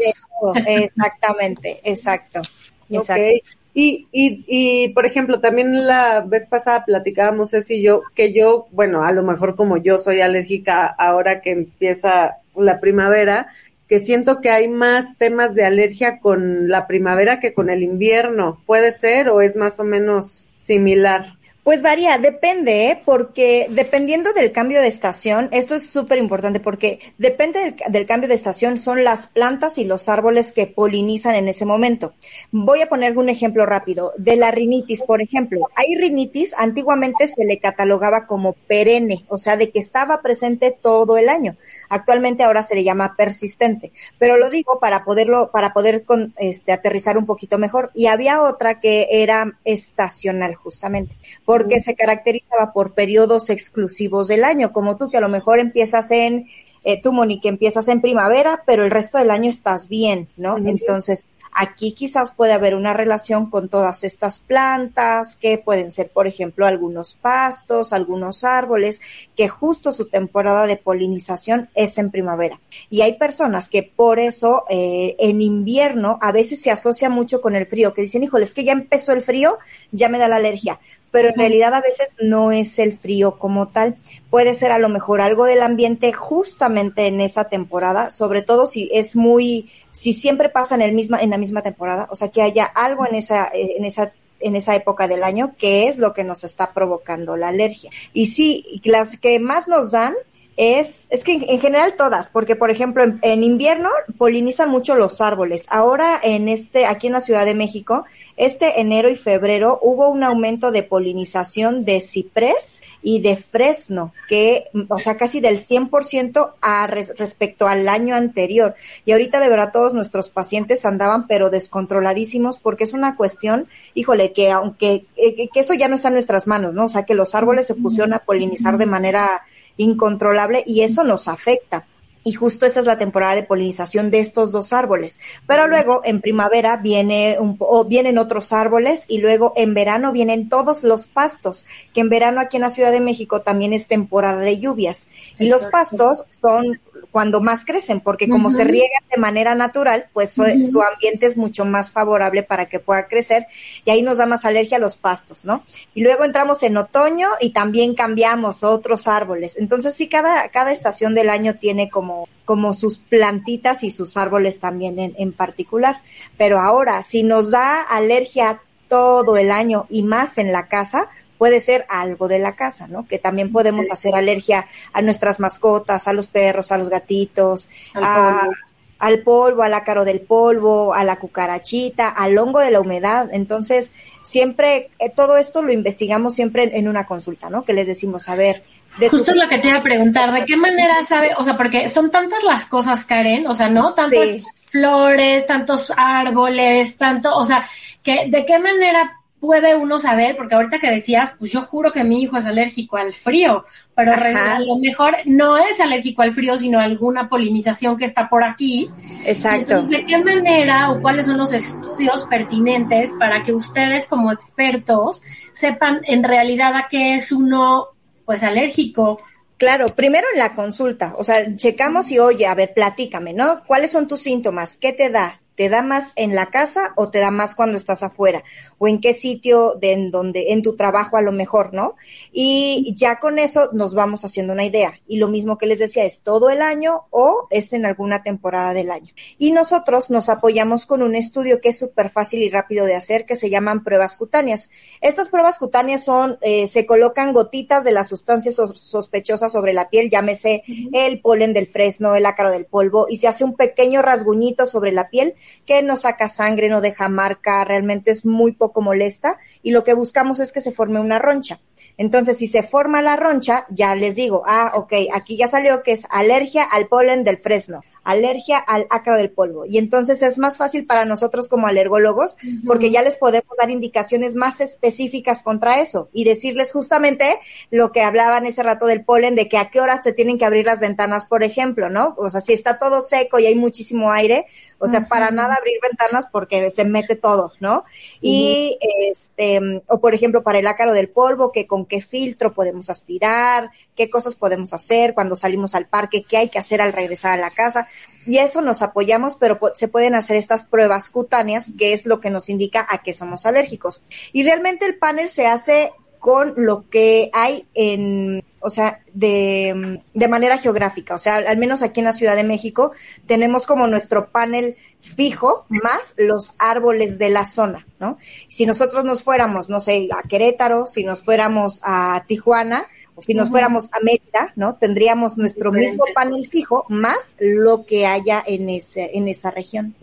Exactamente, 0.65 1.81
exacto. 1.83 2.41
exacto. 2.89 3.47
Y, 3.79 4.07
y, 4.11 4.43
y, 4.47 4.87
por 4.89 5.05
ejemplo, 5.05 5.39
también 5.39 5.85
la 5.85 6.21
vez 6.21 6.47
pasada 6.47 6.83
platicábamos, 6.83 7.53
es 7.53 7.69
y 7.69 7.83
yo, 7.83 8.01
que 8.15 8.33
yo, 8.33 8.65
bueno, 8.71 9.03
a 9.03 9.11
lo 9.11 9.21
mejor 9.21 9.55
como 9.55 9.77
yo 9.77 9.99
soy 9.99 10.19
alérgica 10.19 10.87
ahora 10.87 11.41
que 11.41 11.51
empieza 11.51 12.37
la 12.55 12.79
primavera, 12.79 13.53
que 13.87 13.99
siento 13.99 14.41
que 14.41 14.49
hay 14.49 14.67
más 14.67 15.17
temas 15.17 15.55
de 15.55 15.63
alergia 15.63 16.19
con 16.19 16.69
la 16.69 16.87
primavera 16.87 17.39
que 17.39 17.53
con 17.53 17.69
el 17.69 17.83
invierno. 17.83 18.61
¿Puede 18.65 18.91
ser 18.91 19.29
o 19.29 19.41
es 19.41 19.55
más 19.55 19.79
o 19.79 19.83
menos 19.83 20.45
similar? 20.55 21.36
Pues 21.67 21.81
varía, 21.81 22.17
depende, 22.17 22.91
¿eh? 22.91 23.01
porque 23.03 23.67
dependiendo 23.69 24.31
del 24.31 24.53
cambio 24.53 24.79
de 24.79 24.87
estación, 24.87 25.49
esto 25.51 25.75
es 25.75 25.89
súper 25.89 26.17
importante 26.17 26.61
porque 26.61 27.01
depende 27.17 27.75
del, 27.89 28.05
cambio 28.05 28.29
de 28.29 28.35
estación, 28.35 28.77
son 28.77 29.03
las 29.03 29.27
plantas 29.27 29.77
y 29.77 29.83
los 29.83 30.07
árboles 30.07 30.53
que 30.53 30.67
polinizan 30.67 31.35
en 31.35 31.49
ese 31.49 31.65
momento. 31.65 32.13
Voy 32.51 32.79
a 32.79 32.87
poner 32.87 33.17
un 33.17 33.27
ejemplo 33.27 33.65
rápido. 33.65 34.13
De 34.17 34.37
la 34.37 34.49
rinitis, 34.49 35.03
por 35.03 35.21
ejemplo. 35.21 35.67
Hay 35.75 35.93
rinitis, 35.97 36.55
antiguamente 36.57 37.27
se 37.27 37.43
le 37.43 37.59
catalogaba 37.59 38.27
como 38.27 38.53
perenne, 38.53 39.25
o 39.27 39.37
sea, 39.37 39.57
de 39.57 39.69
que 39.69 39.79
estaba 39.79 40.21
presente 40.21 40.71
todo 40.71 41.17
el 41.17 41.27
año. 41.27 41.57
Actualmente 41.89 42.43
ahora 42.43 42.63
se 42.63 42.75
le 42.75 42.85
llama 42.85 43.17
persistente, 43.17 43.91
pero 44.17 44.37
lo 44.37 44.49
digo 44.49 44.79
para 44.79 45.03
poderlo, 45.03 45.51
para 45.51 45.73
poder 45.73 46.05
con, 46.05 46.33
este, 46.37 46.71
aterrizar 46.71 47.17
un 47.17 47.25
poquito 47.25 47.57
mejor. 47.57 47.91
Y 47.93 48.05
había 48.05 48.41
otra 48.41 48.79
que 48.79 49.07
era 49.11 49.59
estacional, 49.65 50.55
justamente. 50.55 51.13
Porque 51.57 51.79
se 51.79 51.95
caracterizaba 51.95 52.71
por 52.71 52.93
periodos 52.93 53.49
exclusivos 53.49 54.27
del 54.27 54.43
año, 54.43 54.71
como 54.71 54.95
tú 54.95 55.09
que 55.09 55.17
a 55.17 55.21
lo 55.21 55.29
mejor 55.29 55.59
empiezas 55.59 56.11
en, 56.11 56.47
eh, 56.83 57.01
tú 57.01 57.13
Monique, 57.13 57.49
empiezas 57.49 57.87
en 57.87 58.01
primavera, 58.01 58.63
pero 58.65 58.85
el 58.85 58.91
resto 58.91 59.17
del 59.17 59.31
año 59.31 59.49
estás 59.49 59.87
bien, 59.87 60.27
¿no? 60.37 60.57
Entonces, 60.57 61.25
Aquí 61.59 61.93
quizás 61.93 62.31
puede 62.33 62.53
haber 62.53 62.75
una 62.75 62.93
relación 62.93 63.49
con 63.49 63.67
todas 63.67 64.03
estas 64.03 64.39
plantas, 64.41 65.35
que 65.35 65.57
pueden 65.57 65.89
ser, 65.89 66.07
por 66.07 66.27
ejemplo, 66.27 66.67
algunos 66.67 67.15
pastos, 67.19 67.93
algunos 67.93 68.43
árboles, 68.43 69.01
que 69.35 69.47
justo 69.47 69.91
su 69.91 70.05
temporada 70.07 70.67
de 70.67 70.77
polinización 70.77 71.67
es 71.73 71.97
en 71.97 72.11
primavera. 72.11 72.59
Y 72.91 73.01
hay 73.01 73.17
personas 73.17 73.69
que 73.69 73.81
por 73.81 74.19
eso 74.19 74.65
eh, 74.69 75.15
en 75.17 75.41
invierno 75.41 76.19
a 76.21 76.31
veces 76.31 76.61
se 76.61 76.69
asocia 76.69 77.09
mucho 77.09 77.41
con 77.41 77.55
el 77.55 77.65
frío, 77.65 77.91
que 77.91 78.03
dicen, 78.03 78.21
híjole, 78.21 78.43
es 78.43 78.53
que 78.53 78.63
ya 78.63 78.73
empezó 78.73 79.11
el 79.11 79.23
frío, 79.23 79.57
ya 79.91 80.09
me 80.09 80.19
da 80.19 80.27
la 80.27 80.35
alergia 80.35 80.79
pero 81.11 81.29
en 81.29 81.35
realidad 81.35 81.73
a 81.73 81.81
veces 81.81 82.15
no 82.21 82.51
es 82.51 82.79
el 82.79 82.97
frío 82.97 83.39
como 83.39 83.69
tal. 83.69 83.97
Puede 84.29 84.53
ser 84.53 84.71
a 84.71 84.79
lo 84.79 84.89
mejor 84.89 85.21
algo 85.21 85.45
del 85.45 85.63
ambiente 85.63 86.11
justamente 86.13 87.07
en 87.07 87.21
esa 87.21 87.45
temporada, 87.45 88.11
sobre 88.11 88.41
todo 88.41 88.67
si 88.67 88.89
es 88.93 89.15
muy, 89.15 89.71
si 89.91 90.13
siempre 90.13 90.49
pasa 90.49 90.75
en 90.75 90.81
el 90.81 90.93
misma, 90.93 91.19
en 91.19 91.29
la 91.29 91.37
misma 91.37 91.61
temporada, 91.61 92.07
o 92.11 92.15
sea 92.15 92.29
que 92.29 92.41
haya 92.41 92.65
algo 92.65 93.05
en 93.07 93.15
esa, 93.15 93.49
en 93.53 93.85
esa 93.85 94.11
en 94.39 94.55
esa 94.55 94.75
época 94.75 95.07
del 95.07 95.23
año 95.23 95.55
que 95.57 95.87
es 95.87 95.97
lo 95.97 96.13
que 96.13 96.23
nos 96.23 96.43
está 96.43 96.73
provocando 96.73 97.37
la 97.37 97.47
alergia. 97.47 97.89
Y 98.13 98.27
sí, 98.27 98.81
las 98.83 99.17
que 99.17 99.39
más 99.39 99.67
nos 99.67 99.91
dan 99.91 100.13
es, 100.57 101.07
es 101.11 101.23
que 101.23 101.33
en, 101.33 101.59
general 101.61 101.93
todas, 101.95 102.29
porque 102.29 102.55
por 102.55 102.71
ejemplo 102.71 103.03
en, 103.03 103.19
en, 103.21 103.43
invierno 103.43 103.89
polinizan 104.17 104.69
mucho 104.69 104.95
los 104.95 105.21
árboles. 105.21 105.67
Ahora 105.69 106.19
en 106.23 106.49
este, 106.49 106.87
aquí 106.87 107.07
en 107.07 107.13
la 107.13 107.21
Ciudad 107.21 107.45
de 107.45 107.53
México, 107.53 108.05
este 108.37 108.81
enero 108.81 109.07
y 109.09 109.15
febrero 109.15 109.79
hubo 109.83 110.09
un 110.09 110.23
aumento 110.23 110.71
de 110.71 110.81
polinización 110.81 111.85
de 111.85 112.01
ciprés 112.01 112.81
y 113.03 113.21
de 113.21 113.37
fresno, 113.37 114.13
que, 114.27 114.65
o 114.89 114.97
sea, 114.97 115.15
casi 115.15 115.41
del 115.41 115.59
100% 115.59 116.53
a 116.61 116.87
respecto 116.87 117.67
al 117.67 117.87
año 117.87 118.15
anterior. 118.15 118.75
Y 119.05 119.11
ahorita 119.11 119.39
de 119.39 119.49
verdad 119.49 119.71
todos 119.71 119.93
nuestros 119.93 120.31
pacientes 120.31 120.85
andaban 120.85 121.27
pero 121.27 121.51
descontroladísimos 121.51 122.57
porque 122.57 122.83
es 122.83 122.93
una 122.93 123.15
cuestión, 123.15 123.67
híjole, 123.93 124.33
que 124.33 124.49
aunque, 124.51 125.05
eh, 125.17 125.49
que 125.53 125.59
eso 125.59 125.75
ya 125.75 125.87
no 125.87 125.95
está 125.95 126.07
en 126.07 126.15
nuestras 126.15 126.47
manos, 126.47 126.73
¿no? 126.73 126.85
O 126.85 126.89
sea, 126.89 127.05
que 127.05 127.13
los 127.13 127.35
árboles 127.35 127.67
se 127.67 127.75
pusieron 127.75 128.13
a 128.13 128.19
polinizar 128.19 128.79
de 128.79 128.87
manera 128.87 129.43
incontrolable 129.77 130.63
y 130.65 130.81
eso 130.81 131.03
nos 131.03 131.27
afecta. 131.27 131.85
Y 132.23 132.33
justo 132.33 132.65
esa 132.65 132.81
es 132.81 132.85
la 132.85 132.97
temporada 132.97 133.35
de 133.35 133.43
polinización 133.43 134.11
de 134.11 134.19
estos 134.19 134.51
dos 134.51 134.73
árboles. 134.73 135.21
Pero 135.47 135.65
luego 135.67 136.01
en 136.03 136.19
primavera 136.19 136.75
viene 136.75 137.37
un, 137.39 137.55
o 137.59 137.85
vienen 137.85 138.17
otros 138.17 138.51
árboles 138.51 139.05
y 139.07 139.19
luego 139.19 139.53
en 139.55 139.73
verano 139.73 140.11
vienen 140.11 140.49
todos 140.49 140.83
los 140.83 141.07
pastos, 141.07 141.63
que 141.93 142.01
en 142.01 142.09
verano 142.09 142.41
aquí 142.41 142.57
en 142.57 142.63
la 142.63 142.69
Ciudad 142.69 142.91
de 142.91 142.99
México 142.99 143.43
también 143.43 143.71
es 143.71 143.87
temporada 143.87 144.41
de 144.41 144.59
lluvias. 144.59 145.07
Y 145.39 145.47
los 145.47 145.67
pastos 145.67 146.25
son 146.27 146.81
cuando 147.17 147.41
más 147.41 147.65
crecen, 147.65 147.99
porque 147.99 148.29
como 148.29 148.51
se 148.51 148.63
riegan 148.63 149.01
de 149.09 149.19
manera 149.19 149.55
natural, 149.55 150.05
pues 150.13 150.33
su, 150.33 150.43
su 150.43 150.83
ambiente 150.83 151.25
es 151.25 151.35
mucho 151.35 151.65
más 151.65 151.89
favorable 151.89 152.43
para 152.43 152.67
que 152.67 152.79
pueda 152.79 153.07
crecer 153.07 153.47
y 153.85 153.89
ahí 153.89 154.03
nos 154.03 154.19
da 154.19 154.27
más 154.27 154.45
alergia 154.45 154.77
a 154.77 154.79
los 154.79 154.97
pastos, 154.97 155.43
¿no? 155.43 155.63
Y 155.95 156.01
luego 156.01 156.25
entramos 156.25 156.61
en 156.61 156.77
otoño 156.77 157.27
y 157.41 157.53
también 157.53 157.95
cambiamos 157.95 158.63
otros 158.63 159.07
árboles. 159.07 159.57
Entonces 159.57 159.95
sí, 159.95 160.07
cada, 160.07 160.49
cada 160.49 160.71
estación 160.71 161.15
del 161.15 161.31
año 161.31 161.55
tiene 161.55 161.89
como, 161.89 162.29
como 162.45 162.75
sus 162.75 162.99
plantitas 162.99 163.83
y 163.83 163.89
sus 163.89 164.15
árboles 164.15 164.59
también 164.59 164.99
en, 164.99 165.15
en 165.17 165.33
particular. 165.33 166.03
Pero 166.37 166.59
ahora, 166.61 167.01
si 167.01 167.23
nos 167.23 167.49
da 167.49 167.81
alergia 167.81 168.61
todo 168.89 169.37
el 169.37 169.49
año 169.49 169.87
y 169.89 170.03
más 170.03 170.37
en 170.37 170.51
la 170.51 170.67
casa, 170.67 171.09
puede 171.37 171.59
ser 171.61 171.85
algo 171.89 172.27
de 172.27 172.39
la 172.39 172.55
casa, 172.55 172.87
¿no? 172.87 173.07
Que 173.07 173.19
también 173.19 173.51
podemos 173.51 173.91
hacer 173.91 174.15
alergia 174.15 174.67
a 174.93 175.01
nuestras 175.01 175.39
mascotas, 175.39 176.07
a 176.07 176.13
los 176.13 176.27
perros, 176.27 176.71
a 176.71 176.77
los 176.77 176.89
gatitos, 176.89 177.69
Al 177.93 178.03
a- 178.03 178.39
polvo. 178.41 178.53
al 178.99 179.19
polvo, 179.21 179.61
al 179.63 179.73
ácaro 179.75 180.05
del 180.05 180.21
polvo, 180.21 180.93
a 180.93 181.03
la 181.03 181.17
cucarachita, 181.17 182.09
al 182.09 182.35
hongo 182.37 182.59
de 182.59 182.71
la 182.71 182.81
humedad. 182.81 183.29
Entonces, 183.31 183.91
siempre, 184.23 184.89
eh, 184.99 185.11
todo 185.15 185.37
esto 185.37 185.61
lo 185.61 185.71
investigamos 185.71 186.33
siempre 186.33 186.63
en, 186.63 186.75
en 186.75 186.87
una 186.87 187.05
consulta, 187.05 187.49
¿no? 187.51 187.63
Que 187.63 187.73
les 187.73 187.85
decimos, 187.85 188.27
a 188.27 188.35
ver, 188.35 188.63
de 188.97 189.09
Justo 189.09 189.29
es 189.31 189.37
lo 189.37 189.47
que 189.47 189.59
te 189.59 189.67
iba 189.67 189.77
a 189.77 189.83
preguntar, 189.83 190.33
¿de 190.33 190.43
qué 190.45 190.57
manera 190.57 191.03
sabe? 191.05 191.29
O 191.37 191.43
sea, 191.43 191.55
porque 191.55 191.87
son 191.89 192.09
tantas 192.09 192.43
las 192.43 192.65
cosas, 192.65 193.05
Karen, 193.05 193.45
o 193.45 193.53
sea, 193.53 193.69
¿no? 193.69 193.93
Tantas 193.93 194.23
Sí. 194.23 194.43
flores, 194.69 195.45
tantos 195.45 195.93
árboles, 195.95 196.97
tanto, 196.97 197.35
o 197.37 197.43
sea, 197.45 197.67
que 198.01 198.25
¿de 198.29 198.45
qué 198.45 198.57
manera 198.57 199.16
puede 199.39 199.75
uno 199.75 199.99
saber? 199.99 200.35
Porque 200.35 200.55
ahorita 200.55 200.79
que 200.79 200.89
decías, 200.89 201.35
pues 201.37 201.51
yo 201.51 201.61
juro 201.61 201.91
que 201.91 202.03
mi 202.03 202.21
hijo 202.21 202.37
es 202.37 202.45
alérgico 202.45 202.97
al 202.97 203.13
frío, 203.13 203.65
pero 203.95 204.13
Ajá. 204.13 204.57
a 204.57 204.59
lo 204.59 204.77
mejor 204.77 205.15
no 205.25 205.57
es 205.57 205.79
alérgico 205.79 206.21
al 206.21 206.33
frío, 206.33 206.57
sino 206.57 206.79
a 206.79 206.83
alguna 206.83 207.29
polinización 207.29 207.97
que 207.97 208.05
está 208.05 208.29
por 208.29 208.43
aquí. 208.43 208.89
Exacto. 209.25 209.77
Entonces, 209.77 209.89
¿de 209.89 210.05
qué 210.05 210.23
manera 210.23 210.91
o 210.91 211.01
cuáles 211.01 211.25
son 211.25 211.37
los 211.37 211.53
estudios 211.53 212.25
pertinentes 212.25 213.13
para 213.19 213.43
que 213.43 213.53
ustedes 213.53 214.07
como 214.07 214.31
expertos 214.31 215.21
sepan 215.53 216.01
en 216.03 216.23
realidad 216.23 216.75
a 216.75 216.87
qué 216.89 217.15
es 217.15 217.31
uno 217.31 217.87
pues 218.25 218.43
alérgico? 218.43 219.21
Claro, 219.57 219.87
primero 219.87 220.27
en 220.33 220.39
la 220.39 220.53
consulta, 220.53 221.15
o 221.17 221.23
sea, 221.23 221.55
checamos 221.55 222.11
y 222.11 222.19
oye, 222.19 222.45
a 222.45 222.53
ver, 222.53 222.73
platícame, 222.75 223.33
¿no? 223.33 223.63
¿Cuáles 223.65 223.91
son 223.91 224.07
tus 224.07 224.21
síntomas? 224.21 224.77
¿Qué 224.77 224.93
te 224.93 225.09
da? 225.09 225.41
¿Te 225.57 225.69
da 225.69 225.81
más 225.81 226.13
en 226.15 226.35
la 226.35 226.45
casa 226.51 226.93
o 226.95 227.09
te 227.09 227.17
da 227.17 227.31
más 227.31 227.55
cuando 227.55 227.77
estás 227.77 228.03
afuera? 228.03 228.43
¿O 228.77 228.87
en 228.87 229.01
qué 229.01 229.15
sitio 229.15 229.73
de 229.73 229.91
en 229.93 230.11
donde, 230.11 230.51
en 230.53 230.61
tu 230.61 230.75
trabajo 230.75 231.17
a 231.17 231.21
lo 231.21 231.31
mejor, 231.31 231.73
¿no? 231.73 231.95
Y 232.31 232.93
ya 232.95 233.19
con 233.19 233.39
eso 233.39 233.71
nos 233.73 233.95
vamos 233.95 234.23
haciendo 234.23 234.53
una 234.53 234.65
idea. 234.65 234.99
Y 235.07 235.17
lo 235.17 235.29
mismo 235.29 235.57
que 235.57 235.65
les 235.65 235.79
decía, 235.79 236.05
es 236.05 236.21
todo 236.21 236.51
el 236.51 236.61
año 236.61 237.07
o 237.09 237.47
es 237.49 237.73
en 237.73 237.87
alguna 237.87 238.21
temporada 238.21 238.75
del 238.75 238.91
año. 238.91 239.13
Y 239.39 239.51
nosotros 239.51 240.11
nos 240.11 240.29
apoyamos 240.29 240.85
con 240.85 241.01
un 241.01 241.15
estudio 241.15 241.59
que 241.59 241.69
es 241.69 241.79
súper 241.79 242.11
fácil 242.11 242.43
y 242.43 242.49
rápido 242.51 242.85
de 242.85 242.93
hacer, 242.93 243.25
que 243.25 243.35
se 243.35 243.49
llaman 243.49 243.83
pruebas 243.83 244.15
cutáneas. 244.15 244.69
Estas 245.01 245.29
pruebas 245.29 245.57
cutáneas 245.57 246.05
son, 246.05 246.37
eh, 246.41 246.67
se 246.67 246.85
colocan 246.85 247.33
gotitas 247.33 247.83
de 247.83 247.91
las 247.93 248.09
sustancias 248.09 248.53
sos- 248.55 248.79
sospechosas 248.79 249.51
sobre 249.51 249.73
la 249.73 249.89
piel, 249.89 250.11
llámese 250.11 250.63
el 250.93 251.19
polen 251.19 251.53
del 251.53 251.65
fresno, 251.65 252.15
el 252.15 252.27
ácaro 252.27 252.51
del 252.51 252.65
polvo, 252.67 253.07
y 253.09 253.17
se 253.17 253.27
hace 253.27 253.43
un 253.43 253.55
pequeño 253.55 254.03
rasguñito 254.03 254.67
sobre 254.67 254.91
la 254.91 255.09
piel 255.09 255.33
que 255.65 255.81
no 255.81 255.97
saca 255.97 256.29
sangre, 256.29 256.69
no 256.69 256.81
deja 256.81 257.09
marca, 257.09 257.63
realmente 257.63 258.11
es 258.11 258.25
muy 258.25 258.51
poco 258.51 258.81
molesta, 258.81 259.37
y 259.61 259.71
lo 259.71 259.83
que 259.83 259.93
buscamos 259.93 260.39
es 260.39 260.51
que 260.51 260.61
se 260.61 260.71
forme 260.71 260.99
una 260.99 261.19
roncha. 261.19 261.59
Entonces, 261.97 262.37
si 262.37 262.47
se 262.47 262.61
forma 262.61 263.01
la 263.01 263.15
roncha, 263.15 263.65
ya 263.69 263.95
les 263.95 264.15
digo, 264.15 264.43
ah, 264.45 264.71
ok, 264.75 264.93
aquí 265.13 265.35
ya 265.35 265.47
salió 265.47 265.81
que 265.81 265.93
es 265.93 266.05
alergia 266.11 266.63
al 266.63 266.87
polen 266.87 267.23
del 267.23 267.37
fresno, 267.37 267.81
alergia 268.03 268.57
al 268.59 268.85
ácaro 268.91 269.17
del 269.17 269.31
polvo. 269.31 269.65
Y 269.65 269.79
entonces 269.79 270.21
es 270.21 270.37
más 270.37 270.57
fácil 270.57 270.85
para 270.85 271.05
nosotros 271.05 271.49
como 271.49 271.67
alergólogos, 271.67 272.37
porque 272.65 272.91
ya 272.91 273.01
les 273.01 273.17
podemos 273.17 273.57
dar 273.57 273.71
indicaciones 273.71 274.35
más 274.35 274.61
específicas 274.61 275.41
contra 275.41 275.81
eso 275.81 276.09
y 276.13 276.23
decirles 276.23 276.71
justamente 276.71 277.37
lo 277.71 277.91
que 277.91 278.01
hablaban 278.01 278.45
ese 278.45 278.63
rato 278.63 278.85
del 278.85 279.03
polen, 279.03 279.35
de 279.35 279.49
que 279.49 279.57
a 279.57 279.69
qué 279.71 279.81
horas 279.81 280.01
se 280.03 280.13
tienen 280.13 280.37
que 280.37 280.45
abrir 280.45 280.65
las 280.65 280.79
ventanas, 280.79 281.25
por 281.25 281.43
ejemplo, 281.43 281.89
¿no? 281.89 282.15
O 282.17 282.29
sea, 282.29 282.41
si 282.41 282.53
está 282.53 282.77
todo 282.77 283.01
seco 283.01 283.39
y 283.39 283.47
hay 283.47 283.55
muchísimo 283.55 284.11
aire, 284.11 284.45
o 284.79 284.87
sea, 284.87 285.07
para 285.07 285.31
nada 285.31 285.55
abrir 285.55 285.79
ventanas 285.81 286.27
porque 286.31 286.69
se 286.71 286.85
mete 286.85 287.15
todo, 287.15 287.53
¿no? 287.59 287.83
Y 288.21 288.77
este, 289.09 289.81
o 289.87 289.99
por 289.99 290.13
ejemplo, 290.13 290.43
para 290.43 290.59
el 290.59 290.67
ácaro 290.67 290.93
del 290.93 291.09
polvo, 291.09 291.51
que 291.51 291.67
con 291.67 291.85
qué 291.85 292.01
filtro 292.01 292.53
podemos 292.53 292.89
aspirar, 292.89 293.71
qué 293.95 294.09
cosas 294.09 294.35
podemos 294.35 294.73
hacer 294.73 295.13
cuando 295.13 295.35
salimos 295.35 295.75
al 295.75 295.87
parque, 295.87 296.23
qué 296.23 296.37
hay 296.37 296.49
que 296.49 296.59
hacer 296.59 296.81
al 296.81 296.93
regresar 296.93 297.37
a 297.37 297.41
la 297.41 297.51
casa. 297.51 297.87
Y 298.25 298.37
eso 298.37 298.61
nos 298.61 298.81
apoyamos, 298.81 299.35
pero 299.35 299.59
se 299.73 299.87
pueden 299.87 300.13
hacer 300.13 300.35
estas 300.35 300.65
pruebas 300.65 301.09
cutáneas, 301.09 301.73
que 301.77 301.93
es 301.93 302.05
lo 302.05 302.19
que 302.19 302.29
nos 302.29 302.49
indica 302.49 302.85
a 302.89 303.01
qué 303.01 303.13
somos 303.13 303.45
alérgicos. 303.45 304.01
Y 304.33 304.43
realmente 304.43 304.85
el 304.85 304.97
panel 304.97 305.29
se 305.29 305.47
hace 305.47 305.91
con 306.19 306.53
lo 306.57 306.89
que 306.89 307.29
hay 307.33 307.67
en, 307.73 308.43
o 308.59 308.69
sea, 308.69 309.01
de, 309.13 310.01
de 310.13 310.27
manera 310.27 310.57
geográfica. 310.57 311.15
O 311.15 311.19
sea, 311.19 311.35
al 311.37 311.57
menos 311.57 311.81
aquí 311.81 311.99
en 311.99 312.05
la 312.05 312.13
Ciudad 312.13 312.35
de 312.35 312.43
México 312.43 312.91
tenemos 313.25 313.65
como 313.65 313.87
nuestro 313.87 314.29
panel 314.29 314.75
fijo 314.99 315.65
más 315.69 316.13
los 316.17 316.55
árboles 316.59 317.17
de 317.17 317.29
la 317.29 317.45
zona, 317.45 317.87
¿no? 317.99 318.17
Si 318.47 318.65
nosotros 318.65 319.05
nos 319.05 319.23
fuéramos, 319.23 319.69
no 319.69 319.79
sé, 319.79 320.09
a 320.11 320.27
Querétaro, 320.27 320.87
si 320.87 321.03
nos 321.03 321.21
fuéramos 321.21 321.81
a 321.83 322.23
Tijuana, 322.27 322.87
o 323.15 323.21
si 323.23 323.33
nos 323.33 323.49
fuéramos 323.49 323.89
a 323.93 323.99
Mérida, 324.01 324.53
¿no? 324.55 324.75
Tendríamos 324.75 325.37
nuestro 325.37 325.71
Diferente. 325.71 325.97
mismo 325.97 326.05
panel 326.13 326.47
fijo 326.47 326.85
más 326.87 327.35
lo 327.39 327.83
que 327.83 328.05
haya 328.05 328.43
en 328.45 328.69
ese, 328.69 329.09
en 329.17 329.27
esa 329.27 329.49
región. 329.49 329.95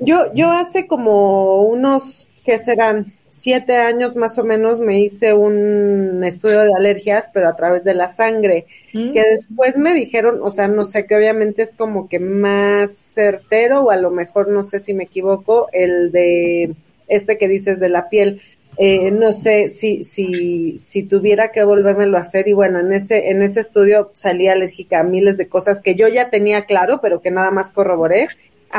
Yo, 0.00 0.32
yo 0.34 0.50
hace 0.50 0.88
como 0.88 1.62
unos, 1.62 2.26
¿qué 2.44 2.58
serán? 2.58 3.14
Siete 3.38 3.76
años 3.76 4.16
más 4.16 4.36
o 4.38 4.44
menos 4.44 4.80
me 4.80 4.98
hice 5.00 5.32
un 5.32 6.24
estudio 6.24 6.60
de 6.62 6.74
alergias, 6.76 7.30
pero 7.32 7.48
a 7.48 7.56
través 7.56 7.84
de 7.84 7.94
la 7.94 8.08
sangre, 8.08 8.66
Mm. 8.92 9.12
que 9.12 9.22
después 9.22 9.76
me 9.78 9.94
dijeron, 9.94 10.40
o 10.42 10.50
sea, 10.50 10.66
no 10.66 10.84
sé, 10.84 11.06
que 11.06 11.14
obviamente 11.14 11.62
es 11.62 11.74
como 11.74 12.08
que 12.08 12.18
más 12.18 12.94
certero, 12.96 13.82
o 13.82 13.90
a 13.90 13.96
lo 13.96 14.10
mejor 14.10 14.48
no 14.48 14.62
sé 14.62 14.80
si 14.80 14.94
me 14.94 15.04
equivoco, 15.04 15.68
el 15.72 16.10
de 16.10 16.74
este 17.06 17.38
que 17.38 17.48
dices 17.48 17.78
de 17.80 17.88
la 17.90 18.08
piel. 18.08 18.40
Eh, 18.80 19.10
no 19.10 19.32
sé 19.32 19.70
si, 19.70 20.04
si, 20.04 20.78
si 20.78 21.02
tuviera 21.02 21.50
que 21.50 21.64
volvérmelo 21.64 22.16
a 22.16 22.20
hacer 22.20 22.46
y 22.46 22.52
bueno, 22.52 22.78
en 22.78 22.92
ese, 22.92 23.30
en 23.30 23.42
ese 23.42 23.60
estudio 23.60 24.10
salí 24.14 24.46
alérgica 24.48 25.00
a 25.00 25.02
miles 25.02 25.36
de 25.36 25.48
cosas 25.48 25.80
que 25.80 25.96
yo 25.96 26.06
ya 26.06 26.30
tenía 26.30 26.64
claro, 26.64 27.00
pero 27.02 27.20
que 27.20 27.30
nada 27.32 27.50
más 27.50 27.70
corroboré. 27.70 28.28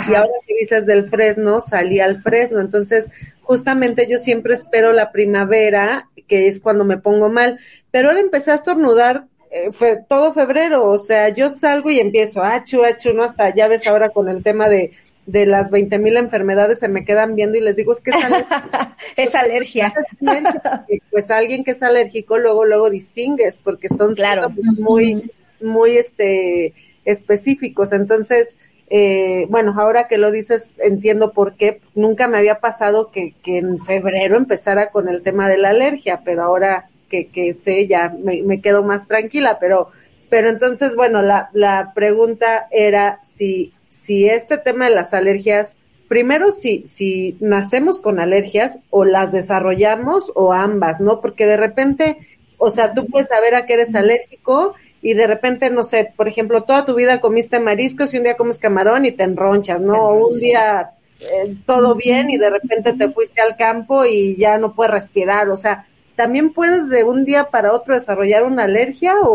Y 0.09 0.13
ahora 0.15 0.31
que 0.45 0.55
dices 0.55 0.85
del 0.85 1.05
fresno, 1.05 1.61
salí 1.61 1.99
al 1.99 2.21
fresno. 2.21 2.59
Entonces, 2.59 3.11
justamente 3.41 4.07
yo 4.07 4.17
siempre 4.17 4.53
espero 4.53 4.93
la 4.93 5.11
primavera, 5.11 6.09
que 6.27 6.47
es 6.47 6.59
cuando 6.59 6.85
me 6.85 6.97
pongo 6.97 7.29
mal. 7.29 7.59
Pero 7.91 8.09
ahora 8.09 8.19
empecé 8.19 8.51
a 8.51 8.55
estornudar 8.55 9.25
eh, 9.51 9.71
fue 9.71 9.97
todo 10.07 10.33
febrero. 10.33 10.85
O 10.85 10.97
sea, 10.97 11.29
yo 11.29 11.49
salgo 11.49 11.89
y 11.89 11.99
empiezo, 11.99 12.43
achu, 12.43 12.83
achu, 12.83 13.13
no 13.13 13.23
hasta 13.23 13.53
ya 13.53 13.67
ves 13.67 13.87
ahora 13.87 14.09
con 14.09 14.29
el 14.29 14.43
tema 14.43 14.69
de, 14.69 14.91
de 15.25 15.45
las 15.45 15.71
20 15.71 15.97
mil 15.99 16.17
enfermedades, 16.17 16.79
se 16.79 16.87
me 16.87 17.05
quedan 17.05 17.35
viendo 17.35 17.57
y 17.57 17.61
les 17.61 17.75
digo, 17.75 17.93
es 17.93 18.01
que 18.01 18.11
es 18.11 18.23
alergia. 18.23 18.63
es 19.15 19.35
alergia. 19.35 19.93
pues 21.11 21.31
alguien 21.31 21.63
que 21.63 21.71
es 21.71 21.83
alérgico 21.83 22.37
luego, 22.37 22.65
luego 22.65 22.89
distingues, 22.89 23.57
porque 23.63 23.89
son 23.89 24.15
Claro. 24.15 24.49
muy, 24.77 25.31
muy, 25.61 25.97
este, 25.97 26.73
específicos. 27.05 27.91
Entonces, 27.91 28.57
eh, 28.89 29.45
bueno, 29.49 29.75
ahora 29.77 30.07
que 30.07 30.17
lo 30.17 30.31
dices, 30.31 30.75
entiendo 30.79 31.31
por 31.31 31.53
qué. 31.53 31.81
Nunca 31.93 32.27
me 32.27 32.37
había 32.37 32.59
pasado 32.59 33.11
que, 33.11 33.33
en 33.45 33.79
febrero 33.83 34.37
empezara 34.37 34.89
con 34.89 35.07
el 35.07 35.21
tema 35.21 35.47
de 35.47 35.57
la 35.57 35.69
alergia, 35.69 36.21
pero 36.25 36.43
ahora 36.43 36.89
que, 37.09 37.53
sé, 37.53 37.87
ya 37.87 38.09
me, 38.09 38.41
me 38.43 38.61
quedo 38.61 38.83
más 38.83 39.07
tranquila. 39.07 39.57
Pero, 39.59 39.91
pero 40.29 40.49
entonces, 40.49 40.95
bueno, 40.95 41.21
la, 41.21 41.49
la 41.53 41.91
pregunta 41.93 42.67
era 42.71 43.19
si, 43.23 43.73
si 43.89 44.27
este 44.27 44.57
tema 44.57 44.85
de 44.85 44.95
las 44.95 45.13
alergias, 45.13 45.77
primero 46.07 46.51
si, 46.51 46.83
si 46.87 47.37
nacemos 47.39 48.01
con 48.01 48.19
alergias 48.19 48.79
o 48.89 49.05
las 49.05 49.31
desarrollamos 49.31 50.31
o 50.35 50.51
ambas, 50.51 50.99
¿no? 50.99 51.21
Porque 51.21 51.45
de 51.45 51.57
repente, 51.57 52.17
o 52.57 52.71
sea, 52.71 52.93
tú 52.93 53.05
puedes 53.05 53.27
saber 53.27 53.53
a 53.53 53.67
qué 53.67 53.73
eres 53.73 53.93
alérgico 53.93 54.73
y 55.01 55.13
de 55.13 55.27
repente, 55.27 55.69
no 55.69 55.83
sé, 55.83 56.13
por 56.15 56.27
ejemplo, 56.27 56.63
toda 56.63 56.85
tu 56.85 56.95
vida 56.95 57.21
comiste 57.21 57.59
mariscos 57.59 58.13
y 58.13 58.17
un 58.17 58.23
día 58.23 58.37
comes 58.37 58.59
camarón 58.59 59.05
y 59.05 59.11
te 59.13 59.23
enronchas, 59.23 59.81
¿no? 59.81 59.95
O 60.09 60.27
un 60.29 60.39
día 60.39 60.91
eh, 61.19 61.55
todo 61.65 61.95
bien 61.95 62.29
y 62.29 62.37
de 62.37 62.49
repente 62.49 62.93
te 62.93 63.09
fuiste 63.09 63.41
al 63.41 63.55
campo 63.57 64.05
y 64.05 64.35
ya 64.37 64.57
no 64.57 64.73
puedes 64.75 64.91
respirar, 64.93 65.49
o 65.49 65.57
sea, 65.57 65.85
¿también 66.15 66.53
puedes 66.53 66.89
de 66.89 67.03
un 67.03 67.25
día 67.25 67.49
para 67.49 67.73
otro 67.73 67.93
desarrollar 67.93 68.43
una 68.43 68.63
alergia 68.65 69.15
o, 69.21 69.29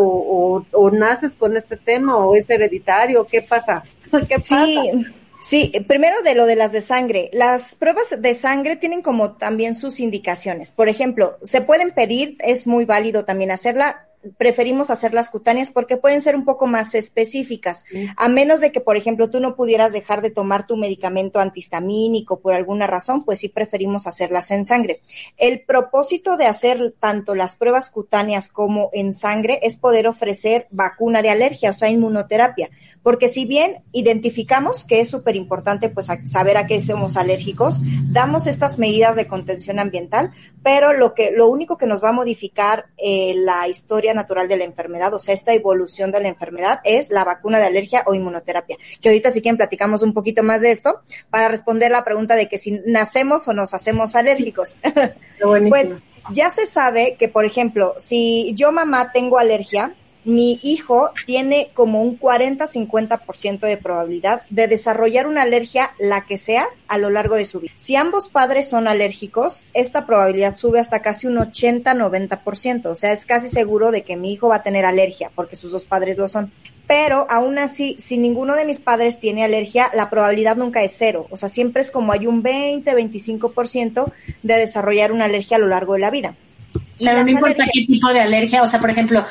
o, 0.58 0.66
o 0.72 0.90
naces 0.90 1.36
con 1.36 1.56
este 1.56 1.76
tema 1.76 2.16
o 2.18 2.34
es 2.36 2.48
hereditario? 2.50 3.28
¿Qué 3.30 3.42
pasa? 3.42 3.88
¿Qué 4.28 4.38
Sí, 4.38 4.48
pasa? 4.48 4.98
sí, 5.38 5.72
primero 5.88 6.22
de 6.22 6.34
lo 6.34 6.46
de 6.46 6.56
las 6.56 6.72
de 6.72 6.80
sangre. 6.80 7.30
Las 7.32 7.74
pruebas 7.74 8.20
de 8.20 8.34
sangre 8.34 8.76
tienen 8.76 9.02
como 9.02 9.36
también 9.36 9.74
sus 9.74 10.00
indicaciones. 10.00 10.72
Por 10.72 10.88
ejemplo, 10.88 11.38
se 11.42 11.60
pueden 11.62 11.92
pedir, 11.92 12.36
es 12.40 12.66
muy 12.66 12.84
válido 12.84 13.24
también 13.24 13.50
hacerla 13.50 14.08
preferimos 14.36 14.90
hacer 14.90 15.14
las 15.14 15.30
cutáneas 15.30 15.70
porque 15.70 15.96
pueden 15.96 16.20
ser 16.20 16.36
un 16.36 16.44
poco 16.44 16.66
más 16.66 16.94
específicas. 16.94 17.84
A 18.16 18.28
menos 18.28 18.60
de 18.60 18.72
que, 18.72 18.80
por 18.80 18.96
ejemplo, 18.96 19.30
tú 19.30 19.40
no 19.40 19.56
pudieras 19.56 19.92
dejar 19.92 20.22
de 20.22 20.30
tomar 20.30 20.66
tu 20.66 20.76
medicamento 20.76 21.40
antihistamínico 21.40 22.40
por 22.40 22.54
alguna 22.54 22.86
razón, 22.86 23.24
pues 23.24 23.40
sí 23.40 23.48
preferimos 23.48 24.06
hacerlas 24.06 24.50
en 24.50 24.66
sangre. 24.66 25.00
El 25.36 25.60
propósito 25.60 26.36
de 26.36 26.46
hacer 26.46 26.94
tanto 26.98 27.34
las 27.34 27.56
pruebas 27.56 27.90
cutáneas 27.90 28.48
como 28.48 28.90
en 28.92 29.12
sangre 29.12 29.60
es 29.62 29.76
poder 29.76 30.06
ofrecer 30.06 30.66
vacuna 30.70 31.22
de 31.22 31.30
alergia, 31.30 31.70
o 31.70 31.74
sea, 31.74 31.90
inmunoterapia. 31.90 32.70
Porque 33.02 33.28
si 33.28 33.44
bien 33.44 33.82
identificamos 33.92 34.84
que 34.84 35.00
es 35.00 35.10
súper 35.10 35.36
importante 35.36 35.90
pues 35.90 36.08
saber 36.24 36.56
a 36.56 36.66
qué 36.66 36.80
somos 36.80 37.16
alérgicos, 37.16 37.82
damos 38.10 38.46
estas 38.46 38.78
medidas 38.78 39.16
de 39.16 39.26
contención 39.26 39.78
ambiental, 39.78 40.32
pero 40.62 40.92
lo 40.92 41.14
que, 41.14 41.30
lo 41.30 41.48
único 41.48 41.76
que 41.76 41.86
nos 41.86 42.02
va 42.02 42.08
a 42.08 42.12
modificar 42.12 42.86
eh, 42.96 43.34
la 43.36 43.68
historia 43.68 44.13
natural 44.14 44.48
de 44.48 44.56
la 44.56 44.64
enfermedad, 44.64 45.12
o 45.14 45.20
sea, 45.20 45.34
esta 45.34 45.52
evolución 45.52 46.12
de 46.12 46.20
la 46.20 46.28
enfermedad 46.28 46.80
es 46.84 47.10
la 47.10 47.24
vacuna 47.24 47.58
de 47.58 47.66
alergia 47.66 48.04
o 48.06 48.14
inmunoterapia. 48.14 48.76
Que 49.00 49.08
ahorita 49.08 49.30
si 49.30 49.42
quieren 49.42 49.56
platicamos 49.56 50.02
un 50.02 50.14
poquito 50.14 50.42
más 50.42 50.60
de 50.60 50.70
esto 50.70 51.00
para 51.30 51.48
responder 51.48 51.90
la 51.90 52.04
pregunta 52.04 52.36
de 52.36 52.48
que 52.48 52.58
si 52.58 52.80
nacemos 52.86 53.46
o 53.48 53.52
nos 53.52 53.74
hacemos 53.74 54.14
alérgicos. 54.16 54.78
pues 55.68 55.94
ya 56.32 56.50
se 56.50 56.66
sabe 56.66 57.16
que, 57.18 57.28
por 57.28 57.44
ejemplo, 57.44 57.94
si 57.98 58.54
yo 58.54 58.72
mamá 58.72 59.12
tengo 59.12 59.38
alergia, 59.38 59.94
mi 60.24 60.58
hijo 60.62 61.10
tiene 61.26 61.70
como 61.74 62.02
un 62.02 62.18
40-50% 62.18 63.60
de 63.60 63.76
probabilidad 63.76 64.42
de 64.50 64.68
desarrollar 64.68 65.26
una 65.26 65.42
alergia, 65.42 65.92
la 65.98 66.26
que 66.26 66.38
sea, 66.38 66.66
a 66.88 66.98
lo 66.98 67.10
largo 67.10 67.34
de 67.36 67.44
su 67.44 67.60
vida. 67.60 67.72
Si 67.76 67.96
ambos 67.96 68.28
padres 68.28 68.68
son 68.68 68.88
alérgicos, 68.88 69.64
esta 69.74 70.06
probabilidad 70.06 70.56
sube 70.56 70.80
hasta 70.80 71.02
casi 71.02 71.26
un 71.26 71.36
80-90%. 71.36 72.86
O 72.86 72.94
sea, 72.94 73.12
es 73.12 73.26
casi 73.26 73.48
seguro 73.48 73.90
de 73.90 74.02
que 74.02 74.16
mi 74.16 74.32
hijo 74.32 74.48
va 74.48 74.56
a 74.56 74.62
tener 74.62 74.84
alergia 74.84 75.30
porque 75.34 75.56
sus 75.56 75.72
dos 75.72 75.84
padres 75.84 76.18
lo 76.18 76.28
son. 76.28 76.52
Pero 76.86 77.26
aún 77.30 77.58
así, 77.58 77.96
si 77.98 78.18
ninguno 78.18 78.56
de 78.56 78.66
mis 78.66 78.78
padres 78.78 79.18
tiene 79.18 79.42
alergia, 79.42 79.90
la 79.94 80.10
probabilidad 80.10 80.56
nunca 80.56 80.82
es 80.82 80.94
cero. 80.96 81.26
O 81.30 81.36
sea, 81.36 81.48
siempre 81.48 81.80
es 81.80 81.90
como 81.90 82.12
hay 82.12 82.26
un 82.26 82.42
20-25% 82.42 84.12
de 84.42 84.54
desarrollar 84.54 85.10
una 85.10 85.24
alergia 85.24 85.56
a 85.56 85.60
lo 85.60 85.66
largo 85.66 85.94
de 85.94 86.00
la 86.00 86.10
vida. 86.10 86.36
Pero 86.98 87.22
no 87.22 87.28
importa 87.28 87.64
qué 87.72 87.84
tipo 87.86 88.08
de 88.12 88.20
alergia, 88.20 88.62
o 88.62 88.66
sea, 88.66 88.80
por 88.80 88.90
ejemplo, 88.90 89.24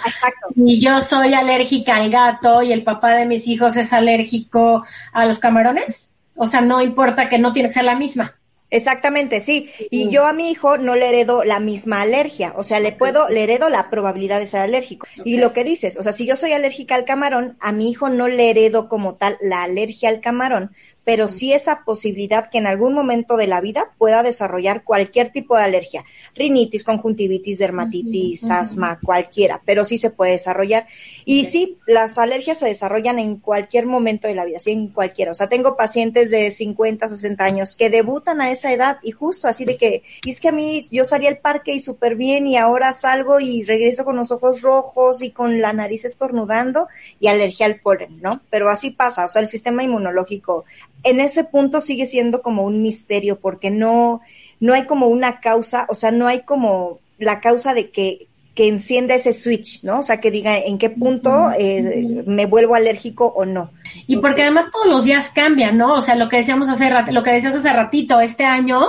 si 0.55 0.79
yo 0.79 0.99
soy 0.99 1.33
alérgica 1.33 1.95
al 1.95 2.09
gato 2.09 2.61
y 2.61 2.71
el 2.71 2.83
papá 2.83 3.15
de 3.15 3.25
mis 3.25 3.47
hijos 3.47 3.77
es 3.77 3.93
alérgico 3.93 4.85
a 5.11 5.25
los 5.25 5.39
camarones, 5.39 6.11
o 6.35 6.47
sea, 6.47 6.61
no 6.61 6.81
importa 6.81 7.29
que 7.29 7.39
no 7.39 7.53
tiene 7.53 7.69
que 7.69 7.75
ser 7.75 7.85
la 7.85 7.95
misma. 7.95 8.35
Exactamente, 8.73 9.39
sí. 9.39 9.69
Y 9.91 10.09
yo 10.09 10.25
a 10.25 10.33
mi 10.33 10.49
hijo 10.49 10.79
no 10.79 10.95
le 10.95 11.07
heredo 11.07 11.43
la 11.43 11.59
misma 11.59 12.01
alergia, 12.01 12.53
o 12.55 12.63
sea, 12.63 12.79
le 12.79 12.91
puedo, 12.91 13.29
le 13.29 13.43
heredo 13.43 13.69
la 13.69 13.91
probabilidad 13.91 14.39
de 14.39 14.47
ser 14.47 14.61
alérgico. 14.61 15.05
Y 15.23 15.37
lo 15.37 15.53
que 15.53 15.63
dices, 15.63 15.95
o 15.95 16.01
sea, 16.01 16.11
si 16.11 16.25
yo 16.25 16.35
soy 16.35 16.53
alérgica 16.53 16.95
al 16.95 17.05
camarón, 17.05 17.55
a 17.59 17.71
mi 17.71 17.91
hijo 17.91 18.09
no 18.09 18.27
le 18.27 18.49
heredo 18.49 18.89
como 18.89 19.13
tal 19.13 19.37
la 19.41 19.61
alergia 19.61 20.09
al 20.09 20.21
camarón, 20.21 20.71
pero 21.03 21.27
sí 21.27 21.53
esa 21.53 21.83
posibilidad 21.83 22.49
que 22.49 22.57
en 22.57 22.67
algún 22.67 22.93
momento 22.93 23.37
de 23.37 23.47
la 23.47 23.61
vida 23.61 23.91
pueda 23.97 24.23
desarrollar 24.23 24.83
cualquier 24.83 25.31
tipo 25.31 25.57
de 25.57 25.63
alergia, 25.63 26.05
rinitis, 26.35 26.83
conjuntivitis, 26.83 27.59
dermatitis, 27.59 28.49
asma, 28.49 28.99
cualquiera, 29.03 29.61
pero 29.65 29.85
sí 29.85 29.97
se 29.97 30.09
puede 30.09 30.33
desarrollar. 30.33 30.87
Y 31.25 31.45
sí, 31.45 31.77
las 31.85 32.17
alergias 32.17 32.59
se 32.59 32.67
desarrollan 32.67 33.19
en 33.19 33.37
cualquier 33.37 33.85
momento 33.85 34.27
de 34.27 34.35
la 34.35 34.45
vida, 34.45 34.59
sí, 34.59 34.71
en 34.71 34.87
cualquiera. 34.87 35.31
O 35.31 35.35
sea, 35.35 35.49
tengo 35.49 35.75
pacientes 35.75 36.31
de 36.31 36.51
50, 36.51 37.07
60 37.09 37.43
años 37.43 37.75
que 37.75 37.89
debutan 37.89 38.41
a 38.41 38.51
esa 38.51 38.71
edad 38.71 38.97
y 39.03 39.11
justo 39.11 39.47
así 39.47 39.65
de 39.65 39.77
que, 39.77 40.03
es 40.25 40.39
que 40.39 40.49
a 40.49 40.53
mí 40.53 40.83
yo 40.91 41.05
salí 41.05 41.27
al 41.27 41.39
parque 41.39 41.73
y 41.73 41.79
súper 41.79 42.15
bien 42.15 42.47
y 42.47 42.57
ahora 42.57 42.93
salgo 42.93 43.39
y 43.39 43.63
regreso 43.63 44.05
con 44.05 44.15
los 44.15 44.31
ojos 44.31 44.61
rojos 44.61 45.21
y 45.21 45.31
con 45.31 45.61
la 45.61 45.73
nariz 45.73 46.05
estornudando 46.05 46.87
y 47.19 47.27
alergia 47.27 47.65
al 47.65 47.79
polen, 47.79 48.21
¿no? 48.21 48.41
Pero 48.49 48.69
así 48.69 48.91
pasa, 48.91 49.25
o 49.25 49.29
sea, 49.29 49.41
el 49.41 49.47
sistema 49.47 49.83
inmunológico 49.83 50.65
en 51.03 51.19
ese 51.19 51.43
punto 51.43 51.81
sigue 51.81 52.05
siendo 52.05 52.41
como 52.41 52.63
un 52.63 52.81
misterio 52.81 53.39
porque 53.39 53.69
no, 53.71 54.21
no 54.59 54.73
hay 54.73 54.85
como 54.85 55.07
una 55.07 55.39
causa, 55.39 55.85
o 55.89 55.95
sea, 55.95 56.11
no 56.11 56.27
hay 56.27 56.41
como 56.41 56.99
la 57.17 57.41
causa 57.41 57.73
de 57.73 57.91
que, 57.91 58.27
que 58.55 58.67
encienda 58.67 59.15
ese 59.15 59.33
switch, 59.33 59.83
¿no? 59.83 59.99
O 59.99 60.03
sea, 60.03 60.19
que 60.19 60.31
diga 60.31 60.57
en 60.57 60.77
qué 60.77 60.89
punto 60.89 61.51
eh, 61.57 62.23
me 62.25 62.45
vuelvo 62.45 62.75
alérgico 62.75 63.33
o 63.35 63.45
no. 63.45 63.71
Y 64.07 64.17
porque 64.17 64.43
además 64.43 64.67
todos 64.71 64.87
los 64.87 65.03
días 65.03 65.29
cambian, 65.29 65.77
¿no? 65.77 65.95
O 65.95 66.01
sea, 66.01 66.15
lo 66.15 66.29
que 66.29 66.37
decíamos 66.37 66.69
hace 66.69 66.89
lo 67.11 67.23
que 67.23 67.31
decías 67.31 67.55
hace 67.55 67.73
ratito, 67.73 68.21
este 68.21 68.45
año 68.45 68.81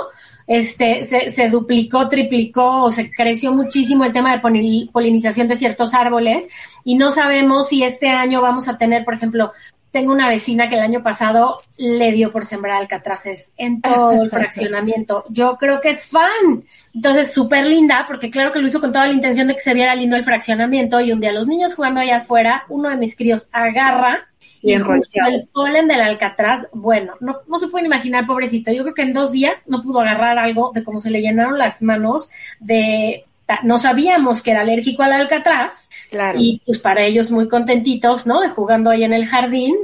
este 0.47 1.07
se, 1.07 1.31
se 1.31 1.49
duplicó, 1.49 2.09
triplicó 2.09 2.85
o 2.85 2.91
se 2.91 3.11
creció 3.11 3.53
muchísimo 3.53 4.05
el 4.05 4.13
tema 4.13 4.33
de 4.33 4.89
polinización 4.93 5.49
de 5.49 5.57
ciertos 5.57 5.95
árboles 5.95 6.45
y 6.85 6.97
no 6.97 7.11
sabemos 7.11 7.69
si 7.69 7.83
este 7.83 8.09
año 8.09 8.43
vamos 8.43 8.69
a 8.69 8.77
tener, 8.77 9.05
por 9.05 9.15
ejemplo, 9.15 9.53
tengo 9.95 10.11
una 10.11 10.29
vecina 10.29 10.69
que 10.69 10.75
el 10.75 10.81
año 10.81 11.05
pasado 11.05 11.57
le 11.77 12.11
dio 12.11 12.33
por 12.33 12.45
sembrar 12.45 12.79
alcatraces 12.79 13.55
en 13.57 13.81
todo 13.81 14.25
el 14.25 14.31
fraccionamiento. 14.39 15.25
Yo 15.29 15.57
creo 15.57 15.81
que 15.81 15.91
es 15.91 16.05
fan. 16.05 16.65
Entonces, 16.93 17.33
súper 17.33 17.65
linda, 17.65 18.05
porque 18.09 18.29
claro 18.29 18.51
que 18.51 18.59
lo 18.59 18.67
hizo 18.67 18.81
con 18.81 18.93
toda 18.93 19.07
la 19.07 19.13
intención 19.13 19.47
de 19.47 19.55
que 19.55 19.61
se 19.61 19.73
viera 19.73 19.95
lindo 19.95 20.17
el 20.17 20.25
fraccionamiento. 20.25 21.01
Y 21.01 21.13
un 21.13 21.21
día 21.21 21.31
los 21.31 21.47
niños 21.47 21.75
jugando 21.75 22.01
allá 22.01 22.17
afuera, 22.17 22.65
uno 22.69 22.91
de 22.91 22.97
mis 22.97 23.15
críos 23.15 23.47
agarra 23.53 24.27
y 24.63 24.73
el 24.73 24.83
polen 25.53 25.87
del 25.87 26.01
alcatraz, 26.01 26.67
bueno, 26.73 27.15
no, 27.21 27.37
no 27.47 27.61
se 27.61 27.69
pueden 27.69 27.87
imaginar, 27.87 28.27
pobrecito. 28.27 28.73
Yo 28.73 28.83
creo 28.83 28.95
que 28.95 29.03
en 29.03 29.13
dos 29.13 29.31
días 29.31 29.63
no 29.69 29.81
pudo 29.81 30.01
agarrar 30.01 30.41
algo 30.41 30.73
de 30.75 30.83
cómo 30.83 30.99
se 30.99 31.11
le 31.11 31.21
llenaron 31.21 31.57
las 31.57 31.83
manos 31.83 32.31
de 32.59 33.25
no 33.63 33.79
sabíamos 33.79 34.43
que 34.43 34.51
era 34.53 34.63
alérgico 34.63 35.03
al 35.03 35.13
alcatraz 35.13 35.91
claro. 36.11 36.39
y 36.41 36.61
pues 36.65 36.79
para 36.79 37.03
ellos 37.03 37.31
muy 37.31 37.49
contentitos, 37.49 38.27
¿no? 38.27 38.41
De 38.41 38.49
jugando 38.49 38.91
ahí 38.91 39.05
en 39.05 39.13
el 39.13 39.27
jardín, 39.27 39.77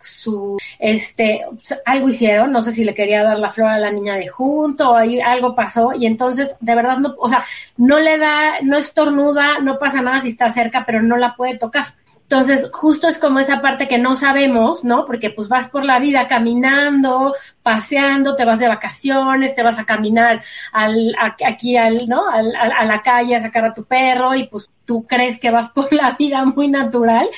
su, 0.00 0.56
este, 0.78 1.44
algo 1.84 2.08
hicieron, 2.08 2.52
no 2.52 2.62
sé 2.62 2.72
si 2.72 2.84
le 2.84 2.94
quería 2.94 3.24
dar 3.24 3.38
la 3.38 3.50
flor 3.50 3.68
a 3.68 3.78
la 3.78 3.90
niña 3.90 4.14
de 4.14 4.28
junto 4.28 4.90
o 4.90 4.96
ahí 4.96 5.20
algo 5.20 5.54
pasó 5.54 5.92
y 5.94 6.06
entonces 6.06 6.56
de 6.60 6.74
verdad 6.74 6.98
no, 6.98 7.14
o 7.18 7.28
sea, 7.28 7.44
no 7.76 7.98
le 7.98 8.18
da, 8.18 8.60
no 8.62 8.76
estornuda, 8.76 9.58
no 9.60 9.78
pasa 9.78 10.02
nada 10.02 10.20
si 10.20 10.28
está 10.28 10.50
cerca, 10.50 10.84
pero 10.86 11.02
no 11.02 11.16
la 11.16 11.34
puede 11.34 11.58
tocar. 11.58 11.86
Entonces, 12.28 12.68
justo 12.72 13.06
es 13.06 13.20
como 13.20 13.38
esa 13.38 13.60
parte 13.60 13.86
que 13.86 13.98
no 13.98 14.16
sabemos, 14.16 14.82
¿no? 14.82 15.04
Porque 15.06 15.30
pues 15.30 15.48
vas 15.48 15.68
por 15.68 15.84
la 15.84 16.00
vida 16.00 16.26
caminando, 16.26 17.36
paseando, 17.62 18.34
te 18.34 18.44
vas 18.44 18.58
de 18.58 18.66
vacaciones, 18.66 19.54
te 19.54 19.62
vas 19.62 19.78
a 19.78 19.84
caminar 19.84 20.42
al, 20.72 21.14
aquí 21.46 21.76
al, 21.76 22.08
¿no? 22.08 22.28
Al, 22.28 22.52
a 22.56 22.84
la 22.84 23.00
calle 23.00 23.36
a 23.36 23.40
sacar 23.40 23.64
a 23.64 23.74
tu 23.74 23.84
perro 23.84 24.34
y 24.34 24.48
pues 24.48 24.68
tú 24.84 25.06
crees 25.06 25.38
que 25.38 25.52
vas 25.52 25.68
por 25.74 25.92
la 25.92 26.16
vida 26.18 26.44
muy 26.44 26.66
natural 26.66 27.28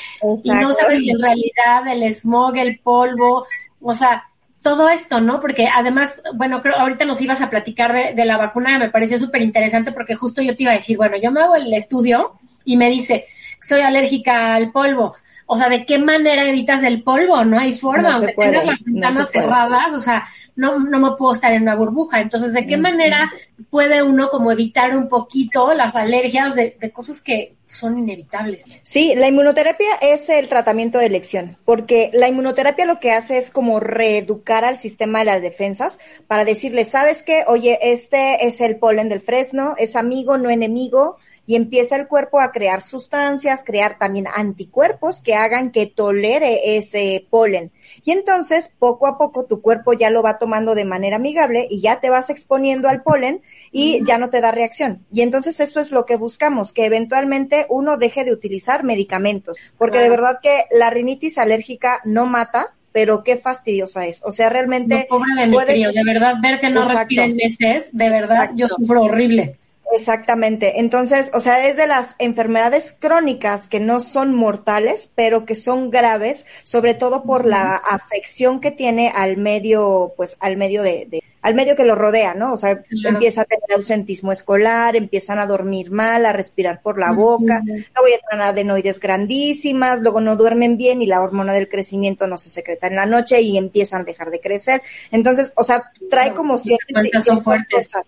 y 0.42 0.50
no 0.50 0.72
sabes 0.72 1.00
si 1.00 1.10
en 1.10 1.20
realidad 1.20 1.86
el 1.86 2.14
smog, 2.14 2.56
el 2.56 2.78
polvo, 2.78 3.44
o 3.82 3.94
sea, 3.94 4.24
todo 4.62 4.88
esto, 4.88 5.20
¿no? 5.20 5.38
Porque 5.38 5.68
además, 5.68 6.22
bueno, 6.34 6.62
creo 6.62 6.76
ahorita 6.76 7.04
nos 7.04 7.20
ibas 7.20 7.42
a 7.42 7.50
platicar 7.50 7.92
de, 7.92 8.14
de 8.14 8.24
la 8.24 8.38
vacuna, 8.38 8.78
me 8.78 8.88
pareció 8.88 9.18
súper 9.18 9.42
interesante 9.42 9.92
porque 9.92 10.14
justo 10.14 10.40
yo 10.40 10.56
te 10.56 10.62
iba 10.62 10.72
a 10.72 10.76
decir, 10.76 10.96
bueno, 10.96 11.18
yo 11.18 11.30
me 11.30 11.42
hago 11.42 11.56
el 11.56 11.74
estudio 11.74 12.38
y 12.64 12.78
me 12.78 12.88
dice, 12.88 13.26
soy 13.60 13.80
alérgica 13.80 14.54
al 14.54 14.72
polvo. 14.72 15.14
O 15.50 15.56
sea, 15.56 15.70
¿de 15.70 15.86
qué 15.86 15.98
manera 15.98 16.46
evitas 16.46 16.82
el 16.82 17.02
polvo? 17.02 17.42
No 17.42 17.58
hay 17.58 17.74
forma, 17.74 18.14
aunque 18.14 18.34
tengas 18.34 18.66
las 18.66 18.84
ventanas 18.84 19.30
cerradas, 19.30 19.94
o 19.94 20.00
sea, 20.00 20.28
no, 20.56 20.78
no 20.78 20.98
me 20.98 21.16
puedo 21.16 21.32
estar 21.32 21.52
en 21.52 21.62
una 21.62 21.74
burbuja. 21.74 22.20
Entonces, 22.20 22.52
¿de 22.52 22.66
qué 22.66 22.76
manera 22.76 23.32
puede 23.70 24.02
uno 24.02 24.28
como 24.28 24.52
evitar 24.52 24.94
un 24.94 25.08
poquito 25.08 25.72
las 25.72 25.96
alergias 25.96 26.54
de, 26.54 26.76
de 26.78 26.90
cosas 26.90 27.22
que 27.22 27.54
son 27.66 27.98
inevitables? 27.98 28.64
Sí, 28.82 29.14
la 29.16 29.28
inmunoterapia 29.28 29.88
es 30.02 30.28
el 30.28 30.48
tratamiento 30.48 30.98
de 30.98 31.06
elección, 31.06 31.56
porque 31.64 32.10
la 32.12 32.28
inmunoterapia 32.28 32.84
lo 32.84 33.00
que 33.00 33.12
hace 33.12 33.38
es 33.38 33.50
como 33.50 33.80
reeducar 33.80 34.66
al 34.66 34.76
sistema 34.78 35.20
de 35.20 35.26
las 35.26 35.40
defensas 35.40 35.98
para 36.26 36.44
decirle, 36.44 36.84
¿sabes 36.84 37.22
qué? 37.22 37.44
Oye, 37.46 37.78
este 37.80 38.46
es 38.46 38.60
el 38.60 38.76
polen 38.76 39.08
del 39.08 39.22
fresno, 39.22 39.76
es 39.78 39.96
amigo, 39.96 40.36
no 40.36 40.50
enemigo, 40.50 41.16
y 41.48 41.56
empieza 41.56 41.96
el 41.96 42.08
cuerpo 42.08 42.40
a 42.40 42.52
crear 42.52 42.82
sustancias, 42.82 43.62
crear 43.64 43.98
también 43.98 44.26
anticuerpos 44.26 45.22
que 45.22 45.34
hagan 45.34 45.70
que 45.70 45.86
tolere 45.86 46.76
ese 46.76 47.26
polen. 47.30 47.72
Y 48.04 48.10
entonces, 48.10 48.70
poco 48.78 49.06
a 49.06 49.16
poco, 49.16 49.46
tu 49.46 49.62
cuerpo 49.62 49.94
ya 49.94 50.10
lo 50.10 50.22
va 50.22 50.36
tomando 50.36 50.74
de 50.74 50.84
manera 50.84 51.16
amigable 51.16 51.66
y 51.70 51.80
ya 51.80 52.00
te 52.00 52.10
vas 52.10 52.28
exponiendo 52.28 52.86
al 52.90 53.02
polen 53.02 53.40
y 53.72 54.04
ya 54.04 54.18
no 54.18 54.28
te 54.28 54.42
da 54.42 54.50
reacción. 54.50 55.06
Y 55.10 55.22
entonces 55.22 55.58
eso 55.60 55.80
es 55.80 55.90
lo 55.90 56.04
que 56.04 56.16
buscamos, 56.16 56.74
que 56.74 56.84
eventualmente 56.84 57.64
uno 57.70 57.96
deje 57.96 58.24
de 58.24 58.34
utilizar 58.34 58.84
medicamentos, 58.84 59.56
porque 59.78 60.00
de 60.00 60.10
verdad 60.10 60.40
que 60.42 60.64
la 60.70 60.90
rinitis 60.90 61.38
alérgica 61.38 62.02
no 62.04 62.26
mata, 62.26 62.74
pero 62.92 63.24
qué 63.24 63.38
fastidiosa 63.38 64.04
es. 64.04 64.20
O 64.22 64.32
sea, 64.32 64.50
realmente. 64.50 65.06
pobre 65.08 65.32
de 65.34 65.46
mi 65.46 65.56
de 65.56 66.04
verdad, 66.04 66.34
ver 66.42 66.60
que 66.60 66.68
no 66.68 66.86
respira 66.86 67.24
en 67.24 67.36
meses, 67.36 67.88
de 67.96 68.10
verdad, 68.10 68.50
yo 68.54 68.68
sufro 68.68 69.04
horrible. 69.04 69.56
Exactamente. 69.92 70.80
Entonces, 70.80 71.30
o 71.34 71.40
sea, 71.40 71.66
es 71.66 71.76
de 71.76 71.86
las 71.86 72.14
enfermedades 72.18 72.96
crónicas 72.98 73.68
que 73.68 73.80
no 73.80 74.00
son 74.00 74.34
mortales, 74.34 75.10
pero 75.14 75.46
que 75.46 75.54
son 75.54 75.90
graves, 75.90 76.46
sobre 76.62 76.94
todo 76.94 77.22
por 77.22 77.46
la 77.46 77.76
afección 77.76 78.60
que 78.60 78.70
tiene 78.70 79.12
al 79.14 79.36
medio, 79.36 80.12
pues, 80.16 80.36
al 80.40 80.56
medio 80.56 80.82
de, 80.82 81.22
al 81.40 81.54
medio 81.54 81.74
que 81.74 81.84
lo 81.84 81.94
rodea, 81.94 82.34
¿no? 82.34 82.52
O 82.52 82.58
sea, 82.58 82.82
empieza 83.04 83.42
a 83.42 83.44
tener 83.44 83.72
ausentismo 83.74 84.30
escolar, 84.32 84.94
empiezan 84.96 85.38
a 85.38 85.46
dormir 85.46 85.90
mal, 85.90 86.26
a 86.26 86.32
respirar 86.32 86.82
por 86.82 86.98
la 86.98 87.12
boca, 87.12 87.62
luego 87.64 88.08
ya 88.10 88.28
traen 88.28 88.42
adenoides 88.42 89.00
grandísimas, 89.00 90.02
luego 90.02 90.20
no 90.20 90.36
duermen 90.36 90.76
bien 90.76 91.00
y 91.00 91.06
la 91.06 91.22
hormona 91.22 91.54
del 91.54 91.68
crecimiento 91.68 92.26
no 92.26 92.36
se 92.36 92.50
secreta 92.50 92.88
en 92.88 92.96
la 92.96 93.06
noche 93.06 93.40
y 93.40 93.56
empiezan 93.56 94.02
a 94.02 94.04
dejar 94.04 94.30
de 94.30 94.40
crecer. 94.40 94.82
Entonces, 95.10 95.52
o 95.56 95.62
sea, 95.62 95.84
trae 96.10 96.34
como 96.34 96.58
ciertas 96.58 97.24
cosas. 97.42 98.04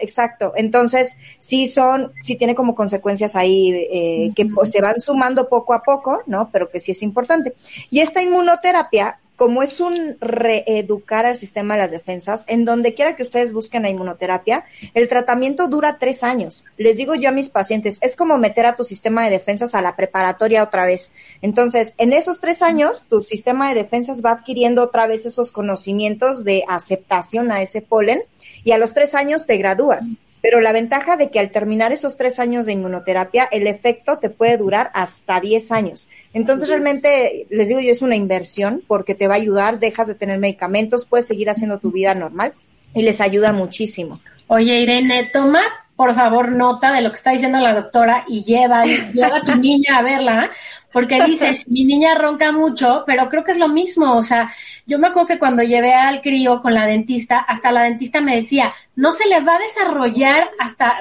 Exacto. 0.00 0.52
Entonces, 0.56 1.16
sí 1.40 1.68
son, 1.68 2.12
sí 2.22 2.36
tiene 2.36 2.54
como 2.54 2.74
consecuencias 2.74 3.36
ahí 3.36 3.70
eh, 3.70 4.32
que 4.34 4.46
pues, 4.46 4.70
se 4.70 4.80
van 4.80 5.00
sumando 5.00 5.48
poco 5.48 5.74
a 5.74 5.82
poco, 5.82 6.22
¿no? 6.26 6.50
Pero 6.52 6.70
que 6.70 6.80
sí 6.80 6.92
es 6.92 7.02
importante. 7.02 7.54
Y 7.90 8.00
esta 8.00 8.22
inmunoterapia 8.22 9.18
como 9.36 9.62
es 9.62 9.80
un 9.80 10.16
reeducar 10.20 11.26
al 11.26 11.36
sistema 11.36 11.74
de 11.74 11.80
las 11.80 11.90
defensas, 11.90 12.44
en 12.48 12.64
donde 12.64 12.94
quiera 12.94 13.16
que 13.16 13.22
ustedes 13.22 13.52
busquen 13.52 13.82
la 13.82 13.90
inmunoterapia, 13.90 14.64
el 14.94 15.08
tratamiento 15.08 15.68
dura 15.68 15.98
tres 15.98 16.24
años. 16.24 16.64
Les 16.78 16.96
digo 16.96 17.14
yo 17.14 17.28
a 17.28 17.32
mis 17.32 17.50
pacientes, 17.50 17.98
es 18.02 18.16
como 18.16 18.38
meter 18.38 18.66
a 18.66 18.76
tu 18.76 18.84
sistema 18.84 19.24
de 19.24 19.30
defensas 19.30 19.74
a 19.74 19.82
la 19.82 19.94
preparatoria 19.94 20.62
otra 20.62 20.86
vez. 20.86 21.10
Entonces, 21.42 21.94
en 21.98 22.12
esos 22.12 22.40
tres 22.40 22.62
años, 22.62 23.04
tu 23.08 23.22
sistema 23.22 23.68
de 23.68 23.74
defensas 23.74 24.24
va 24.24 24.32
adquiriendo 24.32 24.82
otra 24.82 25.06
vez 25.06 25.26
esos 25.26 25.52
conocimientos 25.52 26.44
de 26.44 26.64
aceptación 26.68 27.52
a 27.52 27.62
ese 27.62 27.82
polen 27.82 28.22
y 28.64 28.72
a 28.72 28.78
los 28.78 28.94
tres 28.94 29.14
años 29.14 29.46
te 29.46 29.58
gradúas. 29.58 30.16
Pero 30.48 30.60
la 30.60 30.70
ventaja 30.70 31.16
de 31.16 31.28
que 31.28 31.40
al 31.40 31.50
terminar 31.50 31.90
esos 31.90 32.16
tres 32.16 32.38
años 32.38 32.66
de 32.66 32.72
inmunoterapia, 32.72 33.48
el 33.50 33.66
efecto 33.66 34.18
te 34.20 34.30
puede 34.30 34.56
durar 34.56 34.92
hasta 34.94 35.40
10 35.40 35.72
años. 35.72 36.08
Entonces, 36.34 36.68
realmente, 36.68 37.48
les 37.50 37.66
digo 37.66 37.80
yo, 37.80 37.90
es 37.90 38.00
una 38.00 38.14
inversión 38.14 38.80
porque 38.86 39.16
te 39.16 39.26
va 39.26 39.34
a 39.34 39.38
ayudar, 39.38 39.80
dejas 39.80 40.06
de 40.06 40.14
tener 40.14 40.38
medicamentos, 40.38 41.04
puedes 41.04 41.26
seguir 41.26 41.50
haciendo 41.50 41.80
tu 41.80 41.90
vida 41.90 42.14
normal 42.14 42.54
y 42.94 43.02
les 43.02 43.20
ayuda 43.20 43.52
muchísimo. 43.52 44.20
Oye, 44.46 44.82
Irene, 44.82 45.28
toma 45.32 45.64
por 45.96 46.14
favor 46.14 46.52
nota 46.52 46.92
de 46.92 47.00
lo 47.00 47.10
que 47.10 47.16
está 47.16 47.30
diciendo 47.30 47.58
la 47.58 47.74
doctora 47.74 48.24
y 48.28 48.44
lleva, 48.44 48.84
lleva 48.84 49.38
a 49.38 49.42
tu 49.42 49.56
niña 49.56 49.98
a 49.98 50.02
verla, 50.02 50.50
porque 50.92 51.22
dice, 51.24 51.64
mi 51.66 51.84
niña 51.84 52.14
ronca 52.14 52.52
mucho, 52.52 53.02
pero 53.06 53.28
creo 53.30 53.42
que 53.42 53.52
es 53.52 53.58
lo 53.58 53.68
mismo, 53.68 54.14
o 54.14 54.22
sea, 54.22 54.52
yo 54.86 54.98
me 54.98 55.08
acuerdo 55.08 55.28
que 55.28 55.38
cuando 55.38 55.62
llevé 55.62 55.94
al 55.94 56.20
crío 56.20 56.60
con 56.60 56.74
la 56.74 56.86
dentista, 56.86 57.38
hasta 57.38 57.72
la 57.72 57.84
dentista 57.84 58.20
me 58.20 58.36
decía, 58.36 58.74
no 58.94 59.12
se 59.12 59.26
le 59.26 59.40
va 59.40 59.56
a 59.56 59.60
desarrollar 59.60 60.50
hasta, 60.58 60.98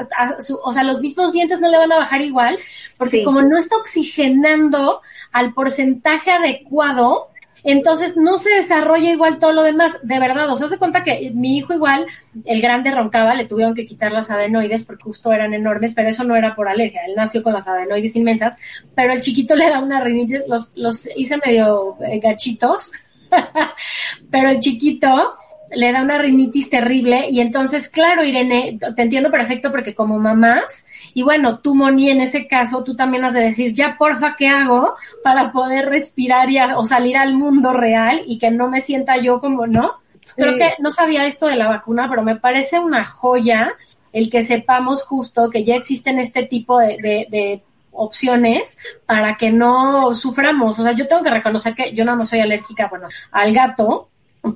o 0.64 0.72
sea, 0.72 0.84
los 0.84 1.02
mismos 1.02 1.34
dientes 1.34 1.60
no 1.60 1.70
le 1.70 1.78
van 1.78 1.92
a 1.92 1.98
bajar 1.98 2.22
igual, 2.22 2.58
porque 2.98 3.24
como 3.24 3.42
no 3.42 3.58
está 3.58 3.76
oxigenando 3.76 5.02
al 5.34 5.54
porcentaje 5.54 6.32
adecuado, 6.32 7.30
entonces 7.66 8.16
no 8.16 8.38
se 8.38 8.52
desarrolla 8.52 9.12
igual 9.12 9.40
todo 9.40 9.52
lo 9.52 9.64
demás, 9.64 9.94
de 10.04 10.20
verdad, 10.20 10.48
o 10.52 10.56
sea, 10.56 10.70
se 10.70 10.78
cuenta 10.78 11.04
que 11.04 11.32
mi 11.34 11.58
hijo 11.58 11.74
igual, 11.74 12.06
el 12.46 12.62
grande 12.62 12.92
roncaba, 12.92 13.34
le 13.34 13.46
tuvieron 13.46 13.74
que 13.74 13.88
quitar 13.88 14.12
las 14.12 14.30
adenoides 14.30 14.84
porque 14.84 15.04
justo 15.04 15.34
eran 15.34 15.54
enormes, 15.54 15.94
pero 15.96 16.10
eso 16.10 16.24
no 16.24 16.36
era 16.36 16.54
por 16.54 16.70
alergia, 16.70 17.02
él 17.08 17.16
nació 17.16 17.42
con 17.42 17.54
las 17.54 17.68
adenoides 17.68 18.16
inmensas, 18.16 18.56
pero 18.94 19.14
el 19.14 19.22
chiquito 19.22 19.56
le 19.56 19.68
da 19.68 19.80
una 19.80 20.00
rinitis, 20.00 20.44
los, 20.48 20.74
los 20.76 21.10
hice 21.16 21.38
medio 21.44 21.98
eh, 22.02 22.20
gachitos, 22.20 22.92
pero 24.30 24.50
el 24.50 24.60
chiquito 24.60 25.34
le 25.76 25.92
da 25.92 26.02
una 26.02 26.18
rinitis 26.18 26.70
terrible 26.70 27.30
y 27.30 27.42
entonces, 27.42 27.90
claro, 27.90 28.24
Irene, 28.24 28.78
te 28.96 29.02
entiendo 29.02 29.32
perfecto 29.32 29.72
porque 29.72 29.94
como 29.94 30.18
mamás, 30.20 30.86
y 31.14 31.24
bueno, 31.24 31.60
tú, 31.60 31.76
Moni, 31.76 32.10
en 32.10 32.22
ese 32.22 32.48
caso, 32.48 32.84
tú 32.84 32.96
también 32.96 33.26
has 33.26 33.34
de 33.34 33.42
decir, 33.42 33.74
ya 33.74 33.98
porfa, 33.98 34.36
¿qué 34.38 34.48
hago 34.48 34.96
para 35.24 35.52
poder 35.52 35.90
respirar 35.90 36.50
y 36.50 36.60
o 36.60 36.86
salir 36.86 37.18
al 37.18 37.34
mundo 37.34 37.74
real 37.74 38.24
y 38.26 38.38
que 38.38 38.52
no 38.52 38.70
me 38.70 38.82
sienta 38.82 39.18
yo 39.18 39.40
como, 39.40 39.68
¿no? 39.68 39.94
Creo 40.36 40.58
que 40.58 40.74
no 40.80 40.92
sabía 40.92 41.28
esto 41.28 41.48
de 41.48 41.56
la 41.56 41.68
vacuna, 41.68 42.08
pero 42.10 42.24
me 42.24 42.36
parece 42.36 42.80
una 42.80 43.04
joya 43.04 43.74
el 44.12 44.30
que 44.30 44.44
sepamos 44.44 45.04
justo 45.04 45.50
que 45.50 45.64
ya 45.64 45.76
existen 45.76 46.20
este 46.20 46.44
tipo 46.44 46.80
de, 46.80 46.98
de, 46.98 47.28
de 47.30 47.64
opciones 47.92 48.78
para 49.06 49.36
que 49.38 49.52
no 49.52 50.16
suframos. 50.16 50.80
O 50.80 50.84
sea, 50.84 50.94
yo 50.94 51.08
tengo 51.08 51.24
que 51.24 51.30
reconocer 51.30 51.76
que 51.76 51.94
yo 51.94 52.06
no 52.06 52.26
soy 52.26 52.40
alérgica, 52.40 52.88
bueno, 52.88 53.08
al 53.32 53.54
gato, 53.54 54.10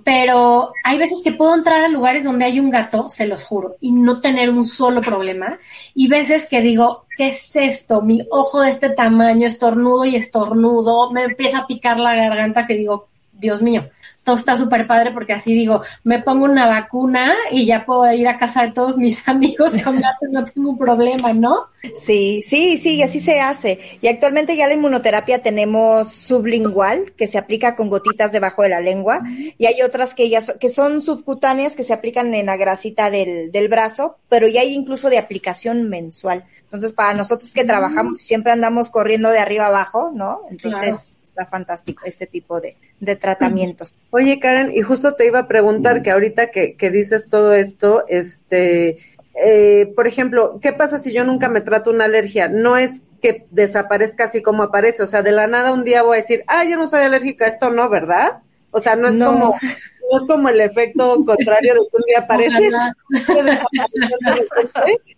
pero 0.04 0.74
hay 0.84 0.98
veces 0.98 1.22
que 1.24 1.32
puedo 1.32 1.56
entrar 1.56 1.84
a 1.84 1.88
lugares 1.88 2.24
donde 2.24 2.46
hay 2.46 2.60
un 2.60 2.70
gato, 2.70 3.10
se 3.10 3.28
los 3.28 3.44
juro, 3.44 3.76
y 3.80 3.92
no 3.92 4.22
tener 4.22 4.50
un 4.50 4.66
solo 4.66 5.02
problema. 5.02 5.60
Y 5.94 6.08
veces 6.08 6.48
que 6.48 6.62
digo, 6.62 7.06
¿qué 7.18 7.28
es 7.28 7.56
esto? 7.56 8.02
Mi 8.02 8.22
ojo 8.32 8.62
de 8.62 8.70
este 8.70 8.90
tamaño, 8.90 9.48
estornudo 9.48 10.06
y 10.06 10.16
estornudo, 10.16 11.12
me 11.12 11.24
empieza 11.24 11.60
a 11.60 11.68
picar 11.68 12.00
la 12.00 12.16
garganta 12.16 12.68
que 12.68 12.76
digo, 12.76 13.08
Dios 13.40 13.62
mío, 13.62 13.90
todo 14.24 14.36
está 14.36 14.56
súper 14.56 14.86
padre 14.86 15.12
porque 15.12 15.34
así 15.34 15.54
digo, 15.54 15.82
me 16.04 16.22
pongo 16.22 16.46
una 16.46 16.68
vacuna 16.68 17.34
y 17.52 17.66
ya 17.66 17.86
puedo 17.86 18.12
ir 18.12 18.28
a 18.28 18.38
casa 18.38 18.64
de 18.64 18.72
todos 18.72 18.98
mis 18.98 19.28
amigos 19.28 19.78
con 19.84 20.00
no 20.32 20.46
tengo 20.46 20.70
un 20.70 20.78
problema, 20.78 21.34
¿no? 21.34 21.68
Sí, 21.96 22.42
sí, 22.46 22.78
sí, 22.78 23.02
así 23.02 23.22
se 23.22 23.40
hace. 23.40 23.80
Y 24.02 24.08
actualmente 24.08 24.56
ya 24.56 24.68
la 24.68 24.74
inmunoterapia 24.74 25.42
tenemos 25.42 26.12
sublingual, 26.12 27.14
que 27.14 27.28
se 27.28 27.38
aplica 27.38 27.76
con 27.76 27.90
gotitas 27.90 28.32
debajo 28.32 28.64
de 28.64 28.70
la 28.70 28.82
lengua, 28.82 29.24
y 29.58 29.66
hay 29.66 29.82
otras 29.82 30.14
que 30.14 30.30
ya 30.30 30.42
que 30.60 30.70
son 30.70 31.02
subcutáneas 31.02 31.76
que 31.76 31.84
se 31.84 31.94
aplican 31.94 32.34
en 32.34 32.48
la 32.48 32.58
grasita 32.58 33.10
del, 33.10 33.52
del 33.52 33.70
brazo, 33.70 34.18
pero 34.28 34.48
ya 34.48 34.62
hay 34.62 34.74
incluso 34.74 35.10
de 35.10 35.18
aplicación 35.18 35.90
mensual. 35.90 36.44
Entonces, 36.64 36.94
para 36.94 37.14
nosotros 37.16 37.52
que 37.54 37.64
trabajamos 37.64 38.22
y 38.22 38.26
siempre 38.26 38.52
andamos 38.52 38.90
corriendo 38.90 39.32
de 39.32 39.40
arriba 39.40 39.68
abajo, 39.68 40.12
¿no? 40.14 40.42
Entonces, 40.52 41.18
está 41.40 41.46
fantástico 41.46 42.04
este 42.06 42.28
tipo 42.28 42.60
de, 42.60 42.76
de 43.00 43.16
tratamientos. 43.16 43.94
Oye, 44.12 44.40
Karen, 44.40 44.72
y 44.74 44.82
justo 44.82 45.14
te 45.14 45.26
iba 45.26 45.40
a 45.40 45.48
preguntar 45.48 46.02
que 46.02 46.12
ahorita 46.12 46.52
que, 46.52 46.76
que 46.76 46.92
dices 46.92 47.30
todo 47.30 47.54
esto, 47.54 48.04
este, 48.08 48.98
eh, 49.42 49.92
por 49.96 50.08
ejemplo, 50.08 50.60
¿qué 50.62 50.74
pasa 50.74 51.00
si 51.00 51.14
yo 51.14 51.24
nunca 51.24 51.48
me 51.50 51.62
trato 51.62 51.92
una 51.92 52.06
alergia? 52.06 52.50
No 52.50 52.78
es 52.78 53.04
que 53.22 53.46
desaparezca 53.52 54.26
así 54.26 54.42
como 54.42 54.64
aparece, 54.64 55.04
o 55.04 55.08
sea, 55.08 55.22
de 55.22 55.32
la 55.32 55.48
nada 55.48 55.74
un 55.74 55.84
día 55.84 56.04
voy 56.04 56.18
a 56.18 56.22
decir, 56.22 56.44
ah, 56.48 56.64
yo 56.64 56.78
no 56.78 56.88
soy 56.88 57.02
alérgica 57.02 57.46
a 57.46 57.50
esto, 57.50 57.70
no, 57.70 57.90
¿verdad? 57.90 58.40
O 58.72 58.80
sea, 58.80 58.96
no 58.96 59.08
es 59.08 59.18
como 59.18 59.46
no 59.46 59.56
es 60.18 60.26
como 60.28 60.49
el 60.49 60.62
efecto 60.62 61.16
contrario 61.26 61.74
de 61.74 61.80
que 61.80 61.97
un 61.97 62.03
día 62.07 62.20
aparece. 62.20 62.70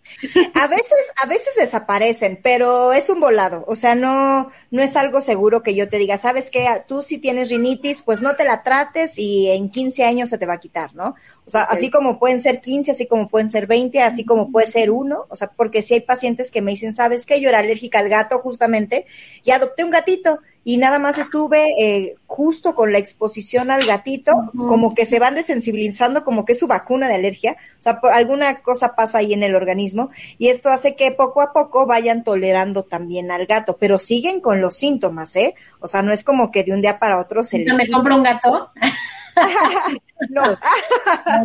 a 0.54 0.66
veces, 0.66 1.12
a 1.22 1.26
veces 1.26 1.54
desaparecen, 1.58 2.40
pero 2.42 2.92
es 2.92 3.10
un 3.10 3.20
volado. 3.20 3.64
O 3.66 3.76
sea, 3.76 3.94
no, 3.94 4.50
no 4.70 4.82
es 4.82 4.96
algo 4.96 5.20
seguro 5.20 5.62
que 5.62 5.74
yo 5.74 5.88
te 5.88 5.98
diga, 5.98 6.16
sabes 6.16 6.50
que 6.50 6.66
tú 6.86 7.02
si 7.02 7.18
tienes 7.18 7.50
rinitis, 7.50 8.02
pues 8.02 8.22
no 8.22 8.34
te 8.34 8.44
la 8.44 8.62
trates 8.62 9.18
y 9.18 9.50
en 9.50 9.70
15 9.70 10.04
años 10.04 10.30
se 10.30 10.38
te 10.38 10.46
va 10.46 10.54
a 10.54 10.60
quitar, 10.60 10.94
¿no? 10.94 11.14
O 11.46 11.50
sea, 11.50 11.62
así 11.62 11.90
como 11.90 12.18
pueden 12.18 12.40
ser 12.40 12.60
15, 12.60 12.92
así 12.92 13.06
como 13.06 13.28
pueden 13.28 13.48
ser 13.48 13.66
20, 13.66 14.00
así 14.00 14.24
como 14.24 14.50
puede 14.50 14.66
ser 14.66 14.90
uno. 14.90 15.26
O 15.28 15.36
sea, 15.36 15.50
porque 15.50 15.82
si 15.82 15.94
hay 15.94 16.00
pacientes 16.00 16.50
que 16.50 16.62
me 16.62 16.72
dicen, 16.72 16.92
sabes 16.92 17.26
que 17.26 17.40
yo 17.40 17.48
era 17.48 17.58
alérgica 17.58 17.98
al 17.98 18.08
gato 18.08 18.38
justamente 18.38 19.06
y 19.42 19.50
adopté 19.50 19.84
un 19.84 19.90
gatito 19.90 20.40
y 20.64 20.76
nada 20.76 20.98
más 20.98 21.18
estuve 21.18 21.66
eh, 21.80 22.14
justo 22.26 22.74
con 22.74 22.92
la 22.92 22.98
exposición 22.98 23.70
al 23.70 23.84
gatito, 23.84 24.32
como 24.56 24.94
que 24.94 25.06
se 25.06 25.18
van 25.18 25.34
desensibilizando, 25.34 26.24
como 26.24 26.44
que 26.44 26.52
es 26.52 26.58
su 26.58 26.66
vacuna 26.66 27.08
de 27.08 27.14
alergia, 27.14 27.56
o 27.78 27.82
sea, 27.82 28.00
por 28.00 28.12
alguna 28.12 28.62
cosa 28.62 28.94
pasa 28.94 29.18
ahí 29.18 29.32
en 29.32 29.42
el 29.42 29.54
organismo 29.54 30.10
y 30.38 30.48
esto 30.48 30.70
hace 30.70 30.94
que 30.94 31.12
poco 31.12 31.40
a 31.40 31.52
poco 31.52 31.86
vayan 31.86 32.24
tolerando 32.24 32.84
también 32.84 33.30
al 33.30 33.46
gato, 33.46 33.76
pero 33.78 33.98
siguen 33.98 34.40
con 34.40 34.60
los 34.60 34.76
síntomas, 34.76 35.34
¿eh? 35.36 35.54
O 35.80 35.88
sea, 35.88 36.02
no 36.02 36.12
es 36.12 36.24
como 36.24 36.50
que 36.50 36.64
de 36.64 36.72
un 36.72 36.82
día 36.82 36.98
para 36.98 37.18
otro 37.18 37.42
se 37.42 37.58
les... 37.58 37.76
¿Me 37.76 37.88
compro 37.88 38.16
un 38.16 38.22
gato? 38.22 38.70
no. 40.30 40.42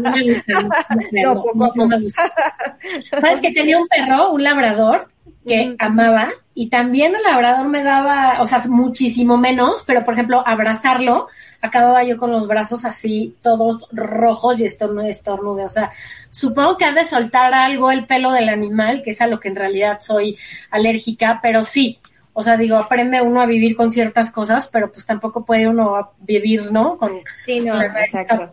No, 0.02 0.12
me 0.12 0.34
gusta, 0.34 0.62
no, 1.12 1.34
poco 1.42 1.66
a 1.66 1.74
poco. 1.74 1.90
¿Sabes 3.10 3.42
que 3.42 3.52
tenía 3.52 3.78
un 3.80 3.88
perro, 3.88 4.32
un 4.32 4.44
labrador, 4.44 5.10
que 5.48 5.76
amaba 5.80 6.32
y 6.60 6.70
también 6.70 7.16
el 7.16 7.22
labrador 7.22 7.68
me 7.68 7.84
daba, 7.84 8.42
o 8.42 8.48
sea, 8.48 8.64
muchísimo 8.68 9.38
menos, 9.38 9.84
pero 9.86 10.04
por 10.04 10.16
ejemplo, 10.16 10.42
abrazarlo, 10.44 11.28
acababa 11.62 12.04
yo 12.04 12.18
con 12.18 12.32
los 12.32 12.48
brazos 12.48 12.84
así, 12.84 13.36
todos 13.44 13.88
rojos 13.92 14.60
y 14.60 14.66
estornude, 14.66 15.12
estornude. 15.12 15.66
O 15.66 15.70
sea, 15.70 15.92
supongo 16.32 16.76
que 16.76 16.86
ha 16.86 16.94
de 16.94 17.06
soltar 17.06 17.54
algo 17.54 17.92
el 17.92 18.08
pelo 18.08 18.32
del 18.32 18.50
animal, 18.50 19.04
que 19.04 19.12
es 19.12 19.22
a 19.22 19.28
lo 19.28 19.40
que 19.40 19.50
en 19.50 19.56
realidad 19.56 20.00
soy 20.02 20.36
alérgica, 20.72 21.40
pero 21.44 21.64
sí. 21.64 22.00
O 22.34 22.42
sea, 22.42 22.58
digo, 22.58 22.78
aprende 22.78 23.22
uno 23.22 23.42
a 23.42 23.46
vivir 23.46 23.76
con 23.76 23.92
ciertas 23.92 24.32
cosas, 24.32 24.68
pero 24.68 24.92
pues 24.92 25.06
tampoco 25.06 25.46
puede 25.46 25.68
uno 25.68 26.10
vivir, 26.20 26.72
¿no? 26.72 26.98
Con 26.98 27.12
sí, 27.36 27.60
no, 27.60 27.80
exacto. 27.82 28.50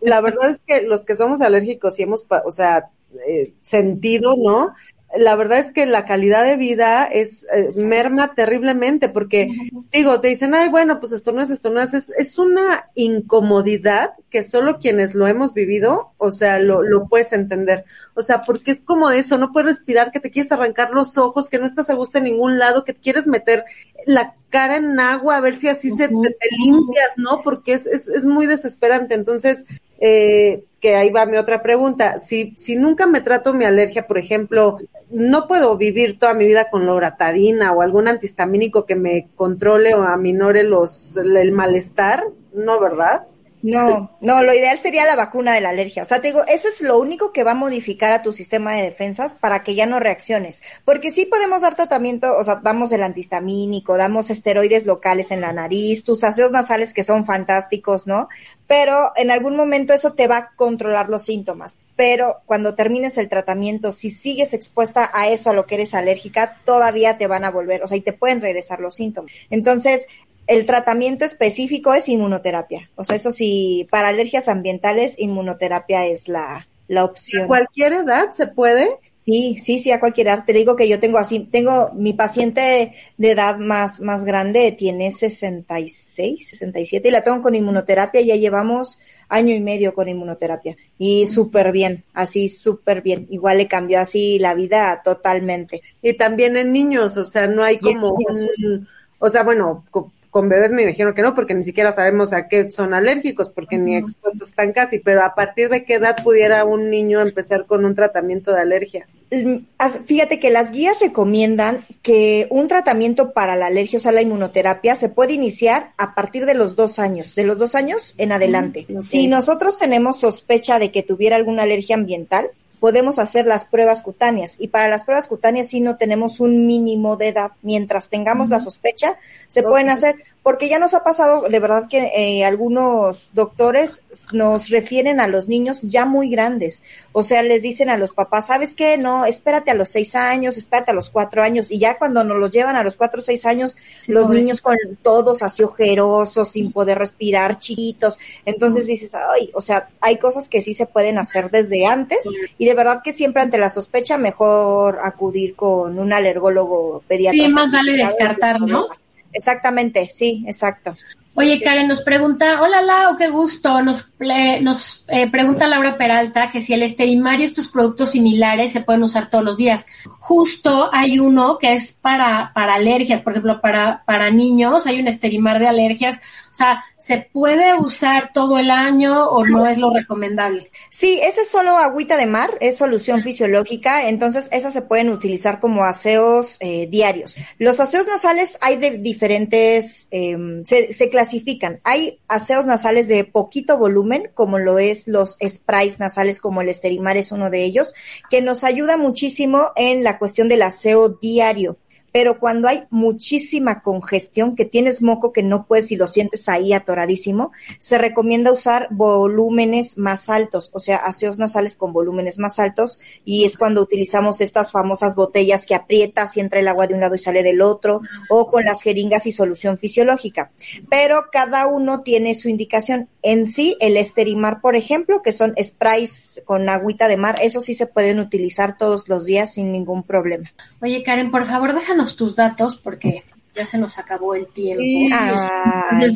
La 0.00 0.22
verdad 0.22 0.48
es 0.48 0.62
que 0.62 0.80
los 0.82 1.04
que 1.04 1.16
somos 1.16 1.42
alérgicos 1.42 1.98
y 1.98 2.04
hemos, 2.04 2.26
o 2.46 2.50
sea, 2.50 2.88
eh, 3.28 3.52
sentido, 3.62 4.34
¿no? 4.38 4.74
La 5.16 5.34
verdad 5.34 5.58
es 5.58 5.72
que 5.72 5.86
la 5.86 6.04
calidad 6.04 6.44
de 6.44 6.56
vida 6.56 7.04
es 7.04 7.44
eh, 7.52 7.68
merma 7.76 8.34
terriblemente 8.34 9.08
porque 9.08 9.48
digo, 9.90 10.20
te 10.20 10.28
dicen, 10.28 10.54
ay, 10.54 10.68
bueno, 10.68 11.00
pues 11.00 11.12
esto 11.12 11.32
no 11.32 11.42
es, 11.42 11.50
esto 11.50 11.70
no 11.70 11.80
es, 11.80 11.94
es, 11.94 12.38
una 12.38 12.90
incomodidad 12.94 14.12
que 14.30 14.44
solo 14.44 14.78
quienes 14.78 15.14
lo 15.14 15.26
hemos 15.26 15.52
vivido, 15.52 16.12
o 16.16 16.30
sea, 16.30 16.60
lo, 16.60 16.82
lo 16.82 17.08
puedes 17.08 17.32
entender. 17.32 17.84
O 18.14 18.22
sea, 18.22 18.42
porque 18.42 18.70
es 18.70 18.82
como 18.82 19.10
eso, 19.10 19.36
no 19.36 19.52
puedes 19.52 19.78
respirar, 19.78 20.12
que 20.12 20.20
te 20.20 20.30
quieres 20.30 20.52
arrancar 20.52 20.90
los 20.90 21.18
ojos, 21.18 21.48
que 21.48 21.58
no 21.58 21.66
estás 21.66 21.90
a 21.90 21.94
gusto 21.94 22.18
en 22.18 22.24
ningún 22.24 22.58
lado, 22.58 22.84
que 22.84 22.94
quieres 22.94 23.26
meter 23.26 23.64
la 24.06 24.34
cara 24.48 24.76
en 24.76 24.98
agua 25.00 25.36
a 25.36 25.40
ver 25.40 25.56
si 25.56 25.68
así 25.68 25.90
se 25.90 26.08
te, 26.08 26.48
limpias, 26.64 27.12
¿no? 27.16 27.42
Porque 27.42 27.72
es, 27.72 27.86
es, 27.86 28.08
es 28.08 28.24
muy 28.24 28.46
desesperante. 28.46 29.14
Entonces, 29.14 29.64
eh, 30.00 30.64
que 30.80 30.96
ahí 30.96 31.10
va 31.10 31.26
mi 31.26 31.36
otra 31.36 31.62
pregunta. 31.62 32.18
Si, 32.18 32.54
si 32.56 32.76
nunca 32.76 33.06
me 33.06 33.20
trato 33.20 33.52
mi 33.52 33.64
alergia, 33.64 34.06
por 34.06 34.18
ejemplo, 34.18 34.78
no 35.10 35.46
puedo 35.46 35.76
vivir 35.76 36.18
toda 36.18 36.34
mi 36.34 36.46
vida 36.46 36.70
con 36.70 36.86
loratadina 36.86 37.72
o 37.72 37.82
algún 37.82 38.08
antihistamínico 38.08 38.86
que 38.86 38.96
me 38.96 39.28
controle 39.36 39.94
o 39.94 40.02
aminore 40.02 40.62
los, 40.62 41.16
el 41.16 41.52
malestar, 41.52 42.24
¿no, 42.54 42.80
verdad? 42.80 43.26
No, 43.62 44.16
no, 44.20 44.42
lo 44.42 44.54
ideal 44.54 44.78
sería 44.78 45.04
la 45.04 45.16
vacuna 45.16 45.52
de 45.52 45.60
la 45.60 45.68
alergia. 45.68 46.02
O 46.02 46.06
sea, 46.06 46.20
te 46.20 46.28
digo, 46.28 46.40
eso 46.48 46.68
es 46.68 46.80
lo 46.80 46.98
único 46.98 47.32
que 47.32 47.44
va 47.44 47.50
a 47.50 47.54
modificar 47.54 48.10
a 48.12 48.22
tu 48.22 48.32
sistema 48.32 48.74
de 48.74 48.82
defensas 48.82 49.34
para 49.34 49.62
que 49.62 49.74
ya 49.74 49.84
no 49.84 50.00
reacciones. 50.00 50.62
Porque 50.84 51.10
sí 51.10 51.26
podemos 51.26 51.60
dar 51.60 51.76
tratamiento, 51.76 52.36
o 52.36 52.44
sea, 52.44 52.56
damos 52.56 52.90
el 52.92 53.02
antihistamínico, 53.02 53.98
damos 53.98 54.30
esteroides 54.30 54.86
locales 54.86 55.30
en 55.30 55.42
la 55.42 55.52
nariz, 55.52 56.04
tus 56.04 56.24
aseos 56.24 56.52
nasales 56.52 56.94
que 56.94 57.04
son 57.04 57.26
fantásticos, 57.26 58.06
¿no? 58.06 58.28
Pero 58.66 59.12
en 59.16 59.30
algún 59.30 59.56
momento 59.56 59.92
eso 59.92 60.14
te 60.14 60.26
va 60.26 60.36
a 60.38 60.50
controlar 60.56 61.10
los 61.10 61.24
síntomas. 61.24 61.76
Pero 61.96 62.40
cuando 62.46 62.74
termines 62.74 63.18
el 63.18 63.28
tratamiento, 63.28 63.92
si 63.92 64.10
sigues 64.10 64.54
expuesta 64.54 65.10
a 65.12 65.28
eso, 65.28 65.50
a 65.50 65.52
lo 65.52 65.66
que 65.66 65.74
eres 65.74 65.92
alérgica, 65.92 66.58
todavía 66.64 67.18
te 67.18 67.26
van 67.26 67.44
a 67.44 67.50
volver, 67.50 67.82
o 67.82 67.88
sea, 67.88 67.98
y 67.98 68.00
te 68.00 68.14
pueden 68.14 68.40
regresar 68.40 68.80
los 68.80 68.94
síntomas. 68.94 69.30
Entonces, 69.50 70.06
el 70.50 70.66
tratamiento 70.66 71.24
específico 71.24 71.94
es 71.94 72.08
inmunoterapia. 72.08 72.90
O 72.96 73.04
sea, 73.04 73.14
eso 73.14 73.30
sí, 73.30 73.86
para 73.88 74.08
alergias 74.08 74.48
ambientales, 74.48 75.16
inmunoterapia 75.16 76.06
es 76.06 76.26
la, 76.26 76.66
la 76.88 77.04
opción. 77.04 77.44
¿A 77.44 77.46
cualquier 77.46 77.92
edad 77.92 78.32
se 78.32 78.48
puede? 78.48 78.88
Sí, 79.24 79.58
sí, 79.62 79.78
sí, 79.78 79.92
a 79.92 80.00
cualquier 80.00 80.26
edad. 80.26 80.44
Te 80.44 80.52
digo 80.52 80.74
que 80.74 80.88
yo 80.88 80.98
tengo 80.98 81.18
así, 81.18 81.38
tengo 81.38 81.92
mi 81.94 82.14
paciente 82.14 82.94
de 83.16 83.30
edad 83.30 83.58
más, 83.58 84.00
más 84.00 84.24
grande, 84.24 84.72
tiene 84.72 85.12
66, 85.12 86.48
67 86.48 87.08
y 87.08 87.12
la 87.12 87.22
tengo 87.22 87.42
con 87.42 87.54
inmunoterapia. 87.54 88.20
Ya 88.20 88.34
llevamos 88.34 88.98
año 89.28 89.54
y 89.54 89.60
medio 89.60 89.94
con 89.94 90.08
inmunoterapia 90.08 90.76
y 90.98 91.26
súper 91.26 91.70
bien, 91.70 92.02
así 92.12 92.48
súper 92.48 93.02
bien. 93.02 93.28
Igual 93.30 93.58
le 93.58 93.68
cambió 93.68 94.00
así 94.00 94.40
la 94.40 94.54
vida 94.54 95.00
totalmente. 95.04 95.80
Y 96.02 96.14
también 96.14 96.56
en 96.56 96.72
niños, 96.72 97.16
o 97.16 97.22
sea, 97.22 97.46
no 97.46 97.62
hay 97.62 97.78
como 97.78 98.10
un, 98.10 98.88
o 99.20 99.28
sea, 99.28 99.44
bueno, 99.44 99.84
con 100.30 100.48
bebés 100.48 100.70
me 100.70 100.82
imagino 100.82 101.12
que 101.12 101.22
no, 101.22 101.34
porque 101.34 101.54
ni 101.54 101.64
siquiera 101.64 101.92
sabemos 101.92 102.32
a 102.32 102.46
qué 102.46 102.70
son 102.70 102.94
alérgicos, 102.94 103.50
porque 103.50 103.78
ni 103.78 103.96
expuestos 103.96 104.48
están 104.48 104.72
casi, 104.72 105.00
pero 105.00 105.24
a 105.24 105.34
partir 105.34 105.68
de 105.68 105.84
qué 105.84 105.94
edad 105.94 106.16
pudiera 106.22 106.64
un 106.64 106.88
niño 106.88 107.20
empezar 107.20 107.66
con 107.66 107.84
un 107.84 107.96
tratamiento 107.96 108.52
de 108.52 108.60
alergia. 108.60 109.08
Mm, 109.32 109.64
fíjate 110.04 110.38
que 110.38 110.50
las 110.50 110.70
guías 110.70 111.00
recomiendan 111.00 111.84
que 112.02 112.46
un 112.50 112.68
tratamiento 112.68 113.32
para 113.32 113.56
la 113.56 113.66
alergia, 113.66 113.98
o 113.98 114.00
sea, 114.00 114.12
la 114.12 114.22
inmunoterapia, 114.22 114.94
se 114.94 115.08
puede 115.08 115.32
iniciar 115.32 115.92
a 115.98 116.14
partir 116.14 116.46
de 116.46 116.54
los 116.54 116.76
dos 116.76 117.00
años, 117.00 117.34
de 117.34 117.44
los 117.44 117.58
dos 117.58 117.74
años 117.74 118.14
en 118.16 118.30
adelante. 118.30 118.86
Si 119.00 119.26
nosotros 119.26 119.78
tenemos 119.78 120.20
sospecha 120.20 120.78
de 120.78 120.92
que 120.92 121.02
tuviera 121.02 121.36
alguna 121.36 121.64
alergia 121.64 121.96
ambiental, 121.96 122.50
podemos 122.80 123.18
hacer 123.18 123.46
las 123.46 123.66
pruebas 123.66 124.00
cutáneas. 124.00 124.56
Y 124.58 124.68
para 124.68 124.88
las 124.88 125.04
pruebas 125.04 125.26
cutáneas 125.26 125.68
sí 125.68 125.80
no 125.80 125.96
tenemos 125.96 126.40
un 126.40 126.66
mínimo 126.66 127.16
de 127.16 127.28
edad. 127.28 127.52
Mientras 127.62 128.08
tengamos 128.08 128.48
la 128.48 128.58
sospecha, 128.58 129.18
se 129.46 129.62
pueden 129.62 129.90
hacer, 129.90 130.16
porque 130.42 130.68
ya 130.68 130.78
nos 130.78 130.94
ha 130.94 131.04
pasado, 131.04 131.42
de 131.48 131.60
verdad 131.60 131.88
que 131.88 132.10
eh, 132.16 132.44
algunos 132.44 133.28
doctores 133.34 134.02
nos 134.32 134.70
refieren 134.70 135.20
a 135.20 135.28
los 135.28 135.46
niños 135.46 135.82
ya 135.82 136.06
muy 136.06 136.30
grandes. 136.30 136.82
O 137.12 137.24
sea, 137.24 137.42
les 137.42 137.62
dicen 137.62 137.90
a 137.90 137.96
los 137.96 138.12
papás, 138.12 138.46
¿sabes 138.46 138.74
qué? 138.74 138.96
No, 138.96 139.24
espérate 139.24 139.72
a 139.72 139.74
los 139.74 139.88
seis 139.88 140.14
años, 140.14 140.56
espérate 140.56 140.92
a 140.92 140.94
los 140.94 141.10
cuatro 141.10 141.42
años. 141.42 141.70
Y 141.70 141.78
ya 141.78 141.98
cuando 141.98 142.22
nos 142.22 142.38
los 142.38 142.50
llevan 142.50 142.76
a 142.76 142.84
los 142.84 142.96
cuatro 142.96 143.20
o 143.20 143.24
seis 143.24 143.46
años, 143.46 143.76
los 144.06 144.30
niños 144.30 144.60
con 144.60 144.76
todos 145.02 145.42
así 145.42 145.64
ojerosos, 145.64 146.50
sin 146.50 146.70
poder 146.70 146.98
respirar, 146.98 147.58
chiquitos. 147.58 148.18
Entonces 148.44 148.86
dices, 148.86 149.14
ay, 149.14 149.50
o 149.54 149.60
sea, 149.60 149.88
hay 150.00 150.18
cosas 150.18 150.48
que 150.48 150.60
sí 150.60 150.72
se 150.72 150.86
pueden 150.86 151.18
hacer 151.18 151.50
desde 151.50 151.84
antes 151.84 152.28
y 152.58 152.66
de 152.66 152.74
verdad 152.74 153.00
que 153.02 153.12
siempre 153.12 153.42
ante 153.42 153.58
la 153.58 153.70
sospecha 153.70 154.16
mejor 154.16 155.00
acudir 155.02 155.56
con 155.56 155.98
un 155.98 156.12
alergólogo 156.12 157.02
pediatra. 157.08 157.46
Sí, 157.46 157.52
más 157.52 157.72
vale 157.72 157.92
descartar, 157.96 158.60
¿no? 158.60 158.86
Exactamente, 159.32 160.08
sí, 160.10 160.44
exacto. 160.46 160.96
Oye, 161.40 161.58
Karen 161.58 161.88
nos 161.88 162.02
pregunta, 162.02 162.60
hola 162.60 162.82
Lau, 162.82 163.16
qué 163.16 163.30
gusto. 163.30 163.82
Nos, 163.82 164.12
nos 164.60 165.06
eh, 165.08 165.30
pregunta 165.30 165.66
Laura 165.68 165.96
Peralta 165.96 166.50
que 166.50 166.60
si 166.60 166.74
el 166.74 166.82
esterimario 166.82 167.40
y 167.40 167.44
estos 167.44 167.66
productos 167.68 168.10
similares 168.10 168.74
se 168.74 168.82
pueden 168.82 169.04
usar 169.04 169.30
todos 169.30 169.42
los 169.42 169.56
días. 169.56 169.86
Justo 170.30 170.88
hay 170.92 171.18
uno 171.18 171.58
que 171.58 171.72
es 171.72 171.90
para, 171.90 172.52
para 172.54 172.74
alergias, 172.74 173.20
por 173.20 173.32
ejemplo, 173.32 173.60
para, 173.60 174.04
para 174.06 174.30
niños, 174.30 174.86
hay 174.86 175.00
un 175.00 175.08
esterimar 175.08 175.58
de 175.58 175.66
alergias. 175.66 176.18
O 176.52 176.54
sea, 176.54 176.84
¿se 176.98 177.28
puede 177.32 177.76
usar 177.76 178.32
todo 178.32 178.58
el 178.58 178.70
año 178.70 179.28
o 179.28 179.44
no 179.44 179.66
es 179.66 179.78
lo 179.78 179.92
recomendable? 179.92 180.70
Sí, 180.88 181.20
ese 181.20 181.40
es 181.40 181.50
solo 181.50 181.76
agüita 181.76 182.16
de 182.16 182.26
mar, 182.26 182.50
es 182.60 182.78
solución 182.78 183.22
fisiológica, 183.22 184.08
entonces 184.08 184.48
esas 184.52 184.72
se 184.72 184.82
pueden 184.82 185.10
utilizar 185.10 185.58
como 185.58 185.82
aseos 185.82 186.58
eh, 186.60 186.86
diarios. 186.86 187.36
Los 187.58 187.80
aseos 187.80 188.06
nasales 188.06 188.56
hay 188.60 188.76
de 188.76 188.98
diferentes, 188.98 190.06
eh, 190.12 190.62
se, 190.64 190.92
se 190.92 191.10
clasifican. 191.10 191.80
Hay 191.82 192.20
aseos 192.28 192.66
nasales 192.66 193.08
de 193.08 193.24
poquito 193.24 193.78
volumen, 193.78 194.30
como 194.34 194.60
lo 194.60 194.78
es 194.78 195.08
los 195.08 195.38
sprays 195.44 195.98
nasales, 195.98 196.40
como 196.40 196.60
el 196.60 196.68
esterimar 196.68 197.16
es 197.16 197.32
uno 197.32 197.50
de 197.50 197.64
ellos, 197.64 197.94
que 198.30 198.42
nos 198.42 198.62
ayuda 198.62 198.96
muchísimo 198.96 199.72
en 199.74 200.04
la 200.04 200.19
cuestión 200.20 200.46
del 200.48 200.62
aseo 200.62 201.08
diario 201.08 201.78
pero 202.12 202.38
cuando 202.38 202.68
hay 202.68 202.84
muchísima 202.90 203.82
congestión, 203.82 204.56
que 204.56 204.64
tienes 204.64 205.02
moco 205.02 205.32
que 205.32 205.42
no 205.42 205.66
puedes 205.66 205.92
y 205.92 205.96
lo 205.96 206.06
sientes 206.06 206.48
ahí 206.48 206.72
atoradísimo, 206.72 207.52
se 207.78 207.98
recomienda 207.98 208.52
usar 208.52 208.88
volúmenes 208.90 209.98
más 209.98 210.28
altos, 210.28 210.70
o 210.72 210.80
sea, 210.80 210.96
aseos 210.96 211.38
nasales 211.38 211.76
con 211.76 211.92
volúmenes 211.92 212.38
más 212.38 212.58
altos, 212.58 213.00
y 213.24 213.44
es 213.44 213.56
cuando 213.56 213.82
utilizamos 213.82 214.40
estas 214.40 214.72
famosas 214.72 215.14
botellas 215.14 215.66
que 215.66 215.74
aprietas 215.74 216.36
y 216.36 216.40
entra 216.40 216.60
el 216.60 216.68
agua 216.68 216.86
de 216.86 216.94
un 216.94 217.00
lado 217.00 217.14
y 217.14 217.18
sale 217.18 217.42
del 217.42 217.62
otro, 217.62 218.00
o 218.28 218.50
con 218.50 218.64
las 218.64 218.82
jeringas 218.82 219.26
y 219.26 219.32
solución 219.32 219.78
fisiológica. 219.78 220.50
Pero 220.88 221.26
cada 221.32 221.66
uno 221.66 222.02
tiene 222.02 222.34
su 222.34 222.48
indicación. 222.48 223.08
En 223.22 223.46
sí, 223.46 223.76
el 223.80 223.96
esterimar, 223.96 224.60
por 224.60 224.76
ejemplo, 224.76 225.22
que 225.22 225.32
son 225.32 225.54
sprays 225.62 226.42
con 226.44 226.68
agüita 226.68 227.08
de 227.08 227.16
mar, 227.16 227.38
eso 227.42 227.60
sí 227.60 227.74
se 227.74 227.86
pueden 227.86 228.18
utilizar 228.18 228.78
todos 228.78 229.08
los 229.08 229.24
días 229.24 229.54
sin 229.54 229.72
ningún 229.72 230.02
problema. 230.02 230.52
Oye, 230.80 231.02
Karen, 231.02 231.30
por 231.30 231.46
favor, 231.46 231.74
déjanos 231.74 231.99
tus 232.06 232.36
datos 232.36 232.76
porque 232.76 233.24
ya 233.54 233.66
se 233.66 233.78
nos 233.78 233.98
acabó 233.98 234.34
el 234.34 234.46
tiempo. 234.48 234.82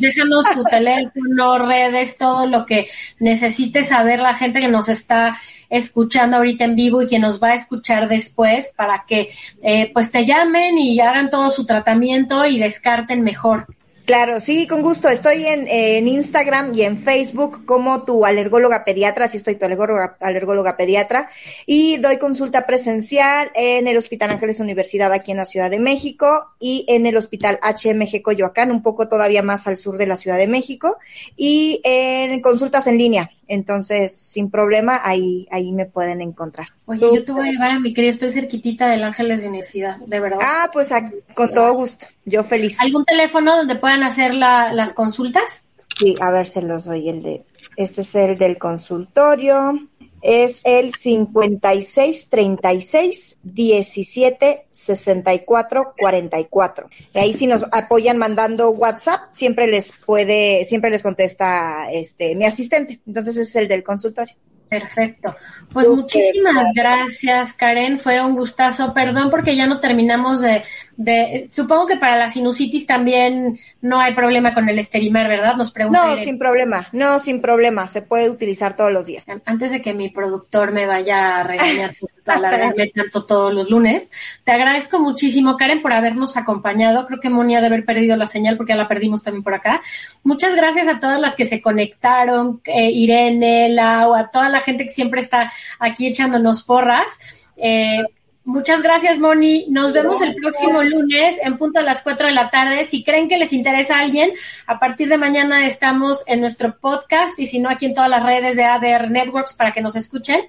déjanos 0.00 0.46
tu 0.54 0.64
teléfono, 0.64 1.58
redes, 1.66 2.16
todo 2.16 2.46
lo 2.46 2.64
que 2.64 2.88
necesite 3.18 3.84
saber 3.84 4.20
la 4.20 4.34
gente 4.34 4.60
que 4.60 4.68
nos 4.68 4.88
está 4.88 5.36
escuchando 5.70 6.36
ahorita 6.36 6.64
en 6.64 6.76
vivo 6.76 7.02
y 7.02 7.06
que 7.06 7.18
nos 7.18 7.42
va 7.42 7.48
a 7.48 7.54
escuchar 7.54 8.08
después 8.08 8.72
para 8.76 9.04
que 9.06 9.30
eh, 9.62 9.90
pues 9.92 10.10
te 10.10 10.24
llamen 10.24 10.78
y 10.78 11.00
hagan 11.00 11.30
todo 11.30 11.50
su 11.50 11.64
tratamiento 11.64 12.44
y 12.44 12.58
descarten 12.58 13.22
mejor. 13.22 13.66
Claro, 14.04 14.38
sí, 14.38 14.66
con 14.66 14.82
gusto. 14.82 15.08
Estoy 15.08 15.46
en, 15.46 15.66
en, 15.66 16.06
Instagram 16.06 16.74
y 16.74 16.82
en 16.82 16.98
Facebook 16.98 17.64
como 17.64 18.04
tu 18.04 18.26
alergóloga 18.26 18.84
pediatra, 18.84 19.28
sí 19.28 19.38
estoy 19.38 19.56
tu 19.56 19.64
alergóloga, 19.64 20.18
alergóloga 20.20 20.76
pediatra, 20.76 21.30
y 21.64 21.96
doy 21.96 22.18
consulta 22.18 22.66
presencial 22.66 23.50
en 23.54 23.88
el 23.88 23.96
Hospital 23.96 24.28
Ángeles 24.28 24.60
Universidad 24.60 25.10
aquí 25.14 25.30
en 25.30 25.38
la 25.38 25.46
Ciudad 25.46 25.70
de 25.70 25.78
México 25.78 26.50
y 26.60 26.84
en 26.88 27.06
el 27.06 27.16
Hospital 27.16 27.58
HMG 27.62 28.20
Coyoacán, 28.20 28.70
un 28.70 28.82
poco 28.82 29.08
todavía 29.08 29.42
más 29.42 29.66
al 29.66 29.78
sur 29.78 29.96
de 29.96 30.06
la 30.06 30.16
Ciudad 30.16 30.36
de 30.36 30.48
México, 30.48 30.98
y 31.34 31.80
en 31.82 32.42
consultas 32.42 32.86
en 32.86 32.98
línea. 32.98 33.30
Entonces, 33.48 34.16
sin 34.16 34.50
problema, 34.50 35.00
ahí, 35.02 35.46
ahí 35.50 35.72
me 35.72 35.86
pueden 35.86 36.20
encontrar. 36.20 36.68
Oye, 36.86 37.00
yo 37.00 37.24
te 37.24 37.32
voy 37.32 37.48
a 37.48 37.52
llevar 37.52 37.70
a 37.70 37.80
mi 37.80 37.94
querido, 37.94 38.12
estoy 38.12 38.32
cerquitita 38.32 38.88
del 38.88 39.04
Ángeles 39.04 39.42
de 39.42 39.48
Universidad, 39.48 39.98
de 39.98 40.20
verdad. 40.20 40.38
Ah, 40.42 40.70
pues 40.72 40.90
con 41.34 41.52
todo 41.52 41.72
gusto, 41.74 42.06
yo 42.24 42.44
feliz. 42.44 42.80
¿Algún 42.80 43.04
teléfono 43.04 43.56
donde 43.56 43.76
puedan 43.76 44.02
hacer 44.02 44.34
la, 44.34 44.72
las 44.72 44.92
consultas? 44.92 45.66
Sí, 45.98 46.16
a 46.20 46.30
ver, 46.30 46.46
se 46.46 46.62
los 46.62 46.84
doy 46.84 47.08
el 47.08 47.22
de, 47.22 47.44
este 47.76 48.02
es 48.02 48.14
el 48.14 48.38
del 48.38 48.58
consultorio 48.58 49.78
es 50.24 50.62
el 50.64 50.94
56 50.94 52.28
36 52.30 53.38
17 53.42 54.66
64 54.70 55.94
44. 55.98 56.88
Y 57.12 57.18
ahí 57.18 57.34
si 57.34 57.46
nos 57.46 57.64
apoyan 57.70 58.16
mandando 58.16 58.70
WhatsApp, 58.70 59.20
siempre 59.34 59.66
les 59.66 59.92
puede, 59.92 60.64
siempre 60.64 60.90
les 60.90 61.02
contesta 61.02 61.92
este 61.92 62.34
mi 62.34 62.46
asistente. 62.46 63.00
Entonces 63.06 63.36
es 63.36 63.54
el 63.54 63.68
del 63.68 63.84
consultorio. 63.84 64.34
Perfecto. 64.68 65.36
Pues 65.72 65.88
muchísimas 65.88 66.68
gracias, 66.74 67.54
Karen. 67.54 67.98
Fue 67.98 68.20
un 68.20 68.34
gustazo. 68.34 68.92
Perdón 68.92 69.30
porque 69.30 69.56
ya 69.56 69.66
no 69.66 69.80
terminamos 69.80 70.40
de, 70.40 70.64
de, 70.96 71.46
Supongo 71.50 71.86
que 71.86 71.96
para 71.96 72.16
la 72.16 72.30
sinusitis 72.30 72.86
también 72.86 73.60
no 73.80 74.00
hay 74.00 74.14
problema 74.14 74.54
con 74.54 74.68
el 74.68 74.78
esterimar, 74.78 75.28
¿verdad? 75.28 75.56
Nos 75.56 75.70
preguntan. 75.70 76.10
No, 76.10 76.16
sin 76.16 76.38
problema. 76.38 76.88
No, 76.92 77.18
sin 77.18 77.40
problema. 77.40 77.88
Se 77.88 78.02
puede 78.02 78.30
utilizar 78.30 78.76
todos 78.76 78.92
los 78.92 79.06
días. 79.06 79.26
Antes 79.44 79.70
de 79.70 79.80
que 79.80 79.94
mi 79.94 80.08
productor 80.08 80.72
me 80.72 80.86
vaya 80.86 81.38
a 81.38 81.42
regañar 81.44 81.92
por 82.00 82.10
alargarme 82.26 82.88
tanto 82.94 83.24
todos 83.24 83.52
los 83.52 83.70
lunes. 83.70 84.10
Te 84.44 84.52
agradezco 84.52 84.98
muchísimo, 84.98 85.56
Karen, 85.56 85.82
por 85.82 85.92
habernos 85.92 86.36
acompañado. 86.36 87.06
Creo 87.06 87.20
que 87.20 87.30
Moni 87.30 87.56
ha 87.56 87.60
de 87.60 87.66
haber 87.66 87.84
perdido 87.84 88.16
la 88.16 88.26
señal 88.26 88.56
porque 88.56 88.72
ya 88.72 88.76
la 88.76 88.88
perdimos 88.88 89.22
también 89.22 89.42
por 89.42 89.54
acá. 89.54 89.82
Muchas 90.22 90.54
gracias 90.54 90.88
a 90.88 90.98
todas 90.98 91.20
las 91.20 91.36
que 91.36 91.44
se 91.44 91.60
conectaron, 91.60 92.60
eh, 92.64 92.90
Irene, 92.90 93.68
Lau, 93.68 94.14
a 94.14 94.30
toda 94.30 94.48
la 94.48 94.60
gente 94.60 94.84
que 94.84 94.90
siempre 94.90 95.20
está 95.20 95.52
aquí 95.78 96.06
echándonos 96.06 96.62
porras. 96.62 97.18
Eh, 97.56 98.02
Muchas 98.46 98.82
gracias, 98.82 99.18
Moni. 99.18 99.64
Nos 99.70 99.94
vemos 99.94 100.20
el 100.20 100.34
próximo 100.34 100.82
lunes 100.82 101.36
en 101.42 101.56
punto 101.56 101.78
a 101.78 101.82
las 101.82 102.02
4 102.02 102.26
de 102.26 102.34
la 102.34 102.50
tarde. 102.50 102.84
Si 102.84 103.02
creen 103.02 103.26
que 103.26 103.38
les 103.38 103.54
interesa 103.54 103.96
a 103.96 104.00
alguien, 104.00 104.32
a 104.66 104.78
partir 104.78 105.08
de 105.08 105.16
mañana 105.16 105.66
estamos 105.66 106.22
en 106.26 106.40
nuestro 106.40 106.76
podcast 106.78 107.38
y 107.38 107.46
si 107.46 107.58
no, 107.58 107.70
aquí 107.70 107.86
en 107.86 107.94
todas 107.94 108.10
las 108.10 108.22
redes 108.22 108.54
de 108.56 108.64
ADR 108.64 109.10
Networks 109.10 109.54
para 109.54 109.72
que 109.72 109.80
nos 109.80 109.96
escuchen. 109.96 110.42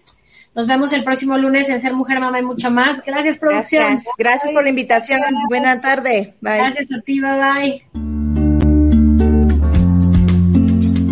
Nos 0.56 0.68
vemos 0.68 0.93
el 0.93 1.03
próximo 1.03 1.38
lunes 1.38 1.68
en 1.70 1.80
Ser 1.80 1.93
Mujer, 1.93 2.20
Mamá 2.20 2.39
y 2.39 2.43
mucho 2.43 2.72
más. 2.72 3.03
Gracias, 3.06 3.38
producción. 3.38 3.84
Gracias, 3.84 4.14
gracias 4.18 4.51
por 4.51 4.64
la 4.64 4.70
invitación. 4.70 5.20
Buena 5.49 5.82
tarde. 5.82 6.36
Bye. 6.41 6.58
Gracias 6.58 6.91
a 6.93 7.01
ti, 7.01 7.20
bye 7.20 7.32
bye. 7.38 7.84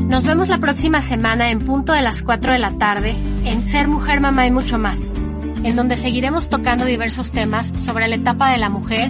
Nos 0.07 0.23
vemos 0.23 0.47
la 0.47 0.59
próxima 0.59 1.01
semana 1.01 1.49
en 1.49 1.59
punto 1.59 1.91
de 1.91 2.01
las 2.01 2.23
4 2.23 2.53
de 2.53 2.59
la 2.59 2.77
tarde 2.77 3.15
en 3.45 3.65
Ser 3.65 3.87
Mujer, 3.87 4.21
Mamá 4.21 4.47
y 4.47 4.51
mucho 4.51 4.77
más 4.77 5.01
en 5.63 5.75
donde 5.75 5.97
seguiremos 5.97 6.49
tocando 6.49 6.85
diversos 6.85 7.31
temas 7.31 7.73
sobre 7.77 8.07
la 8.07 8.15
etapa 8.15 8.51
de 8.51 8.57
la 8.57 8.69
mujer, 8.69 9.09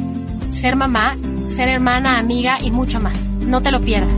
ser 0.50 0.76
mamá, 0.76 1.18
ser 1.50 1.68
hermana, 1.68 2.20
amiga 2.20 2.60
y 2.62 2.72
mucho 2.72 3.00
más. 3.00 3.30
No 3.30 3.62
te 3.62 3.72
lo 3.72 3.82
pierdas. 3.82 4.18